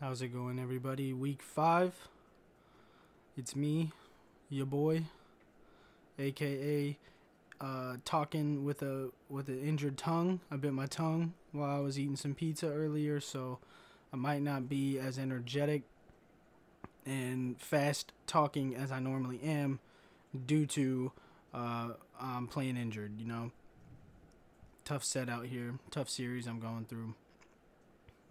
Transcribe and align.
How's 0.00 0.22
it 0.22 0.28
going, 0.28 0.60
everybody? 0.60 1.12
Week 1.12 1.42
five. 1.42 1.92
It's 3.36 3.56
me, 3.56 3.90
your 4.48 4.64
boy, 4.64 5.02
aka 6.20 6.96
uh, 7.60 7.96
talking 8.04 8.64
with 8.64 8.80
a 8.82 9.10
with 9.28 9.48
an 9.48 9.60
injured 9.60 9.98
tongue. 9.98 10.38
I 10.52 10.56
bit 10.56 10.72
my 10.72 10.86
tongue 10.86 11.34
while 11.50 11.76
I 11.76 11.80
was 11.80 11.98
eating 11.98 12.14
some 12.14 12.36
pizza 12.36 12.68
earlier, 12.68 13.18
so 13.18 13.58
I 14.12 14.16
might 14.16 14.40
not 14.40 14.68
be 14.68 15.00
as 15.00 15.18
energetic 15.18 15.82
and 17.04 17.60
fast 17.60 18.12
talking 18.28 18.76
as 18.76 18.92
I 18.92 19.00
normally 19.00 19.40
am 19.42 19.80
due 20.46 20.66
to 20.66 21.10
uh, 21.52 21.88
I'm 22.20 22.46
playing 22.46 22.76
injured. 22.76 23.18
You 23.18 23.26
know, 23.26 23.50
tough 24.84 25.02
set 25.02 25.28
out 25.28 25.46
here, 25.46 25.80
tough 25.90 26.08
series 26.08 26.46
I'm 26.46 26.60
going 26.60 26.84
through. 26.84 27.14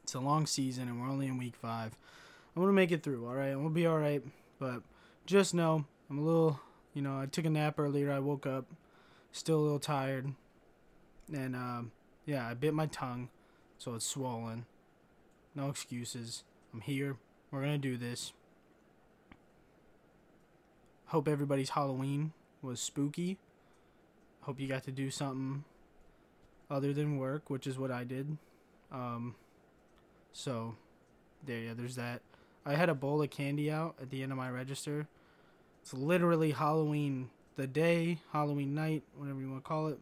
It's 0.08 0.16
a 0.16 0.22
long 0.22 0.46
season, 0.46 0.88
and 0.88 1.02
we're 1.02 1.10
only 1.10 1.28
in 1.28 1.38
week 1.38 1.58
five. 1.58 1.98
I'm 2.56 2.62
gonna 2.62 2.72
make 2.72 2.94
it 2.94 3.04
through. 3.04 3.28
All 3.28 3.36
right, 3.36 3.52
gonna 3.52 3.70
be 3.70 3.86
all 3.86 4.00
right. 4.00 4.24
But 4.58 4.82
just 5.26 5.54
know 5.54 5.84
I'm 6.10 6.18
a 6.18 6.22
little. 6.22 6.62
You 6.94 7.02
know, 7.02 7.20
I 7.20 7.26
took 7.26 7.44
a 7.44 7.50
nap 7.50 7.78
earlier. 7.78 8.10
I 8.10 8.20
woke 8.20 8.46
up, 8.46 8.68
still 9.34 9.60
a 9.60 9.64
little 9.64 9.80
tired, 9.80 10.34
and 11.34 11.58
um, 11.58 11.92
yeah, 12.26 12.48
I 12.48 12.54
bit 12.54 12.74
my 12.74 12.86
tongue, 12.86 13.28
so 13.78 13.96
it's 13.96 14.06
swollen. 14.06 14.66
No 15.54 15.68
excuses. 15.68 16.46
I'm 16.74 16.80
here. 16.80 17.18
We're 17.52 17.64
gonna 17.64 17.78
do 17.78 17.98
this. 17.98 18.32
Hope 21.08 21.28
everybody's 21.28 21.72
Halloween 21.72 22.32
was 22.62 22.80
spooky. 22.80 23.40
Hope 24.44 24.58
you 24.58 24.70
got 24.70 24.86
to 24.86 24.92
do 24.94 25.12
something 25.12 25.66
other 26.72 26.94
than 26.94 27.18
work, 27.18 27.50
which 27.50 27.68
is 27.68 27.78
what 27.78 27.92
I 27.92 28.06
did. 28.06 28.38
Um, 28.90 29.36
so, 30.38 30.76
there, 31.44 31.58
yeah, 31.58 31.74
there's 31.76 31.96
that. 31.96 32.22
I 32.64 32.76
had 32.76 32.90
a 32.90 32.94
bowl 32.94 33.24
of 33.24 33.32
candy 33.32 33.72
out 33.72 33.96
at 34.00 34.12
the 34.12 34.22
end 34.22 34.32
of 34.32 34.38
my 34.38 34.52
register. 34.52 35.08
It's 35.82 35.96
literally 35.96 36.52
Halloween, 36.52 37.32
the 37.56 37.66
day, 37.66 38.20
Halloween 38.32 38.76
night, 38.76 39.02
whatever 39.18 39.40
you 39.40 39.50
want 39.50 39.64
to 39.64 39.68
call 39.68 39.88
it. 39.88 39.98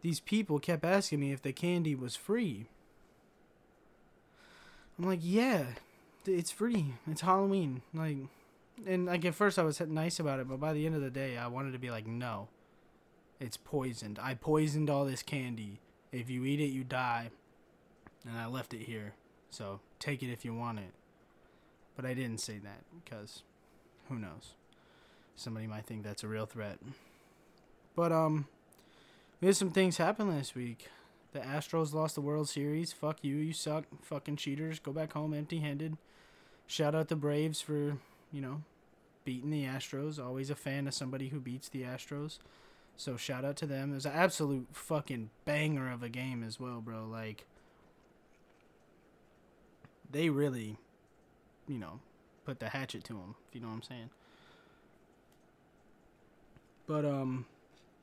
These 0.00 0.20
people 0.20 0.60
kept 0.60 0.84
asking 0.84 1.18
me 1.18 1.32
if 1.32 1.42
the 1.42 1.52
candy 1.52 1.96
was 1.96 2.14
free. 2.14 2.66
I'm 4.96 5.08
like, 5.08 5.20
yeah, 5.22 5.64
it's 6.24 6.52
free. 6.52 6.94
It's 7.10 7.22
Halloween. 7.22 7.82
Like, 7.92 8.18
and 8.86 9.06
like 9.06 9.24
at 9.24 9.34
first 9.34 9.58
I 9.58 9.64
was 9.64 9.80
nice 9.80 10.20
about 10.20 10.38
it, 10.38 10.48
but 10.48 10.60
by 10.60 10.72
the 10.72 10.86
end 10.86 10.94
of 10.94 11.02
the 11.02 11.10
day, 11.10 11.36
I 11.36 11.48
wanted 11.48 11.72
to 11.72 11.80
be 11.80 11.90
like, 11.90 12.06
no, 12.06 12.46
it's 13.40 13.56
poisoned. 13.56 14.20
I 14.22 14.34
poisoned 14.34 14.88
all 14.88 15.04
this 15.04 15.24
candy. 15.24 15.80
If 16.12 16.30
you 16.30 16.44
eat 16.44 16.60
it, 16.60 16.66
you 16.66 16.84
die 16.84 17.32
and 18.26 18.36
I 18.36 18.46
left 18.46 18.74
it 18.74 18.82
here. 18.82 19.14
So 19.50 19.80
take 19.98 20.22
it 20.22 20.32
if 20.32 20.44
you 20.44 20.54
want 20.54 20.78
it. 20.78 20.92
But 21.96 22.04
I 22.04 22.14
didn't 22.14 22.38
say 22.38 22.58
that 22.58 22.82
because 23.04 23.42
who 24.08 24.16
knows? 24.16 24.54
Somebody 25.36 25.66
might 25.66 25.86
think 25.86 26.02
that's 26.02 26.24
a 26.24 26.28
real 26.28 26.46
threat. 26.46 26.78
But 27.94 28.12
um 28.12 28.46
we 29.40 29.46
had 29.46 29.56
some 29.56 29.70
things 29.70 29.96
happen 29.96 30.28
last 30.28 30.54
week. 30.56 30.88
The 31.32 31.40
Astros 31.40 31.92
lost 31.92 32.14
the 32.14 32.20
World 32.20 32.48
Series. 32.48 32.92
Fuck 32.92 33.18
you, 33.22 33.36
you 33.36 33.52
suck. 33.52 33.84
Fucking 34.02 34.36
cheaters. 34.36 34.80
Go 34.80 34.92
back 34.92 35.12
home 35.12 35.34
empty 35.34 35.60
handed. 35.60 35.96
Shout 36.66 36.94
out 36.94 37.08
the 37.08 37.16
Braves 37.16 37.60
for, 37.60 37.98
you 38.32 38.40
know, 38.40 38.62
beating 39.24 39.50
the 39.50 39.64
Astros. 39.64 40.22
Always 40.22 40.50
a 40.50 40.54
fan 40.56 40.88
of 40.88 40.94
somebody 40.94 41.28
who 41.28 41.38
beats 41.38 41.68
the 41.68 41.82
Astros. 41.82 42.38
So 42.96 43.16
shout 43.16 43.44
out 43.44 43.56
to 43.58 43.66
them. 43.66 43.92
It 43.92 43.96
was 43.96 44.06
an 44.06 44.12
absolute 44.12 44.66
fucking 44.72 45.30
banger 45.44 45.92
of 45.92 46.02
a 46.02 46.08
game 46.08 46.42
as 46.42 46.58
well, 46.58 46.80
bro. 46.80 47.06
Like 47.06 47.46
they 50.10 50.28
really, 50.28 50.76
you 51.66 51.78
know, 51.78 52.00
put 52.44 52.60
the 52.60 52.68
hatchet 52.68 53.04
to 53.04 53.14
him. 53.14 53.34
If 53.48 53.54
you 53.54 53.60
know 53.60 53.68
what 53.68 53.74
I'm 53.74 53.82
saying. 53.82 54.10
But 56.86 57.04
um, 57.04 57.44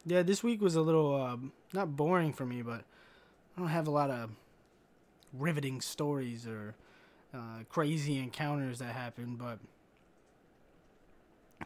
yeah, 0.05 0.21
this 0.21 0.43
week 0.43 0.61
was 0.61 0.75
a 0.75 0.81
little 0.81 1.15
uh, 1.15 1.37
not 1.73 1.95
boring 1.95 2.31
for 2.31 2.45
me, 2.45 2.61
but 2.61 2.83
I 3.55 3.59
don't 3.59 3.69
have 3.69 3.87
a 3.87 3.91
lot 3.91 4.11
of 4.11 4.29
riveting 5.33 5.81
stories 5.81 6.45
or 6.45 6.75
uh, 7.33 7.63
crazy 7.69 8.19
encounters 8.19 8.79
that 8.79 8.93
happen. 8.93 9.35
But 9.35 9.59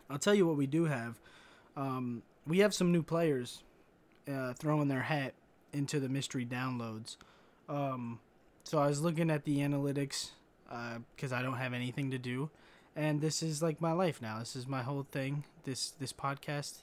I'll 0.09 0.19
tell 0.19 0.33
you 0.33 0.47
what 0.47 0.55
we 0.55 0.67
do 0.67 0.85
have. 0.85 1.19
Um, 1.75 2.23
we 2.47 2.59
have 2.59 2.73
some 2.73 2.91
new 2.91 3.03
players 3.03 3.63
uh, 4.31 4.53
throwing 4.53 4.87
their 4.87 5.01
hat 5.01 5.33
into 5.73 5.99
the 5.99 6.09
mystery 6.09 6.45
downloads. 6.45 7.17
Um, 7.67 8.19
so 8.63 8.79
I 8.79 8.87
was 8.87 9.01
looking 9.01 9.29
at 9.29 9.43
the 9.43 9.59
analytics 9.59 10.31
because 11.15 11.33
uh, 11.33 11.37
I 11.37 11.41
don't 11.41 11.57
have 11.57 11.73
anything 11.73 12.11
to 12.11 12.17
do, 12.17 12.49
and 12.95 13.21
this 13.21 13.41
is 13.41 13.61
like 13.61 13.81
my 13.81 13.91
life 13.91 14.21
now. 14.21 14.39
This 14.39 14.55
is 14.55 14.67
my 14.67 14.83
whole 14.83 15.05
thing. 15.11 15.43
This 15.63 15.91
this 15.91 16.13
podcast, 16.13 16.79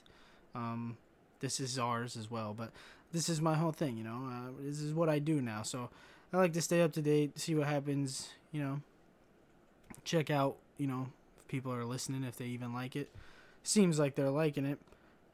um, 0.53 0.97
this 1.39 1.59
is 1.59 1.79
ours 1.79 2.17
as 2.17 2.29
well. 2.29 2.53
But 2.57 2.71
this 3.11 3.29
is 3.29 3.41
my 3.41 3.55
whole 3.55 3.71
thing. 3.71 3.97
You 3.97 4.03
know, 4.03 4.29
uh, 4.29 4.51
this 4.59 4.79
is 4.79 4.93
what 4.93 5.09
I 5.09 5.19
do 5.19 5.41
now. 5.41 5.61
So 5.61 5.89
I 6.33 6.37
like 6.37 6.53
to 6.53 6.61
stay 6.61 6.81
up 6.81 6.91
to 6.93 7.01
date, 7.01 7.39
see 7.39 7.55
what 7.55 7.67
happens. 7.67 8.29
You 8.51 8.61
know, 8.61 8.81
check 10.03 10.29
out. 10.29 10.57
You 10.77 10.87
know, 10.87 11.07
if 11.39 11.47
people 11.47 11.73
are 11.73 11.85
listening, 11.85 12.23
if 12.23 12.37
they 12.37 12.45
even 12.45 12.73
like 12.73 12.95
it. 12.95 13.09
Seems 13.63 13.99
like 13.99 14.15
they're 14.15 14.29
liking 14.29 14.65
it, 14.65 14.79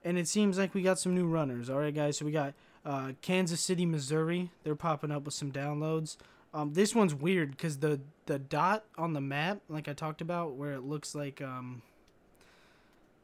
and 0.03 0.17
it 0.17 0.27
seems 0.27 0.57
like 0.57 0.73
we 0.73 0.81
got 0.81 0.97
some 0.97 1.13
new 1.13 1.27
runners. 1.27 1.69
All 1.69 1.77
right, 1.77 1.93
guys. 1.93 2.17
So 2.17 2.25
we 2.25 2.31
got 2.31 2.55
uh, 2.83 3.11
Kansas 3.21 3.61
City, 3.61 3.85
Missouri. 3.85 4.49
They're 4.63 4.75
popping 4.75 5.11
up 5.11 5.23
with 5.25 5.35
some 5.35 5.51
downloads. 5.51 6.17
Um, 6.53 6.73
this 6.73 6.93
one's 6.93 7.15
weird 7.15 7.51
because 7.51 7.77
the 7.77 7.99
the 8.25 8.39
dot 8.39 8.85
on 8.97 9.13
the 9.13 9.21
map, 9.21 9.61
like 9.69 9.87
I 9.87 9.93
talked 9.93 10.21
about, 10.21 10.53
where 10.53 10.73
it 10.73 10.81
looks 10.81 11.15
like 11.15 11.41
um, 11.41 11.81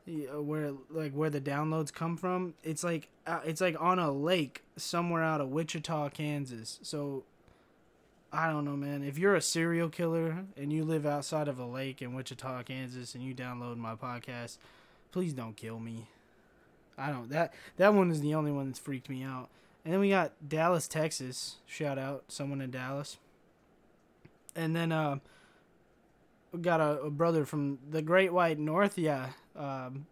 where 0.08 0.74
like 0.90 1.14
where 1.14 1.30
the 1.30 1.42
downloads 1.42 1.94
come 1.94 2.18
from, 2.18 2.56
it's 2.64 2.84
like 2.84 3.08
uh, 3.28 3.42
it's 3.46 3.62
like 3.62 3.76
on 3.80 4.00
a 4.00 4.12
lake 4.12 4.64
somewhere 4.78 5.24
out 5.24 5.42
of 5.42 5.50
Wichita, 5.50 6.10
Kansas. 6.10 6.80
So 6.82 7.24
I 8.32 8.50
don't 8.50 8.66
know, 8.66 8.76
man. 8.76 9.04
If 9.04 9.18
you're 9.18 9.36
a 9.36 9.42
serial 9.42 9.90
killer 9.90 10.46
and 10.58 10.74
you 10.74 10.84
live 10.84 11.06
outside 11.06 11.48
of 11.48 11.60
a 11.60 11.66
lake 11.66 12.02
in 12.02 12.14
Wichita, 12.14 12.64
Kansas, 12.64 13.14
and 13.16 13.24
you 13.24 13.34
download 13.34 13.78
my 13.78 13.96
podcast, 13.96 14.58
please 15.12 15.34
don't 15.34 15.56
kill 15.56 15.80
me. 15.80 16.08
I 16.98 17.12
don't 17.12 17.30
that 17.30 17.54
that 17.78 17.94
one 17.94 18.12
is 18.12 18.22
the 18.22 18.36
only 18.36 18.52
one 18.52 18.68
that's 18.68 18.80
freaked 18.80 19.10
me 19.10 19.24
out. 19.24 19.50
And 19.84 19.94
then 19.94 20.00
we 20.00 20.10
got 20.10 20.34
Dallas, 20.48 20.88
Texas. 20.88 21.58
Shout 21.66 21.98
out 21.98 22.26
someone 22.28 22.62
in 22.62 22.72
Dallas. 22.72 23.18
And 24.56 24.76
then 24.76 24.92
uh, 24.92 25.18
we 26.52 26.60
got 26.60 26.82
a, 26.82 27.02
a 27.02 27.10
brother 27.10 27.46
from 27.46 27.80
the 27.90 28.02
Great 28.02 28.34
White 28.34 28.60
North, 28.60 28.98
yeah, 28.98 29.30
um, 29.56 30.06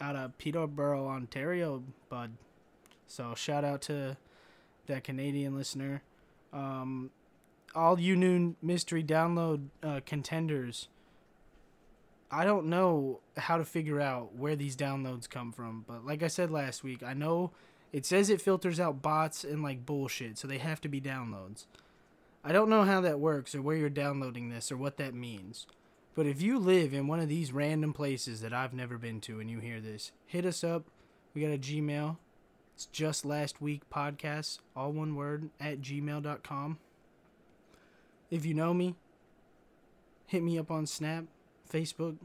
out 0.00 0.16
of 0.16 0.36
Peterborough, 0.38 1.08
Ontario, 1.08 1.82
bud. 2.08 2.32
So 3.06 3.34
shout 3.34 3.64
out 3.64 3.80
to 3.82 4.16
that 4.86 5.04
Canadian 5.04 5.56
listener. 5.56 6.02
Um, 6.52 7.10
all 7.74 7.98
you 7.98 8.16
new 8.16 8.56
mystery 8.62 9.02
download 9.02 9.68
uh, 9.82 10.00
contenders. 10.04 10.88
I 12.30 12.44
don't 12.44 12.66
know 12.66 13.20
how 13.36 13.56
to 13.56 13.64
figure 13.64 14.00
out 14.00 14.34
where 14.34 14.56
these 14.56 14.76
downloads 14.76 15.28
come 15.28 15.52
from, 15.52 15.84
but 15.86 16.04
like 16.04 16.22
I 16.22 16.28
said 16.28 16.50
last 16.50 16.84
week, 16.84 17.02
I 17.02 17.14
know 17.14 17.52
it 17.92 18.04
says 18.04 18.30
it 18.30 18.40
filters 18.40 18.78
out 18.78 19.02
bots 19.02 19.44
and 19.44 19.62
like 19.62 19.86
bullshit, 19.86 20.38
so 20.38 20.46
they 20.46 20.58
have 20.58 20.80
to 20.82 20.88
be 20.88 21.00
downloads. 21.00 21.66
I 22.44 22.52
don't 22.52 22.70
know 22.70 22.84
how 22.84 23.00
that 23.00 23.20
works 23.20 23.54
or 23.54 23.62
where 23.62 23.76
you're 23.76 23.90
downloading 23.90 24.48
this 24.48 24.70
or 24.70 24.76
what 24.76 24.96
that 24.98 25.14
means. 25.14 25.66
But 26.14 26.26
if 26.26 26.42
you 26.42 26.58
live 26.58 26.92
in 26.92 27.06
one 27.06 27.20
of 27.20 27.28
these 27.28 27.52
random 27.52 27.92
places 27.92 28.40
that 28.40 28.52
I've 28.52 28.74
never 28.74 28.98
been 28.98 29.20
to 29.22 29.40
and 29.40 29.50
you 29.50 29.60
hear 29.60 29.80
this, 29.80 30.12
hit 30.26 30.44
us 30.44 30.64
up. 30.64 30.84
We 31.34 31.42
got 31.42 31.52
a 31.52 31.58
Gmail. 31.58 32.16
It's 32.74 32.86
just 32.86 33.24
last 33.24 33.60
week 33.60 33.82
podcast, 33.90 34.58
all 34.76 34.92
one 34.92 35.14
word, 35.14 35.50
at 35.60 35.80
gmail.com. 35.80 36.78
If 38.30 38.44
you 38.46 38.54
know 38.54 38.72
me, 38.72 38.94
hit 40.26 40.42
me 40.42 40.58
up 40.58 40.70
on 40.70 40.86
Snap, 40.86 41.24
Facebook, 41.72 42.16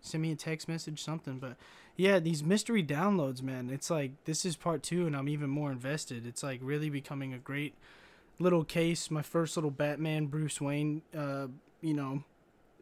send 0.00 0.22
me 0.22 0.32
a 0.32 0.36
text 0.36 0.68
message, 0.68 1.02
something. 1.02 1.38
But 1.38 1.56
yeah, 1.96 2.18
these 2.18 2.42
mystery 2.42 2.82
downloads, 2.82 3.42
man, 3.42 3.70
it's 3.70 3.90
like 3.90 4.12
this 4.24 4.44
is 4.44 4.56
part 4.56 4.82
two, 4.82 5.06
and 5.06 5.16
I'm 5.16 5.28
even 5.28 5.50
more 5.50 5.70
invested. 5.70 6.26
It's 6.26 6.42
like 6.42 6.60
really 6.62 6.90
becoming 6.90 7.34
a 7.34 7.38
great 7.38 7.74
little 8.38 8.64
case. 8.64 9.10
My 9.10 9.22
first 9.22 9.56
little 9.56 9.70
Batman, 9.70 10.26
Bruce 10.26 10.60
Wayne, 10.60 11.02
uh, 11.16 11.48
you 11.80 11.94
know, 11.94 12.24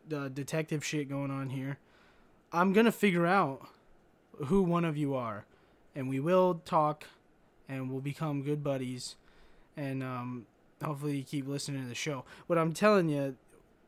the 0.08 0.30
detective 0.30 0.84
shit 0.84 1.08
going 1.08 1.30
on 1.30 1.50
here. 1.50 1.78
I'm 2.52 2.72
gonna 2.72 2.92
figure 2.92 3.26
out 3.26 3.68
who 4.46 4.62
one 4.62 4.84
of 4.84 4.96
you 4.96 5.14
are, 5.14 5.44
and 5.94 6.08
we 6.08 6.20
will 6.20 6.62
talk, 6.64 7.04
and 7.68 7.90
we'll 7.90 8.00
become 8.00 8.42
good 8.42 8.62
buddies, 8.62 9.16
and 9.76 10.02
um, 10.02 10.46
hopefully 10.82 11.18
you 11.18 11.24
keep 11.24 11.46
listening 11.46 11.82
to 11.82 11.88
the 11.88 11.94
show. 11.94 12.24
What 12.46 12.58
I'm 12.58 12.72
telling 12.72 13.08
you, 13.08 13.36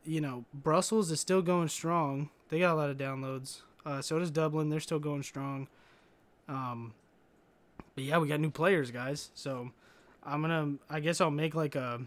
you 0.04 0.20
know, 0.20 0.44
Brussels 0.52 1.10
is 1.10 1.20
still 1.20 1.42
going 1.42 1.68
strong. 1.68 2.30
They 2.48 2.58
got 2.58 2.74
a 2.74 2.76
lot 2.76 2.90
of 2.90 2.98
downloads. 2.98 3.62
Uh, 3.84 4.02
so 4.02 4.18
does 4.18 4.30
Dublin. 4.30 4.68
They're 4.70 4.80
still 4.80 4.98
going 5.00 5.22
strong. 5.22 5.68
Um, 6.48 6.94
but 7.94 8.04
yeah, 8.04 8.18
we 8.18 8.28
got 8.28 8.40
new 8.40 8.50
players, 8.50 8.90
guys. 8.90 9.30
So 9.34 9.70
I'm 10.24 10.42
gonna. 10.42 10.74
I 10.90 11.00
guess 11.00 11.20
I'll 11.20 11.30
make 11.30 11.54
like 11.54 11.74
a 11.74 12.00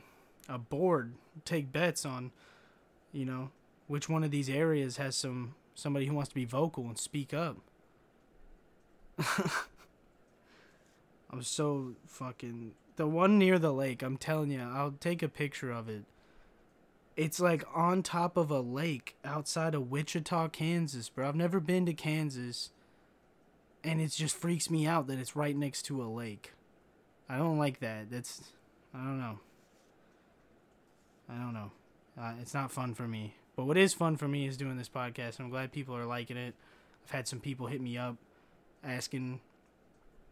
a 0.50 0.58
board, 0.58 1.14
take 1.46 1.72
bets 1.72 2.06
on 2.06 2.32
You 3.14 3.26
know, 3.26 3.52
which 3.88 4.10
one 4.10 4.24
of 4.24 4.32
these 4.32 4.50
areas 4.50 4.98
has 4.98 5.16
some 5.16 5.56
somebody 5.76 6.06
who 6.08 6.16
wants 6.16 6.30
to 6.30 6.36
be 6.36 6.46
vocal 6.46 6.86
and 6.86 6.98
speak 6.98 7.34
up? 7.34 7.58
I'm 11.32 11.42
so 11.44 11.96
fucking 12.08 12.74
the 12.98 13.08
one 13.08 13.38
near 13.40 13.60
the 13.60 13.74
lake. 13.74 14.02
I'm 14.04 14.18
telling 14.18 14.52
you, 14.52 14.62
I'll 14.62 14.92
take 15.00 15.24
a 15.24 15.30
picture 15.30 15.72
of 15.72 15.90
it. 15.90 16.04
It's 17.16 17.40
like 17.40 17.64
on 17.74 18.04
top 18.04 18.36
of 18.36 18.52
a 18.52 18.60
lake 18.60 19.16
outside 19.24 19.74
of 19.74 19.90
Wichita, 19.90 20.50
Kansas, 20.50 21.10
bro. 21.10 21.28
I've 21.28 21.36
never 21.36 21.60
been 21.60 21.86
to 21.86 21.94
Kansas, 21.94 22.72
and 23.84 24.02
it 24.02 24.12
just 24.12 24.36
freaks 24.36 24.70
me 24.70 24.86
out 24.86 25.08
that 25.08 25.20
it's 25.20 25.36
right 25.36 25.56
next 25.56 25.84
to 25.84 26.02
a 26.02 26.06
lake. 26.06 26.54
I 27.30 27.38
don't 27.38 27.58
like 27.58 27.80
that. 27.80 28.12
That's 28.12 28.42
I 28.94 28.98
don't 28.98 29.20
know. 29.20 29.40
I 31.30 31.34
don't 31.36 31.54
know. 31.54 31.72
Uh, 32.20 32.34
it's 32.42 32.54
not 32.54 32.72
fun 32.72 32.94
for 32.94 33.08
me. 33.08 33.36
But 33.56 33.66
what 33.66 33.78
is 33.78 33.94
fun 33.94 34.18
for 34.18 34.28
me 34.28 34.48
is 34.48 34.58
doing 34.58 34.78
this 34.78 34.90
podcast. 34.90 35.40
I'm 35.40 35.50
glad 35.50 35.72
people 35.72 35.96
are 35.96 36.06
liking 36.06 36.38
it. 36.38 36.54
I've 37.06 37.12
had 37.12 37.28
some 37.28 37.40
people 37.40 37.68
hit 37.68 37.82
me 37.82 37.98
up 37.98 38.18
asking 38.84 39.40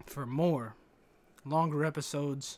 for 0.06 0.26
more, 0.26 0.76
longer 1.46 1.86
episodes, 1.86 2.58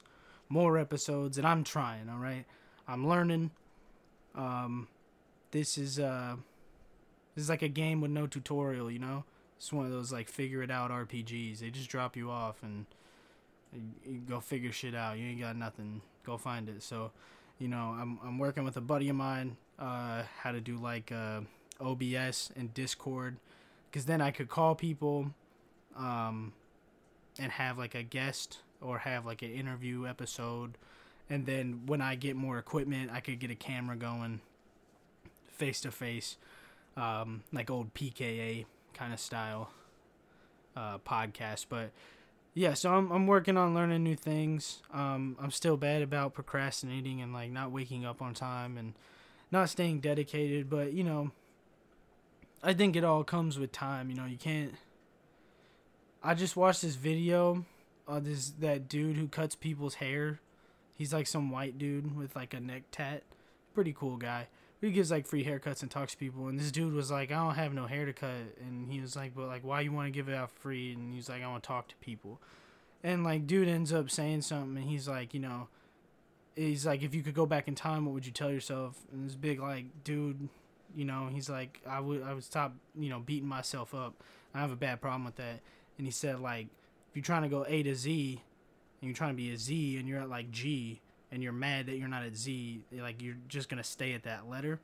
more 0.50 0.77
episodes, 0.77 1.38
and 1.38 1.48
I'm 1.48 1.63
trying. 1.63 2.10
All 2.10 2.18
right, 2.18 2.45
I'm 2.88 3.07
learning. 3.07 3.51
Um, 4.35 4.87
this 5.51 5.77
is 5.77 5.99
uh, 5.99 6.35
this 7.35 7.43
is 7.43 7.49
like 7.49 7.61
a 7.61 7.67
game 7.67 8.01
with 8.01 8.11
no 8.11 8.27
tutorial. 8.27 8.91
You 8.91 8.99
know, 8.99 9.23
it's 9.57 9.71
one 9.71 9.85
of 9.85 9.91
those 9.91 10.11
like 10.11 10.29
figure 10.29 10.61
it 10.61 10.71
out 10.71 10.91
RPGs. 10.91 11.59
They 11.59 11.69
just 11.69 11.89
drop 11.89 12.15
you 12.15 12.29
off 12.29 12.61
and 12.61 12.85
you 14.05 14.19
go 14.27 14.39
figure 14.39 14.71
shit 14.71 14.95
out. 14.95 15.17
You 15.17 15.27
ain't 15.27 15.41
got 15.41 15.55
nothing. 15.55 16.01
Go 16.25 16.37
find 16.37 16.69
it. 16.69 16.81
So, 16.83 17.11
you 17.59 17.67
know, 17.67 17.95
I'm 17.99 18.19
I'm 18.23 18.37
working 18.37 18.63
with 18.63 18.77
a 18.77 18.81
buddy 18.81 19.09
of 19.09 19.15
mine. 19.15 19.57
Uh, 19.77 20.23
how 20.39 20.51
to 20.51 20.61
do 20.61 20.77
like 20.77 21.11
uh, 21.11 21.41
OBS 21.81 22.51
and 22.55 22.73
Discord, 22.73 23.38
because 23.89 24.05
then 24.05 24.21
I 24.21 24.31
could 24.31 24.47
call 24.47 24.73
people, 24.73 25.31
um, 25.97 26.53
and 27.38 27.51
have 27.51 27.77
like 27.77 27.93
a 27.93 28.03
guest 28.03 28.59
or 28.81 28.99
have 28.99 29.25
like 29.25 29.41
an 29.41 29.51
interview 29.51 30.07
episode, 30.07 30.77
and 31.30 31.45
then 31.45 31.83
when 31.86 32.01
I 32.01 32.16
get 32.16 32.36
more 32.36 32.57
equipment, 32.57 33.12
I 33.12 33.19
could 33.19 33.39
get 33.39 33.51
a 33.51 33.56
camera 33.56 33.95
going, 33.95 34.42
face 35.48 35.81
to 35.81 35.92
face, 35.92 36.38
like 37.54 37.69
old 37.69 37.94
PKA 37.94 38.66
kind 38.94 39.13
of 39.13 39.19
style, 39.19 39.72
uh, 40.75 41.00
podcast, 41.00 41.66
but 41.69 41.92
yeah, 42.56 42.74
so 42.74 42.94
I'm 42.94 43.12
I'm 43.12 43.27
working 43.27 43.57
on 43.57 43.75
learning 43.75 44.04
new 44.04 44.16
things. 44.16 44.81
Um, 44.94 45.36
I'm 45.42 45.51
still 45.51 45.75
bad 45.77 46.01
about 46.01 46.33
procrastinating 46.33 47.22
and 47.22 47.33
like 47.33 47.51
not 47.51 47.72
waking 47.72 48.06
up 48.06 48.22
on 48.22 48.33
time 48.33 48.77
and 48.77 48.94
not 49.51 49.69
staying 49.69 50.00
dedicated, 50.00 50.69
but 50.69 50.94
you 50.94 51.04
know, 51.04 51.31
I 52.63 52.74
think 52.74 52.95
it 52.95 53.04
all 53.04 53.25
comes 53.25 53.60
with 53.60 53.74
time. 53.74 54.10
You 54.10 54.16
know, 54.16 54.25
you 54.25 54.38
can't. 54.38 54.74
I 56.24 56.33
just 56.33 56.56
watched 56.56 56.81
this 56.81 56.95
video 56.95 57.66
of 58.07 58.24
this 58.24 58.51
that 58.60 58.88
dude 58.88 59.18
who 59.18 59.27
cuts 59.27 59.56
people's 59.56 59.95
hair. 59.95 60.39
He's 60.95 61.13
like 61.13 61.27
some 61.27 61.51
white 61.51 61.77
dude 61.77 62.15
with 62.15 62.36
like 62.36 62.53
a 62.53 62.59
neck 62.59 62.83
tat. 62.92 63.24
Pretty 63.74 63.94
cool 63.94 64.18
guy 64.18 64.47
he 64.86 64.92
gives 64.92 65.12
like 65.12 65.25
free 65.25 65.44
haircuts 65.44 65.81
and 65.81 65.89
talks 65.89 66.13
to 66.13 66.18
people. 66.18 66.47
And 66.47 66.59
this 66.59 66.71
dude 66.71 66.94
was 66.94 67.12
like, 67.12 67.31
I 67.31 67.36
don't 67.36 67.56
have 67.56 67.74
no 67.74 67.88
hair 67.88 68.06
to 68.06 68.13
cut, 68.13 68.30
and 68.59 68.92
he 68.92 69.00
was 69.01 69.15
like, 69.15 69.36
but 69.36 69.47
like, 69.47 69.63
why 69.63 69.81
you 69.81 69.92
want 69.92 70.07
to 70.07 70.12
give 70.12 70.30
it 70.30 70.36
out 70.36 70.51
free? 70.51 70.94
And 70.94 71.13
he's 71.13 71.30
like, 71.30 71.44
I 71.44 71.47
want 71.47 71.63
to 71.63 71.68
talk 71.68 71.88
to 71.89 71.95
people. 71.97 72.39
And 73.03 73.24
like, 73.24 73.47
dude 73.47 73.68
ends 73.68 73.94
up 73.94 74.09
saying 74.09 74.42
something, 74.42 74.77
and 74.77 74.89
he's 74.89 75.07
like, 75.07 75.33
you 75.33 75.39
know, 75.39 75.68
he's 76.56 76.86
like, 76.86 77.03
if 77.03 77.15
you 77.15 77.24
could 77.24 77.33
go 77.33 77.45
back 77.45 77.68
in 77.68 77.75
time, 77.75 78.06
what 78.06 78.13
would 78.13 78.25
you 78.25 78.31
tell 78.31 78.51
yourself? 78.51 78.98
And 79.12 79.27
this 79.27 79.36
big 79.36 79.59
like 79.59 79.86
dude, 80.03 80.50
you 80.95 81.06
know, 81.06 81.30
he's 81.31 81.50
like, 81.50 81.81
I 81.88 82.00
would 82.00 82.24
I 82.24 82.33
would 82.33 82.44
stop, 82.44 82.74
you 82.98 83.09
know, 83.09 83.19
beating 83.19 83.50
myself 83.50 83.94
up. 83.94 84.13
I 84.53 84.59
have 84.59 84.71
a 84.71 84.77
bad 84.77 85.01
problem 85.01 85.25
with 85.25 85.36
that. 85.36 85.59
And 85.98 86.06
he 86.06 86.12
said 86.12 86.39
like, 86.39 86.68
if 87.09 87.15
you're 87.15 87.24
trying 87.24 87.44
to 87.44 87.50
go 87.50 87.65
A 87.68 87.83
to 87.83 87.95
Z, 87.95 88.41
and 89.05 89.11
you're 89.11 89.17
trying 89.17 89.33
to 89.33 89.37
be 89.37 89.51
a 89.51 89.57
Z, 89.57 89.97
and 89.99 90.09
you're 90.09 90.19
at 90.19 90.29
like 90.29 90.49
G, 90.49 90.99
and 91.31 91.43
you're 91.43 91.53
mad 91.53 91.85
that 91.85 91.97
you're 91.97 92.07
not 92.07 92.23
at 92.23 92.35
Z, 92.35 92.81
like 92.91 93.21
you're 93.21 93.37
just 93.47 93.69
gonna 93.69 93.83
stay 93.83 94.13
at 94.13 94.23
that 94.23 94.49
letter. 94.49 94.79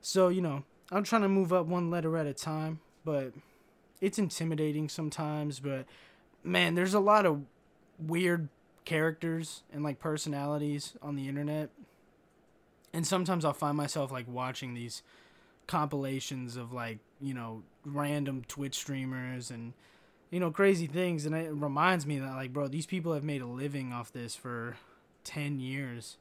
So 0.00 0.26
you 0.26 0.42
know, 0.42 0.64
I'm 0.90 1.04
trying 1.04 1.22
to 1.22 1.28
move 1.28 1.52
up 1.52 1.66
one 1.66 1.88
letter 1.88 2.16
at 2.16 2.26
a 2.26 2.34
time, 2.34 2.80
but 3.04 3.32
it's 4.00 4.18
intimidating 4.18 4.88
sometimes. 4.88 5.60
But 5.60 5.86
man, 6.42 6.74
there's 6.74 6.94
a 6.94 7.00
lot 7.00 7.26
of 7.26 7.42
weird 7.96 8.48
characters 8.84 9.62
and 9.72 9.84
like 9.84 10.00
personalities 10.00 10.94
on 11.00 11.14
the 11.14 11.28
internet, 11.28 11.70
and 12.92 13.06
sometimes 13.06 13.44
I'll 13.44 13.52
find 13.52 13.76
myself 13.76 14.10
like 14.10 14.26
watching 14.26 14.74
these 14.74 15.04
compilations 15.68 16.56
of 16.56 16.72
like 16.72 16.98
you 17.20 17.34
know 17.34 17.62
random 17.84 18.42
Twitch 18.48 18.74
streamers 18.74 19.52
and 19.52 19.74
you 20.30 20.40
know 20.40 20.50
crazy 20.50 20.86
things 20.86 21.24
and 21.24 21.34
it 21.34 21.50
reminds 21.52 22.06
me 22.06 22.18
that 22.18 22.34
like 22.34 22.52
bro 22.52 22.68
these 22.68 22.86
people 22.86 23.14
have 23.14 23.24
made 23.24 23.40
a 23.40 23.46
living 23.46 23.92
off 23.92 24.12
this 24.12 24.34
for 24.34 24.76
10 25.28 25.60
years. 25.60 26.16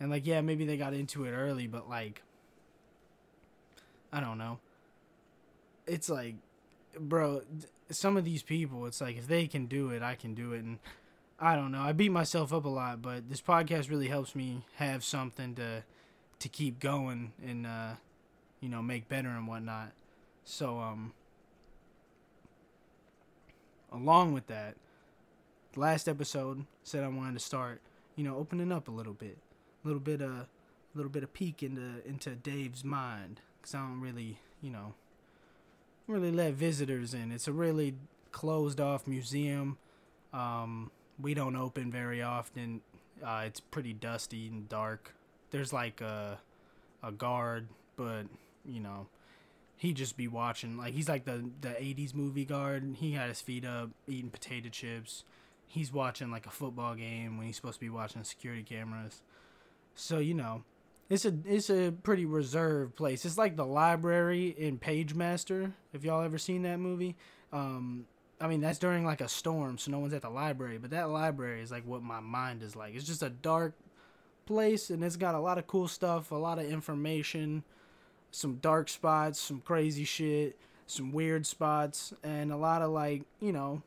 And 0.00 0.10
like 0.10 0.26
yeah, 0.26 0.40
maybe 0.40 0.66
they 0.66 0.76
got 0.76 0.94
into 0.94 1.24
it 1.24 1.30
early, 1.30 1.66
but 1.66 1.88
like 1.88 2.22
I 4.12 4.20
don't 4.20 4.36
know. 4.36 4.58
It's 5.86 6.08
like 6.08 6.34
bro, 6.98 7.42
some 7.90 8.16
of 8.16 8.24
these 8.24 8.42
people, 8.42 8.84
it's 8.86 9.00
like 9.00 9.16
if 9.16 9.28
they 9.28 9.46
can 9.46 9.66
do 9.66 9.90
it, 9.90 10.02
I 10.02 10.16
can 10.16 10.34
do 10.34 10.52
it 10.52 10.64
and 10.64 10.78
I 11.38 11.54
don't 11.54 11.72
know. 11.72 11.80
I 11.80 11.92
beat 11.92 12.10
myself 12.10 12.52
up 12.52 12.64
a 12.64 12.68
lot, 12.68 13.00
but 13.00 13.28
this 13.28 13.40
podcast 13.40 13.90
really 13.90 14.08
helps 14.08 14.34
me 14.34 14.64
have 14.76 15.04
something 15.04 15.54
to 15.54 15.84
to 16.40 16.48
keep 16.48 16.80
going 16.80 17.32
and 17.44 17.66
uh 17.66 17.92
you 18.60 18.68
know, 18.68 18.82
make 18.82 19.08
better 19.08 19.28
and 19.28 19.46
whatnot. 19.46 19.92
So 20.44 20.80
um 20.80 21.12
along 23.92 24.32
with 24.32 24.46
that, 24.48 24.76
last 25.76 26.08
episode 26.08 26.64
said 26.82 27.04
I 27.04 27.08
wanted 27.08 27.34
to 27.34 27.40
start 27.40 27.80
you 28.16 28.24
know, 28.24 28.36
opening 28.36 28.72
up 28.72 28.88
a 28.88 28.90
little 28.90 29.12
bit, 29.14 29.38
a 29.84 29.86
little 29.86 30.00
bit 30.00 30.20
of, 30.20 30.30
a 30.30 30.48
little 30.94 31.10
bit 31.10 31.22
of 31.22 31.32
peek 31.32 31.62
into 31.62 32.06
into 32.06 32.30
Dave's 32.30 32.84
mind, 32.84 33.40
cause 33.62 33.74
I 33.74 33.78
don't 33.78 34.00
really, 34.00 34.38
you 34.60 34.70
know, 34.70 34.94
really 36.06 36.30
let 36.30 36.54
visitors 36.54 37.14
in. 37.14 37.32
It's 37.32 37.48
a 37.48 37.52
really 37.52 37.94
closed 38.30 38.80
off 38.80 39.06
museum. 39.06 39.78
Um, 40.32 40.90
we 41.20 41.34
don't 41.34 41.56
open 41.56 41.90
very 41.90 42.22
often. 42.22 42.82
Uh, 43.24 43.44
it's 43.46 43.60
pretty 43.60 43.92
dusty 43.92 44.48
and 44.48 44.68
dark. 44.68 45.14
There's 45.50 45.72
like 45.72 46.00
a 46.00 46.38
a 47.02 47.12
guard, 47.12 47.68
but 47.96 48.26
you 48.66 48.80
know, 48.80 49.06
he 49.82 49.92
just 49.92 50.16
be 50.16 50.28
watching. 50.28 50.76
Like 50.76 50.94
he's 50.94 51.08
like 51.08 51.24
the 51.24 51.50
the 51.60 51.70
'80s 51.70 52.14
movie 52.14 52.44
guard. 52.44 52.96
He 52.98 53.12
had 53.12 53.28
his 53.28 53.40
feet 53.40 53.64
up, 53.64 53.90
eating 54.06 54.30
potato 54.30 54.68
chips 54.68 55.24
he's 55.72 55.90
watching 55.90 56.30
like 56.30 56.46
a 56.46 56.50
football 56.50 56.94
game 56.94 57.38
when 57.38 57.46
he's 57.46 57.56
supposed 57.56 57.76
to 57.76 57.80
be 57.80 57.88
watching 57.88 58.22
security 58.24 58.62
cameras. 58.62 59.22
So 59.94 60.18
you 60.18 60.34
know, 60.34 60.64
it's 61.08 61.24
a 61.24 61.34
it's 61.46 61.70
a 61.70 61.92
pretty 62.02 62.26
reserved 62.26 62.94
place. 62.94 63.24
It's 63.24 63.38
like 63.38 63.56
the 63.56 63.64
library 63.64 64.54
in 64.58 64.78
Pagemaster. 64.78 65.72
If 65.94 66.04
y'all 66.04 66.22
ever 66.22 66.36
seen 66.36 66.62
that 66.62 66.78
movie, 66.78 67.16
um, 67.52 68.04
I 68.38 68.48
mean 68.48 68.60
that's 68.60 68.78
during 68.78 69.06
like 69.06 69.22
a 69.22 69.28
storm, 69.28 69.78
so 69.78 69.90
no 69.90 69.98
one's 69.98 70.12
at 70.12 70.22
the 70.22 70.30
library. 70.30 70.76
But 70.76 70.90
that 70.90 71.08
library 71.08 71.62
is 71.62 71.70
like 71.70 71.86
what 71.86 72.02
my 72.02 72.20
mind 72.20 72.62
is 72.62 72.76
like. 72.76 72.94
It's 72.94 73.06
just 73.06 73.22
a 73.22 73.30
dark 73.30 73.74
place, 74.44 74.90
and 74.90 75.02
it's 75.02 75.16
got 75.16 75.34
a 75.34 75.40
lot 75.40 75.56
of 75.56 75.66
cool 75.66 75.88
stuff, 75.88 76.32
a 76.32 76.34
lot 76.34 76.58
of 76.58 76.66
information, 76.66 77.64
some 78.32 78.56
dark 78.56 78.88
spots, 78.88 79.38
some 79.38 79.60
crazy 79.60 80.04
shit, 80.04 80.58
some 80.86 81.12
weird 81.12 81.46
spots, 81.46 82.12
and 82.24 82.50
a 82.50 82.56
lot 82.56 82.82
of 82.82 82.90
like 82.90 83.22
you 83.38 83.52
know, 83.52 83.82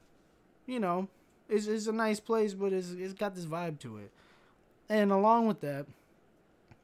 you 0.65 0.79
know, 0.79 1.09
it's, 1.49 1.67
it's 1.67 1.87
a 1.87 1.91
nice 1.91 2.19
place, 2.19 2.53
but 2.53 2.71
it's, 2.71 2.91
it's 2.91 3.13
got 3.13 3.35
this 3.35 3.45
vibe 3.45 3.79
to 3.79 3.97
it. 3.97 4.11
And 4.89 5.11
along 5.11 5.47
with 5.47 5.61
that, 5.61 5.85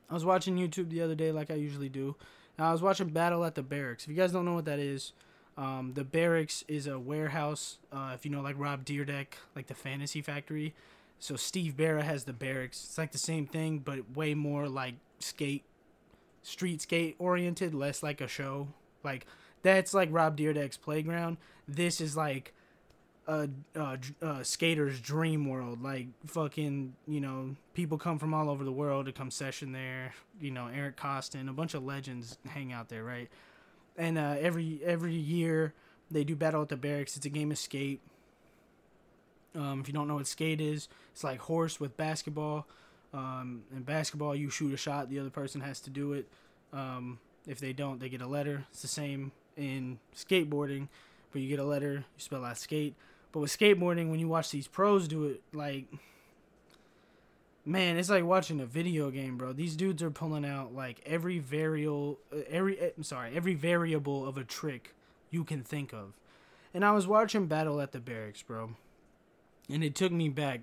I 0.09 0.13
was 0.13 0.25
watching 0.25 0.57
YouTube 0.57 0.89
the 0.89 1.01
other 1.01 1.15
day, 1.15 1.31
like 1.31 1.49
I 1.49 1.55
usually 1.55 1.89
do. 1.89 2.15
And 2.57 2.67
I 2.67 2.71
was 2.71 2.81
watching 2.81 3.09
Battle 3.09 3.45
at 3.45 3.55
the 3.55 3.63
Berrics. 3.63 4.03
If 4.03 4.09
you 4.09 4.15
guys 4.15 4.31
don't 4.31 4.45
know 4.45 4.55
what 4.55 4.65
that 4.65 4.79
is, 4.79 5.13
um, 5.57 5.93
the 5.93 6.03
Berrics 6.03 6.63
is 6.67 6.87
a 6.87 6.99
warehouse. 6.99 7.77
Uh, 7.91 8.11
if 8.13 8.25
you 8.25 8.31
know, 8.31 8.41
like 8.41 8.55
Rob 8.57 8.85
Dyrdek, 8.85 9.27
like 9.55 9.67
the 9.67 9.73
Fantasy 9.73 10.21
Factory. 10.21 10.73
So 11.19 11.35
Steve 11.35 11.75
Berra 11.77 12.01
has 12.01 12.23
the 12.23 12.33
Berrics. 12.33 12.83
It's 12.85 12.97
like 12.97 13.11
the 13.11 13.17
same 13.17 13.45
thing, 13.45 13.79
but 13.79 14.15
way 14.15 14.33
more 14.33 14.67
like 14.67 14.95
skate, 15.19 15.63
street 16.43 16.81
skate 16.81 17.15
oriented, 17.19 17.73
less 17.73 18.03
like 18.03 18.21
a 18.21 18.27
show. 18.27 18.67
Like 19.03 19.25
that's 19.63 19.93
like 19.93 20.09
Rob 20.11 20.37
Dyrdek's 20.37 20.77
playground. 20.77 21.37
This 21.67 22.01
is 22.01 22.17
like 22.17 22.53
a, 23.27 23.49
a, 23.75 23.99
a, 24.21 24.43
skater's 24.43 24.99
dream 24.99 25.47
world. 25.47 25.81
Like 25.81 26.07
fucking, 26.25 26.95
you 27.07 27.21
know, 27.21 27.55
people 27.73 27.97
come 27.97 28.19
from 28.19 28.33
all 28.33 28.49
over 28.49 28.63
the 28.63 28.71
world 28.71 29.05
to 29.05 29.11
come 29.11 29.31
session 29.31 29.71
there. 29.71 30.13
You 30.39 30.51
know, 30.51 30.67
Eric 30.67 30.97
Koston, 30.97 31.49
a 31.49 31.53
bunch 31.53 31.73
of 31.73 31.83
legends 31.83 32.37
hang 32.47 32.73
out 32.73 32.89
there, 32.89 33.03
right? 33.03 33.29
And 33.97 34.17
uh, 34.17 34.35
every 34.39 34.81
every 34.83 35.13
year 35.13 35.73
they 36.09 36.23
do 36.23 36.35
battle 36.35 36.61
at 36.61 36.69
the 36.69 36.77
Berrics. 36.77 37.15
It's 37.17 37.25
a 37.25 37.29
game 37.29 37.51
of 37.51 37.57
skate. 37.57 38.01
Um, 39.53 39.81
if 39.81 39.87
you 39.87 39.93
don't 39.93 40.07
know 40.07 40.15
what 40.15 40.27
skate 40.27 40.61
is, 40.61 40.87
it's 41.11 41.23
like 41.23 41.39
horse 41.39 41.79
with 41.79 41.97
basketball. 41.97 42.67
Um, 43.13 43.63
in 43.75 43.83
basketball, 43.83 44.35
you 44.35 44.49
shoot 44.49 44.73
a 44.73 44.77
shot, 44.77 45.09
the 45.09 45.19
other 45.19 45.29
person 45.29 45.61
has 45.61 45.79
to 45.81 45.89
do 45.89 46.13
it. 46.13 46.27
Um, 46.71 47.19
if 47.47 47.59
they 47.59 47.73
don't, 47.73 47.99
they 47.99 48.09
get 48.09 48.21
a 48.21 48.27
letter. 48.27 48.65
It's 48.71 48.81
the 48.81 48.87
same 48.87 49.31
in 49.57 49.99
skateboarding, 50.15 50.87
but 51.31 51.41
you 51.41 51.49
get 51.49 51.59
a 51.59 51.65
letter, 51.65 51.93
you 51.93 52.19
spell 52.19 52.45
out 52.45 52.57
skate. 52.57 52.95
But 53.31 53.39
with 53.39 53.57
skateboarding, 53.57 54.09
when 54.09 54.19
you 54.19 54.27
watch 54.27 54.51
these 54.51 54.67
pros 54.67 55.07
do 55.07 55.25
it, 55.25 55.41
like, 55.53 55.85
man, 57.65 57.97
it's 57.97 58.09
like 58.09 58.23
watching 58.23 58.59
a 58.59 58.65
video 58.65 59.09
game, 59.09 59.37
bro. 59.37 59.53
These 59.53 59.75
dudes 59.75 60.03
are 60.03 60.11
pulling 60.11 60.45
out 60.45 60.73
like 60.73 61.01
every 61.05 61.39
variable, 61.39 62.19
uh, 62.33 62.39
every 62.49 62.79
eh, 62.79 62.89
I'm 62.95 63.03
sorry, 63.03 63.35
every 63.35 63.55
variable 63.55 64.27
of 64.27 64.37
a 64.37 64.43
trick 64.43 64.93
you 65.29 65.43
can 65.43 65.63
think 65.63 65.93
of. 65.93 66.13
And 66.73 66.85
I 66.85 66.91
was 66.91 67.07
watching 67.07 67.47
Battle 67.47 67.81
at 67.81 67.91
the 67.91 67.99
Berrics, 67.99 68.45
bro, 68.45 68.71
and 69.69 69.83
it 69.83 69.95
took 69.95 70.11
me 70.11 70.29
back 70.29 70.61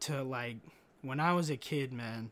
to 0.00 0.22
like 0.22 0.56
when 1.02 1.20
I 1.20 1.32
was 1.32 1.50
a 1.50 1.56
kid, 1.56 1.92
man. 1.92 2.30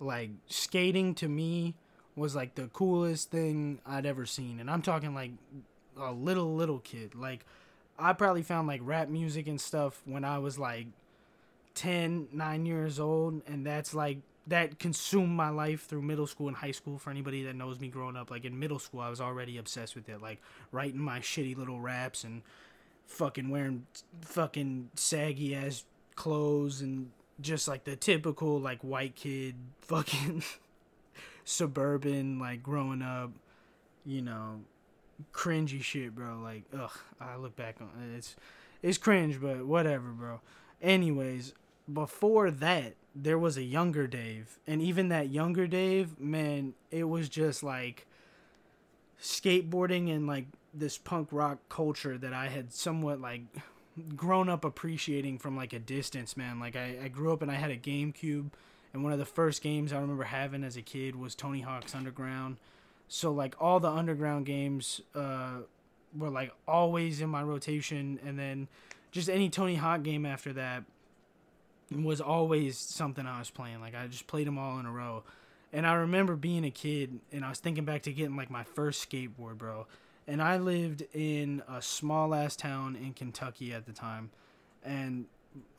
Like 0.00 0.30
skating 0.46 1.14
to 1.16 1.28
me 1.28 1.74
was 2.16 2.34
like 2.34 2.54
the 2.54 2.68
coolest 2.68 3.30
thing 3.30 3.80
I'd 3.86 4.06
ever 4.06 4.26
seen, 4.26 4.58
and 4.60 4.70
I'm 4.70 4.82
talking 4.82 5.14
like 5.14 5.32
a 5.98 6.12
little 6.12 6.54
little 6.54 6.80
kid. 6.80 7.14
Like 7.14 7.44
I 7.98 8.12
probably 8.12 8.42
found 8.42 8.66
like 8.66 8.80
rap 8.82 9.08
music 9.08 9.46
and 9.46 9.60
stuff 9.60 10.02
when 10.04 10.24
I 10.24 10.38
was 10.38 10.58
like 10.58 10.86
10, 11.74 12.28
9 12.32 12.66
years 12.66 12.98
old, 12.98 13.42
and 13.46 13.64
that's 13.64 13.94
like 13.94 14.18
that 14.46 14.78
consumed 14.78 15.30
my 15.30 15.50
life 15.50 15.86
through 15.86 16.02
middle 16.02 16.26
school 16.26 16.48
and 16.48 16.56
high 16.56 16.72
school 16.72 16.98
for 16.98 17.10
anybody 17.10 17.44
that 17.44 17.54
knows 17.54 17.78
me 17.78 17.88
growing 17.88 18.16
up 18.16 18.30
like 18.30 18.44
in 18.44 18.58
middle 18.58 18.78
school 18.78 19.00
I 19.00 19.08
was 19.08 19.20
already 19.20 19.56
obsessed 19.56 19.94
with 19.94 20.08
it 20.08 20.20
like 20.20 20.40
writing 20.72 21.00
my 21.00 21.20
shitty 21.20 21.56
little 21.56 21.80
raps 21.80 22.24
and 22.24 22.42
fucking 23.06 23.50
wearing 23.50 23.86
fucking 24.22 24.90
saggy 24.94 25.54
ass 25.54 25.84
clothes 26.16 26.80
and 26.80 27.10
just 27.40 27.68
like 27.68 27.84
the 27.84 27.96
typical 27.96 28.60
like 28.60 28.80
white 28.82 29.14
kid 29.14 29.54
fucking 29.80 30.42
suburban 31.44 32.38
like 32.38 32.62
growing 32.62 33.02
up 33.02 33.32
you 34.06 34.22
know 34.22 34.60
cringy 35.32 35.82
shit 35.82 36.14
bro 36.14 36.38
like 36.42 36.62
ugh 36.78 36.98
I 37.20 37.36
look 37.36 37.56
back 37.56 37.76
on 37.80 37.90
it. 38.02 38.16
it's 38.16 38.36
it's 38.82 38.98
cringe 38.98 39.40
but 39.40 39.64
whatever 39.66 40.08
bro 40.08 40.40
anyways 40.80 41.52
before 41.92 42.50
that, 42.50 42.94
there 43.14 43.38
was 43.38 43.56
a 43.56 43.62
younger 43.62 44.06
Dave, 44.06 44.58
and 44.66 44.80
even 44.80 45.08
that 45.08 45.30
younger 45.30 45.66
Dave, 45.66 46.18
man, 46.18 46.74
it 46.90 47.04
was 47.04 47.28
just 47.28 47.62
like 47.62 48.06
skateboarding 49.20 50.14
and 50.14 50.26
like 50.26 50.46
this 50.74 50.98
punk 50.98 51.28
rock 51.30 51.58
culture 51.68 52.16
that 52.18 52.32
I 52.32 52.48
had 52.48 52.72
somewhat 52.72 53.20
like 53.20 53.42
grown 54.16 54.48
up 54.48 54.64
appreciating 54.64 55.38
from 55.38 55.56
like 55.56 55.72
a 55.72 55.78
distance, 55.78 56.36
man. 56.36 56.58
Like 56.60 56.76
I, 56.76 56.98
I 57.04 57.08
grew 57.08 57.32
up 57.32 57.42
and 57.42 57.50
I 57.50 57.54
had 57.54 57.70
a 57.70 57.76
GameCube, 57.76 58.50
and 58.92 59.04
one 59.04 59.12
of 59.12 59.18
the 59.18 59.24
first 59.24 59.62
games 59.62 59.92
I 59.92 59.98
remember 59.98 60.24
having 60.24 60.64
as 60.64 60.76
a 60.76 60.82
kid 60.82 61.16
was 61.16 61.34
Tony 61.34 61.60
Hawk's 61.60 61.94
Underground. 61.94 62.56
So 63.08 63.32
like 63.32 63.54
all 63.60 63.80
the 63.80 63.90
underground 63.90 64.46
games 64.46 65.02
uh, 65.14 65.58
were 66.16 66.30
like 66.30 66.52
always 66.66 67.20
in 67.20 67.28
my 67.28 67.42
rotation, 67.42 68.18
and 68.24 68.38
then 68.38 68.68
just 69.10 69.28
any 69.28 69.50
Tony 69.50 69.74
Hawk 69.74 70.02
game 70.02 70.24
after 70.24 70.52
that 70.54 70.84
was 71.94 72.20
always 72.20 72.78
something 72.78 73.26
I 73.26 73.38
was 73.38 73.50
playing. 73.50 73.80
Like 73.80 73.94
I 73.94 74.06
just 74.06 74.26
played 74.26 74.46
them 74.46 74.58
all 74.58 74.78
in 74.78 74.86
a 74.86 74.90
row. 74.90 75.24
And 75.74 75.86
I 75.86 75.94
remember 75.94 76.36
being 76.36 76.64
a 76.64 76.70
kid 76.70 77.20
and 77.32 77.44
I 77.44 77.48
was 77.48 77.58
thinking 77.58 77.84
back 77.84 78.02
to 78.02 78.12
getting 78.12 78.36
like 78.36 78.50
my 78.50 78.64
first 78.64 79.08
skateboard, 79.08 79.58
bro. 79.58 79.86
And 80.26 80.40
I 80.40 80.56
lived 80.56 81.04
in 81.12 81.62
a 81.68 81.82
small 81.82 82.34
ass 82.34 82.56
town 82.56 82.96
in 82.96 83.12
Kentucky 83.12 83.72
at 83.72 83.86
the 83.86 83.92
time. 83.92 84.30
And 84.84 85.26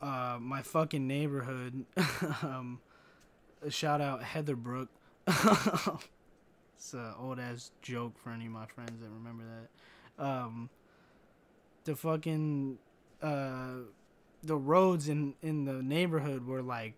uh, 0.00 0.38
my 0.40 0.62
fucking 0.62 1.06
neighborhood, 1.06 1.84
um, 2.42 2.80
shout 3.68 4.00
out 4.00 4.22
Heatherbrook. 4.22 4.88
it's 6.76 6.92
an 6.92 7.14
old 7.18 7.40
ass 7.40 7.70
joke 7.82 8.18
for 8.18 8.30
any 8.30 8.46
of 8.46 8.52
my 8.52 8.66
friends 8.66 9.00
that 9.00 9.08
remember 9.10 9.44
that. 9.44 10.24
Um, 10.24 10.70
the 11.84 11.96
fucking 11.96 12.78
uh, 13.22 13.76
the 14.42 14.56
roads 14.56 15.08
in 15.08 15.34
in 15.42 15.64
the 15.64 15.82
neighborhood 15.82 16.46
were 16.46 16.62
like 16.62 16.94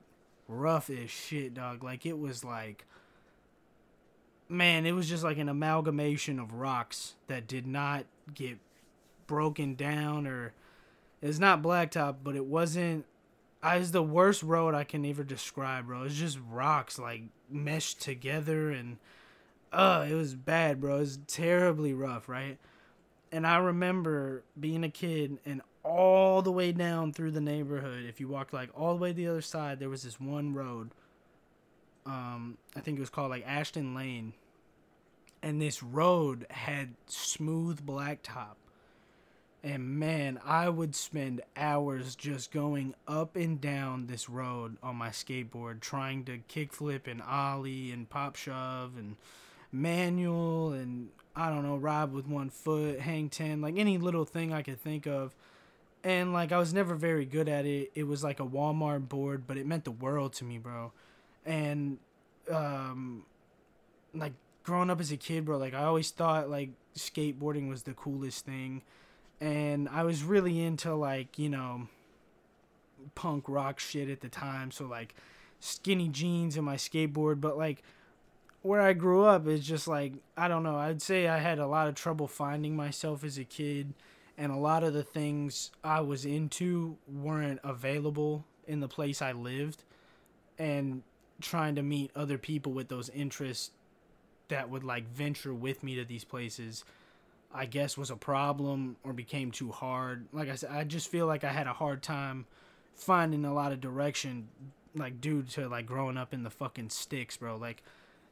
rough 0.48 0.90
as 0.90 1.10
shit, 1.10 1.54
dog. 1.54 1.82
Like 1.82 2.04
it 2.06 2.18
was 2.18 2.44
like 2.44 2.84
man, 4.48 4.86
it 4.86 4.92
was 4.92 5.08
just 5.08 5.24
like 5.24 5.38
an 5.38 5.48
amalgamation 5.48 6.38
of 6.38 6.54
rocks 6.54 7.14
that 7.26 7.46
did 7.46 7.66
not 7.66 8.04
get 8.34 8.58
broken 9.26 9.74
down 9.74 10.26
or 10.26 10.52
it's 11.20 11.38
not 11.38 11.62
blacktop, 11.62 12.16
but 12.22 12.36
it 12.36 12.44
wasn't 12.44 13.04
I 13.62 13.78
was 13.78 13.90
the 13.90 14.02
worst 14.02 14.42
road 14.42 14.74
I 14.74 14.84
can 14.84 15.04
ever 15.04 15.24
describe, 15.24 15.86
bro. 15.86 16.04
It's 16.04 16.14
just 16.14 16.38
rocks 16.48 16.98
like 16.98 17.22
meshed 17.50 18.00
together 18.00 18.70
and 18.70 18.98
uh 19.72 20.06
it 20.08 20.14
was 20.14 20.34
bad, 20.34 20.80
bro. 20.80 20.96
It 20.96 21.00
was 21.00 21.18
terribly 21.26 21.92
rough, 21.92 22.28
right? 22.28 22.58
And 23.32 23.46
I 23.46 23.56
remember 23.56 24.44
being 24.58 24.84
a 24.84 24.88
kid 24.88 25.38
and 25.44 25.62
all 25.82 26.42
the 26.42 26.52
way 26.52 26.72
down 26.72 27.12
through 27.12 27.30
the 27.30 27.40
neighborhood. 27.40 28.04
If 28.04 28.20
you 28.20 28.28
walked 28.28 28.52
like 28.52 28.70
all 28.74 28.94
the 28.94 29.00
way 29.00 29.10
to 29.10 29.16
the 29.16 29.28
other 29.28 29.40
side, 29.40 29.78
there 29.78 29.88
was 29.88 30.02
this 30.02 30.20
one 30.20 30.54
road. 30.54 30.90
Um, 32.06 32.56
I 32.74 32.80
think 32.80 32.96
it 32.96 33.00
was 33.00 33.10
called 33.10 33.30
like 33.30 33.44
Ashton 33.46 33.94
Lane. 33.94 34.32
And 35.42 35.60
this 35.60 35.82
road 35.82 36.46
had 36.50 36.94
smooth 37.06 37.84
blacktop. 37.84 38.56
And 39.62 39.98
man, 39.98 40.38
I 40.44 40.68
would 40.68 40.94
spend 40.94 41.40
hours 41.56 42.14
just 42.14 42.52
going 42.52 42.94
up 43.08 43.34
and 43.34 43.60
down 43.60 44.06
this 44.06 44.28
road 44.28 44.76
on 44.82 44.96
my 44.96 45.08
skateboard, 45.08 45.80
trying 45.80 46.24
to 46.24 46.38
kickflip 46.48 47.06
and 47.06 47.20
ollie 47.20 47.90
and 47.90 48.08
pop 48.08 48.36
shove 48.36 48.92
and 48.96 49.16
manual 49.72 50.72
and 50.72 51.08
I 51.34 51.50
don't 51.50 51.64
know, 51.64 51.76
ride 51.76 52.12
with 52.12 52.26
one 52.26 52.48
foot, 52.48 53.00
hang 53.00 53.28
10, 53.28 53.60
like 53.60 53.76
any 53.76 53.98
little 53.98 54.24
thing 54.24 54.52
I 54.52 54.62
could 54.62 54.80
think 54.80 55.06
of 55.06 55.34
and 56.06 56.32
like 56.32 56.52
I 56.52 56.58
was 56.58 56.72
never 56.72 56.94
very 56.94 57.24
good 57.24 57.48
at 57.48 57.66
it. 57.66 57.90
It 57.96 58.04
was 58.06 58.22
like 58.22 58.38
a 58.38 58.46
Walmart 58.46 59.08
board, 59.08 59.42
but 59.48 59.56
it 59.56 59.66
meant 59.66 59.84
the 59.84 59.90
world 59.90 60.34
to 60.34 60.44
me, 60.44 60.56
bro. 60.56 60.92
And 61.46 61.98
um 62.50 63.24
like 64.14 64.32
growing 64.62 64.90
up 64.90 65.00
as 65.00 65.12
a 65.12 65.16
kid, 65.16 65.44
bro, 65.44 65.56
like 65.56 65.74
I 65.74 65.84
always 65.84 66.10
thought 66.10 66.50
like 66.50 66.70
skateboarding 66.96 67.68
was 67.68 67.84
the 67.84 67.94
coolest 67.94 68.44
thing. 68.44 68.82
And 69.40 69.88
I 69.88 70.02
was 70.02 70.22
really 70.22 70.60
into 70.60 70.94
like, 70.94 71.38
you 71.38 71.48
know, 71.48 71.88
punk 73.14 73.44
rock 73.48 73.78
shit 73.78 74.08
at 74.08 74.20
the 74.20 74.28
time, 74.28 74.70
so 74.70 74.86
like 74.86 75.14
skinny 75.60 76.08
jeans 76.08 76.56
and 76.56 76.66
my 76.66 76.76
skateboard, 76.76 77.40
but 77.40 77.56
like 77.56 77.82
where 78.62 78.80
I 78.80 78.94
grew 78.94 79.24
up 79.24 79.46
is 79.46 79.64
just 79.64 79.86
like 79.86 80.14
I 80.36 80.48
don't 80.48 80.62
know, 80.64 80.76
I'd 80.76 81.00
say 81.00 81.28
I 81.28 81.38
had 81.38 81.58
a 81.58 81.66
lot 81.66 81.88
of 81.88 81.94
trouble 81.94 82.26
finding 82.26 82.74
myself 82.76 83.24
as 83.24 83.38
a 83.38 83.44
kid. 83.44 83.94
And 84.38 84.52
a 84.52 84.56
lot 84.56 84.84
of 84.84 84.92
the 84.92 85.02
things 85.02 85.70
I 85.82 86.00
was 86.00 86.26
into 86.26 86.98
weren't 87.10 87.58
available 87.64 88.44
in 88.66 88.80
the 88.80 88.88
place 88.88 89.22
I 89.22 89.32
lived. 89.32 89.82
And 90.58 91.02
trying 91.40 91.74
to 91.74 91.82
meet 91.82 92.10
other 92.14 92.38
people 92.38 92.72
with 92.72 92.88
those 92.88 93.08
interests 93.10 93.70
that 94.48 94.70
would 94.70 94.84
like 94.84 95.08
venture 95.08 95.52
with 95.52 95.82
me 95.82 95.96
to 95.96 96.04
these 96.04 96.24
places 96.24 96.84
I 97.54 97.64
guess 97.64 97.96
was 97.96 98.10
a 98.10 98.16
problem 98.16 98.96
or 99.02 99.14
became 99.14 99.50
too 99.50 99.72
hard. 99.72 100.26
Like 100.30 100.50
I 100.50 100.56
said, 100.56 100.70
I 100.70 100.84
just 100.84 101.08
feel 101.08 101.26
like 101.26 101.42
I 101.42 101.52
had 101.52 101.66
a 101.66 101.72
hard 101.72 102.02
time 102.02 102.44
finding 102.94 103.46
a 103.46 103.54
lot 103.54 103.72
of 103.72 103.80
direction 103.80 104.48
like 104.94 105.20
due 105.22 105.42
to 105.42 105.66
like 105.68 105.86
growing 105.86 106.18
up 106.18 106.34
in 106.34 106.42
the 106.42 106.50
fucking 106.50 106.90
sticks, 106.90 107.38
bro. 107.38 107.56
Like, 107.56 107.82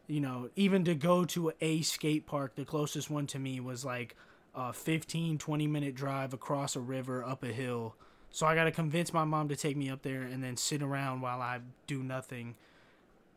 you 0.08 0.20
know, 0.20 0.50
even 0.56 0.84
to 0.84 0.94
go 0.94 1.24
to 1.26 1.52
a 1.62 1.80
skate 1.80 2.26
park, 2.26 2.54
the 2.54 2.66
closest 2.66 3.08
one 3.08 3.26
to 3.28 3.38
me 3.38 3.60
was 3.60 3.82
like 3.82 4.14
a 4.54 4.72
15 4.72 5.38
20 5.38 5.66
minute 5.66 5.94
drive 5.94 6.32
across 6.32 6.76
a 6.76 6.80
river 6.80 7.24
up 7.24 7.42
a 7.42 7.48
hill 7.48 7.96
so 8.30 8.46
i 8.46 8.54
got 8.54 8.64
to 8.64 8.70
convince 8.70 9.12
my 9.12 9.24
mom 9.24 9.48
to 9.48 9.56
take 9.56 9.76
me 9.76 9.90
up 9.90 10.02
there 10.02 10.22
and 10.22 10.44
then 10.44 10.56
sit 10.56 10.80
around 10.80 11.20
while 11.20 11.40
i 11.40 11.58
do 11.88 12.04
nothing 12.04 12.54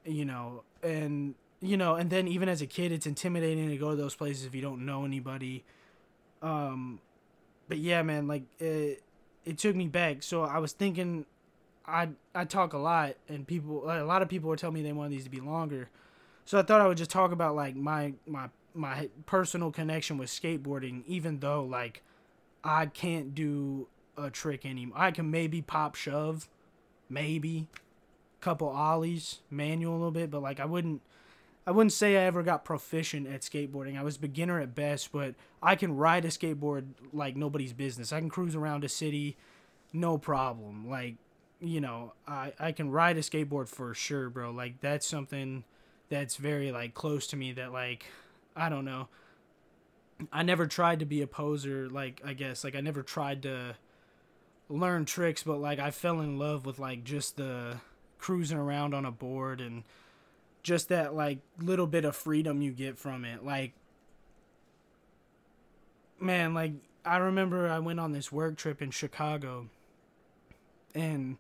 you 0.08 0.26
know 0.26 0.64
and 0.84 1.36
you 1.62 1.78
know 1.78 1.96
and 1.96 2.10
then 2.10 2.28
even 2.28 2.50
as 2.50 2.62
a 2.62 2.68
kid 2.68 2.92
it's 2.92 3.06
intimidating 3.06 3.70
to 3.70 3.78
go 3.78 3.92
to 3.92 3.96
those 3.96 4.16
places 4.16 4.46
if 4.46 4.56
you 4.56 4.62
don't 4.62 4.86
know 4.86 5.06
anybody. 5.06 5.64
Um 6.42 7.00
but 7.68 7.78
yeah 7.80 8.02
man 8.02 8.28
like 8.28 8.44
it, 8.60 9.04
it 9.46 9.58
took 9.58 9.76
me 9.76 9.88
back. 9.88 10.24
So 10.24 10.44
i 10.44 10.60
was 10.60 10.74
thinking 10.74 11.26
i 11.86 12.10
i 12.36 12.44
talk 12.46 12.74
a 12.74 12.78
lot 12.78 13.16
and 13.30 13.48
people 13.48 13.90
a 13.90 14.04
lot 14.04 14.22
of 14.22 14.30
people 14.30 14.50
were 14.50 14.56
telling 14.58 14.76
me 14.76 14.82
they 14.82 14.94
want 14.94 15.12
these 15.12 15.24
to 15.26 15.30
be 15.30 15.40
longer. 15.40 15.90
So 16.46 16.60
i 16.60 16.62
thought 16.62 16.82
i 16.82 16.88
would 16.88 16.98
just 16.98 17.12
talk 17.12 17.32
about 17.32 17.56
like 17.56 17.76
my 17.76 18.14
my 18.26 18.50
my 18.78 19.10
personal 19.26 19.72
connection 19.72 20.18
with 20.18 20.30
skateboarding, 20.30 21.04
even 21.08 21.40
though 21.40 21.64
like 21.64 22.04
I 22.64 22.86
can't 22.86 23.34
do 23.36 23.88
a 24.18 24.30
trick 24.30 24.66
anymore. 24.66 24.98
I 24.98 25.12
can 25.12 25.30
maybe 25.32 25.62
pop 25.62 25.96
shove, 25.96 26.48
maybe 27.10 27.68
couple 28.42 28.68
ollies, 28.68 29.40
manual 29.50 29.94
a 29.94 29.98
little 29.98 30.12
bit, 30.12 30.32
but 30.32 30.42
like 30.42 30.60
I 30.60 30.66
wouldn't 30.66 31.02
I 31.66 31.72
wouldn't 31.72 31.94
say 31.94 32.16
I 32.18 32.22
ever 32.22 32.44
got 32.44 32.64
proficient 32.64 33.28
at 33.28 33.42
skateboarding. 33.42 34.00
I 34.00 34.04
was 34.04 34.18
beginner 34.18 34.62
at 34.62 34.74
best, 34.74 35.12
but 35.12 35.36
I 35.62 35.76
can 35.76 35.98
ride 35.98 36.24
a 36.24 36.30
skateboard 36.30 36.86
like 37.12 37.36
nobody's 37.36 37.74
business. 37.74 38.14
I 38.14 38.20
can 38.20 38.30
cruise 38.30 38.56
around 38.56 38.84
a 38.84 38.90
city 38.90 39.36
no 39.94 40.18
problem. 40.18 40.90
Like, 40.90 41.16
you 41.60 41.82
know, 41.82 42.14
I 42.28 42.54
I 42.60 42.72
can 42.72 42.92
ride 42.92 43.18
a 43.18 43.22
skateboard 43.22 43.68
for 43.68 43.94
sure, 43.94 44.30
bro. 44.30 44.52
Like 44.52 44.80
that's 44.80 45.08
something 45.08 45.64
that's 46.10 46.38
very 46.38 46.72
like 46.72 46.94
close 46.94 47.28
to 47.28 47.36
me 47.36 47.52
that 47.54 47.72
like 47.74 48.06
I 48.56 48.70
don't 48.70 48.86
know. 48.86 49.10
I 50.32 50.44
never 50.44 50.66
tried 50.66 51.00
to 51.00 51.06
be 51.06 51.22
a 51.22 51.28
poser 51.28 51.90
like 51.90 52.22
I 52.26 52.34
guess 52.34 52.64
like 52.64 52.76
I 52.76 52.82
never 52.82 53.04
tried 53.04 53.44
to 53.44 53.76
learn 54.70 55.06
tricks 55.06 55.44
but 55.44 55.60
like 55.60 55.80
I 55.80 55.92
fell 55.92 56.20
in 56.22 56.40
love 56.40 56.66
with 56.66 56.80
like 56.80 57.04
just 57.04 57.38
the 57.38 57.78
cruising 58.18 58.58
around 58.58 58.94
on 58.94 59.06
a 59.06 59.12
board 59.12 59.62
and 59.62 59.84
just 60.64 60.90
that 60.90 61.16
like 61.16 61.40
little 61.60 61.88
bit 61.88 62.04
of 62.04 62.16
freedom 62.16 62.62
you 62.62 62.72
get 62.72 62.98
from 62.98 63.24
it 63.24 63.46
like 63.46 63.74
man 66.20 66.54
like 66.54 66.74
I 67.06 67.18
remember 67.18 67.70
I 67.70 67.80
went 67.80 68.00
on 68.00 68.12
this 68.12 68.32
work 68.32 68.58
trip 68.58 68.82
in 68.82 68.92
Chicago 68.92 69.68
and 70.94 71.38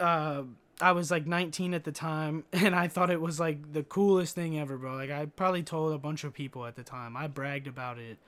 uh 0.00 0.42
I 0.80 0.92
was 0.92 1.10
like 1.10 1.26
19 1.26 1.72
at 1.74 1.84
the 1.84 1.92
time 1.92 2.44
and 2.52 2.74
I 2.74 2.88
thought 2.88 3.10
it 3.10 3.20
was 3.20 3.38
like 3.38 3.72
the 3.72 3.82
coolest 3.82 4.34
thing 4.34 4.58
ever, 4.58 4.76
bro. 4.76 4.94
Like 4.94 5.10
I 5.10 5.26
probably 5.26 5.62
told 5.62 5.94
a 5.94 5.98
bunch 5.98 6.24
of 6.24 6.34
people 6.34 6.66
at 6.66 6.76
the 6.76 6.82
time. 6.82 7.16
I 7.16 7.28
bragged 7.28 7.66
about 7.66 7.98
it 7.98 8.18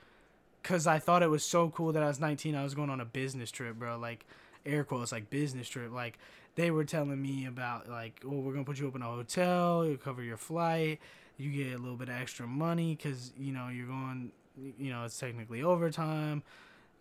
cuz 0.63 0.87
I 0.87 0.99
thought 0.99 1.21
it 1.21 1.29
was 1.29 1.43
so 1.43 1.69
cool 1.69 1.91
that 1.91 2.01
I 2.03 2.07
was 2.07 2.19
19 2.19 2.55
I 2.55 2.63
was 2.63 2.75
going 2.75 2.89
on 2.89 3.01
a 3.01 3.05
business 3.05 3.51
trip, 3.51 3.75
bro. 3.75 3.97
Like 3.97 4.25
air 4.65 4.83
quotes 4.83 5.11
like 5.11 5.29
business 5.29 5.67
trip. 5.67 5.91
Like 5.91 6.17
they 6.55 6.71
were 6.71 6.83
telling 6.83 7.21
me 7.21 7.45
about 7.45 7.89
like, 7.89 8.21
"Oh, 8.25 8.39
we're 8.39 8.53
to 8.55 8.63
put 8.63 8.79
you 8.79 8.87
up 8.87 8.95
in 8.95 9.01
a 9.01 9.05
hotel, 9.05 9.85
you 9.85 9.97
cover 9.97 10.21
your 10.23 10.37
flight, 10.37 10.99
you 11.37 11.51
get 11.51 11.73
a 11.73 11.77
little 11.77 11.97
bit 11.97 12.09
of 12.09 12.15
extra 12.15 12.47
money 12.47 12.95
cuz 12.95 13.33
you 13.37 13.51
know, 13.51 13.69
you're 13.69 13.87
going 13.87 14.31
you 14.77 14.91
know, 14.91 15.05
it's 15.05 15.17
technically 15.17 15.63
overtime. 15.63 16.43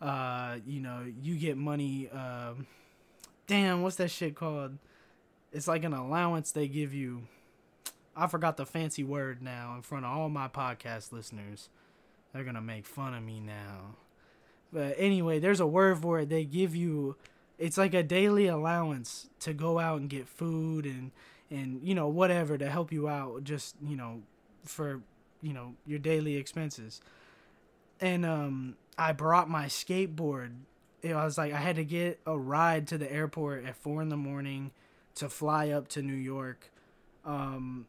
Uh, 0.00 0.58
you 0.64 0.80
know, 0.80 1.04
you 1.22 1.36
get 1.36 1.56
money 1.56 2.08
um 2.10 2.66
damn, 3.46 3.82
what's 3.82 3.96
that 3.96 4.10
shit 4.10 4.34
called? 4.34 4.78
it's 5.52 5.68
like 5.68 5.84
an 5.84 5.92
allowance 5.92 6.52
they 6.52 6.68
give 6.68 6.94
you. 6.94 7.22
I 8.16 8.26
forgot 8.26 8.56
the 8.56 8.66
fancy 8.66 9.04
word 9.04 9.42
now 9.42 9.74
in 9.76 9.82
front 9.82 10.04
of 10.04 10.10
all 10.10 10.28
my 10.28 10.48
podcast 10.48 11.12
listeners. 11.12 11.68
They're 12.32 12.44
gonna 12.44 12.60
make 12.60 12.86
fun 12.86 13.14
of 13.14 13.22
me 13.22 13.40
now. 13.40 13.96
But 14.72 14.96
anyway, 14.98 15.38
there's 15.38 15.60
a 15.60 15.66
word 15.66 15.98
for 15.98 16.20
it. 16.20 16.28
They 16.28 16.44
give 16.44 16.74
you 16.74 17.16
it's 17.58 17.76
like 17.76 17.94
a 17.94 18.02
daily 18.02 18.46
allowance 18.46 19.28
to 19.40 19.52
go 19.52 19.78
out 19.78 20.00
and 20.00 20.08
get 20.08 20.28
food 20.28 20.84
and 20.84 21.10
and 21.50 21.80
you 21.82 21.94
know 21.94 22.08
whatever 22.08 22.56
to 22.58 22.68
help 22.70 22.92
you 22.92 23.08
out 23.08 23.42
just, 23.44 23.74
you 23.82 23.96
know, 23.96 24.22
for 24.64 25.00
you 25.40 25.52
know, 25.52 25.74
your 25.86 25.98
daily 25.98 26.36
expenses. 26.36 27.00
And 28.00 28.24
um 28.24 28.76
I 28.96 29.12
brought 29.12 29.48
my 29.48 29.66
skateboard. 29.66 30.52
It 31.02 31.14
was 31.14 31.38
like 31.38 31.52
I 31.52 31.58
had 31.58 31.76
to 31.76 31.84
get 31.84 32.20
a 32.26 32.36
ride 32.36 32.86
to 32.88 32.98
the 32.98 33.10
airport 33.10 33.64
at 33.64 33.76
4 33.76 34.02
in 34.02 34.08
the 34.08 34.16
morning 34.16 34.72
to 35.16 35.28
fly 35.28 35.70
up 35.70 35.88
to 35.88 36.02
New 36.02 36.14
York. 36.14 36.70
Um, 37.24 37.86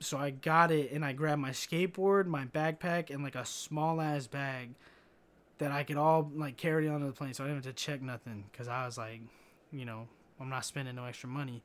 so 0.00 0.18
I 0.18 0.30
got 0.30 0.70
it 0.70 0.92
and 0.92 1.04
I 1.04 1.12
grabbed 1.12 1.40
my 1.40 1.50
skateboard, 1.50 2.26
my 2.26 2.44
backpack, 2.44 3.10
and 3.10 3.22
like 3.22 3.34
a 3.34 3.44
small 3.44 4.00
ass 4.00 4.26
bag 4.26 4.70
that 5.58 5.70
I 5.70 5.84
could 5.84 5.96
all 5.96 6.30
like 6.34 6.56
carry 6.56 6.88
onto 6.88 7.06
the 7.06 7.12
plane. 7.12 7.34
So 7.34 7.44
I 7.44 7.48
didn't 7.48 7.64
have 7.64 7.74
to 7.74 7.82
check 7.84 8.02
nothing 8.02 8.44
because 8.50 8.68
I 8.68 8.84
was 8.84 8.98
like, 8.98 9.20
you 9.72 9.84
know, 9.84 10.08
I'm 10.40 10.48
not 10.48 10.64
spending 10.64 10.96
no 10.96 11.04
extra 11.04 11.28
money. 11.28 11.62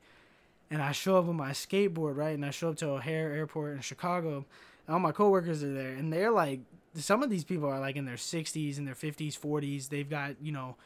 And 0.70 0.82
I 0.82 0.92
show 0.92 1.18
up 1.18 1.24
with 1.24 1.36
my 1.36 1.50
skateboard, 1.50 2.16
right? 2.16 2.34
And 2.34 2.44
I 2.44 2.50
show 2.50 2.70
up 2.70 2.76
to 2.78 2.90
O'Hare 2.90 3.32
Airport 3.32 3.74
in 3.74 3.80
Chicago. 3.80 4.44
And 4.86 4.94
all 4.94 5.00
my 5.00 5.12
coworkers 5.12 5.62
are 5.62 5.72
there, 5.72 5.92
and 5.92 6.12
they're 6.12 6.30
like, 6.30 6.60
some 6.94 7.22
of 7.22 7.30
these 7.30 7.44
people 7.44 7.68
are 7.68 7.78
like 7.78 7.96
in 7.96 8.06
their 8.06 8.16
60s, 8.16 8.78
in 8.78 8.84
their 8.84 8.94
50s, 8.94 9.38
40s. 9.38 9.88
They've 9.88 10.08
got 10.08 10.36
you 10.42 10.52
know, 10.52 10.76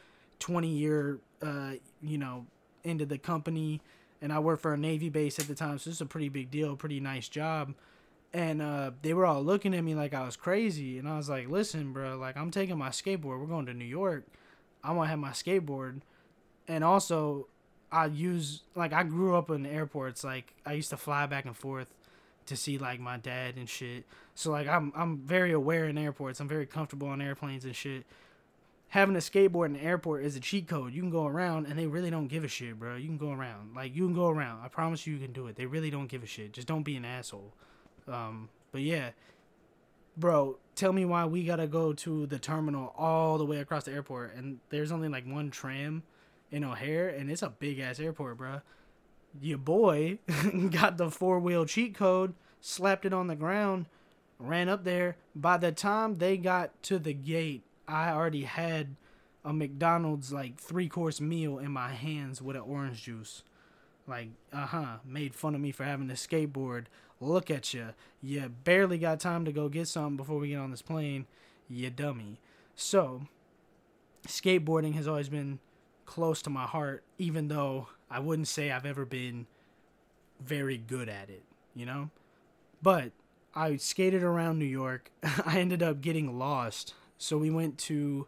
20 0.41 0.69
year, 0.69 1.19
uh, 1.41 1.73
you 2.03 2.19
know, 2.19 2.47
into 2.85 3.07
the 3.07 3.19
company 3.19 3.81
and 4.23 4.33
I 4.33 4.39
worked 4.39 4.63
for 4.63 4.73
a 4.73 4.79
Navy 4.79 5.09
base 5.09 5.41
at 5.41 5.49
the 5.49 5.55
time, 5.55 5.79
so 5.79 5.91
it's 5.91 6.01
a 6.01 6.07
pretty 6.07 6.29
big 6.29 6.51
deal, 6.51 6.77
pretty 6.77 7.01
nice 7.01 7.29
job. 7.29 7.75
And 8.35 8.63
uh, 8.63 8.93
they 9.03 9.13
were 9.13 9.27
all 9.27 9.43
looking 9.43 9.75
at 9.75 9.85
me 9.85 9.95
like 9.95 10.15
I 10.15 10.25
was 10.25 10.37
crazy, 10.37 10.99
and 10.99 11.07
I 11.07 11.19
was 11.19 11.29
like, 11.29 11.49
"Listen, 11.49 11.93
bro, 11.93 12.17
like 12.17 12.37
I'm 12.37 12.51
taking 12.51 12.79
my 12.79 12.89
skateboard. 12.89 13.41
We're 13.41 13.47
going 13.47 13.67
to 13.67 13.75
New 13.75 13.85
York. 13.85 14.27
I'm 14.83 14.97
gonna 14.97 15.09
have 15.09 15.19
my 15.19 15.31
skateboard, 15.31 16.01
and 16.67 16.83
also 16.83 17.49
I 17.91 18.07
use 18.07 18.63
like 18.75 18.95
I 18.95 19.03
grew 19.03 19.37
up 19.37 19.51
in 19.51 19.67
airports. 19.67 20.25
Like 20.25 20.55
I 20.65 20.73
used 20.73 20.91
to 20.91 20.97
fly 20.97 21.27
back 21.27 21.45
and 21.45 21.57
forth 21.57 21.93
to 22.47 22.57
see 22.57 22.79
like 22.79 23.01
my 23.01 23.19
dad 23.19 23.57
and 23.57 23.69
shit. 23.69 24.05
So 24.35 24.51
like 24.51 24.67
I'm 24.67 24.93
I'm 24.97 25.19
very 25.19 25.53
aware 25.53 25.85
in 25.87 25.99
airports. 25.99 26.41
I'm 26.41 26.49
very 26.49 26.67
comfortable 26.67 27.09
on 27.09 27.21
airplanes 27.21 27.67
and 27.67 27.77
shit 27.77 28.07
having 28.93 29.17
a 29.17 29.21
skateboard 29.21 29.65
in 29.65 29.73
the 29.73 29.83
airport 29.83 30.23
is 30.23 30.37
a 30.37 30.41
cheat 30.41 30.69
code. 30.69 30.93
You 30.93 31.01
can 31.01 31.09
go 31.09 31.27
around 31.27 31.65
and 31.65 31.79
they 31.79 31.87
really 31.87 32.11
don't 32.11 32.29
give 32.29 32.45
a 32.45 32.49
shit, 32.49 32.79
bro. 32.79 32.97
You 32.97 33.09
can 33.09 33.17
go 33.17 33.33
around. 33.33 33.75
Like 33.75 33.97
you 33.97 34.05
can 34.05 34.15
go 34.15 34.29
around. 34.29 34.61
I 34.63 34.69
promise 34.69 35.07
you, 35.07 35.15
you 35.15 35.19
can 35.19 35.33
do 35.33 35.47
it. 35.47 35.57
They 35.57 35.65
really 35.65 35.91
don't 35.91 36.09
give 36.09 36.23
a 36.23 36.27
shit. 36.27 36.53
Just 36.53 36.69
don't 36.69 36.83
be 36.83 36.97
an 36.97 37.07
asshole. 37.07 37.55
Um, 38.09 38.49
but 38.73 38.83
yeah, 38.83 39.11
bro, 40.17 40.59
tell 40.75 40.93
me 40.93 41.05
why 41.05 41.25
we 41.25 41.45
gotta 41.45 41.67
go 41.67 41.93
to 41.93 42.27
the 42.27 42.39
terminal 42.39 42.95
all 42.97 43.39
the 43.39 43.45
way 43.45 43.59
across 43.59 43.85
the 43.85 43.93
airport, 43.93 44.35
and 44.35 44.59
there's 44.71 44.93
only 44.93 45.09
like 45.09 45.27
one 45.27 45.51
tram 45.51 46.03
in 46.51 46.65
O'Hare, 46.65 47.09
and 47.09 47.31
it's 47.31 47.43
a 47.43 47.51
big 47.51 47.79
ass 47.79 48.01
airport, 48.01 48.39
bro. 48.39 48.61
Your 49.41 49.59
boy 49.59 50.19
got 50.71 50.99
the 50.99 51.11
four 51.11 51.39
wheel 51.39 51.65
cheat 51.65 51.95
code, 51.95 52.35
slapped 52.61 53.07
it 53.07 53.13
on 53.13 53.29
the 53.29 53.37
ground, 53.37 53.87
ran 54.39 54.69
up 54.69 54.85
there. 54.85 55.17
By 55.35 55.57
the 55.57 55.73
time 55.73 56.19
they 56.19 56.37
got 56.37 56.83
to 56.85 56.99
the 56.99 57.15
gate 57.15 57.63
I 57.93 58.11
already 58.11 58.45
had 58.45 58.97
a 59.45 59.53
McDonald's 59.53 60.33
like 60.33 60.59
three 60.59 60.89
course 60.89 61.21
meal 61.21 61.59
in 61.59 61.73
my 61.73 61.93
hands 61.93 62.41
with 62.41 62.57
an 62.57 62.63
orange 62.63 63.03
juice. 63.03 63.43
Like, 64.07 64.31
uh 64.53 64.67
huh, 64.67 64.97
made 65.05 65.35
fun 65.35 65.55
of 65.55 65.61
me 65.61 65.73
for 65.73 65.85
having 65.85 66.11
a 66.11 66.15
skateboard. 66.15 66.87
Look 67.23 67.51
at 67.51 67.73
you. 67.73 67.89
You 68.23 68.49
barely 68.49 68.99
got 68.99 69.21
time 69.21 69.45
to 69.45 69.53
go 69.53 69.69
get 69.69 69.89
something 69.89 70.17
before 70.17 70.39
we 70.39 70.49
get 70.49 70.59
on 70.59 70.71
this 70.71 70.83
plane. 70.83 71.27
You 71.69 71.91
dummy. 71.91 72.41
So, 72.75 73.23
skateboarding 74.27 74.95
has 74.95 75.07
always 75.07 75.29
been 75.29 75.59
close 76.05 76.43
to 76.43 76.51
my 76.51 76.65
heart, 76.65 77.05
even 77.19 77.49
though 77.49 77.89
I 78.11 78.19
wouldn't 78.19 78.49
say 78.49 78.71
I've 78.71 78.87
ever 78.87 79.05
been 79.05 79.47
very 80.41 80.77
good 80.77 81.09
at 81.09 81.31
it, 81.31 81.45
you 81.75 81.87
know? 81.87 82.11
But 82.83 83.13
I 83.55 83.77
skated 83.77 84.23
around 84.23 84.59
New 84.59 84.65
York. 84.65 85.11
I 85.47 85.61
ended 85.61 85.83
up 85.83 86.01
getting 86.01 86.39
lost 86.39 86.95
so 87.23 87.39
we 87.39 87.51
went 87.51 87.79
to 87.79 88.27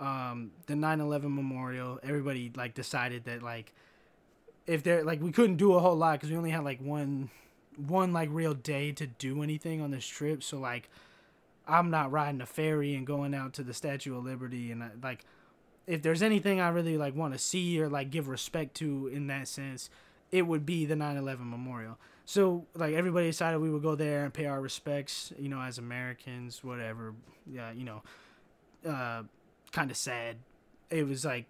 um, 0.00 0.50
the 0.66 0.74
9/11 0.74 1.32
memorial. 1.32 2.00
Everybody 2.02 2.50
like 2.56 2.74
decided 2.74 3.26
that 3.26 3.44
like 3.44 3.72
if 4.66 4.82
there 4.82 5.04
like 5.04 5.22
we 5.22 5.30
couldn't 5.30 5.56
do 5.56 5.74
a 5.74 5.78
whole 5.78 5.94
lot 5.94 6.14
because 6.14 6.30
we 6.30 6.36
only 6.36 6.50
had 6.50 6.64
like 6.64 6.80
one 6.80 7.30
one 7.76 8.12
like 8.12 8.28
real 8.32 8.54
day 8.54 8.92
to 8.92 9.06
do 9.06 9.42
anything 9.42 9.80
on 9.80 9.90
this 9.90 10.06
trip. 10.06 10.42
So 10.42 10.58
like 10.58 10.88
I'm 11.66 11.90
not 11.90 12.12
riding 12.12 12.40
a 12.40 12.46
ferry 12.46 12.94
and 12.94 13.06
going 13.06 13.34
out 13.34 13.54
to 13.54 13.62
the 13.62 13.74
Statue 13.74 14.16
of 14.16 14.24
Liberty 14.24 14.70
and 14.70 14.82
like 15.02 15.24
if 15.86 16.02
there's 16.02 16.22
anything 16.22 16.60
I 16.60 16.68
really 16.68 16.96
like 16.96 17.14
want 17.14 17.34
to 17.34 17.38
see 17.38 17.80
or 17.80 17.88
like 17.88 18.10
give 18.10 18.28
respect 18.28 18.74
to 18.76 19.08
in 19.08 19.26
that 19.26 19.48
sense, 19.48 19.90
it 20.30 20.42
would 20.42 20.64
be 20.64 20.86
the 20.86 20.94
9/11 20.94 21.40
memorial. 21.48 21.98
So 22.24 22.66
like 22.74 22.94
everybody 22.94 23.26
decided 23.26 23.60
we 23.60 23.70
would 23.70 23.82
go 23.82 23.94
there 23.94 24.24
and 24.24 24.32
pay 24.32 24.46
our 24.46 24.60
respects, 24.60 25.32
you 25.38 25.48
know, 25.48 25.60
as 25.60 25.78
Americans, 25.78 26.64
whatever. 26.64 27.14
Yeah, 27.46 27.70
you 27.72 27.84
know, 27.84 28.02
uh, 28.88 29.24
kind 29.72 29.90
of 29.90 29.96
sad. 29.96 30.36
It 30.90 31.06
was 31.06 31.24
like, 31.24 31.46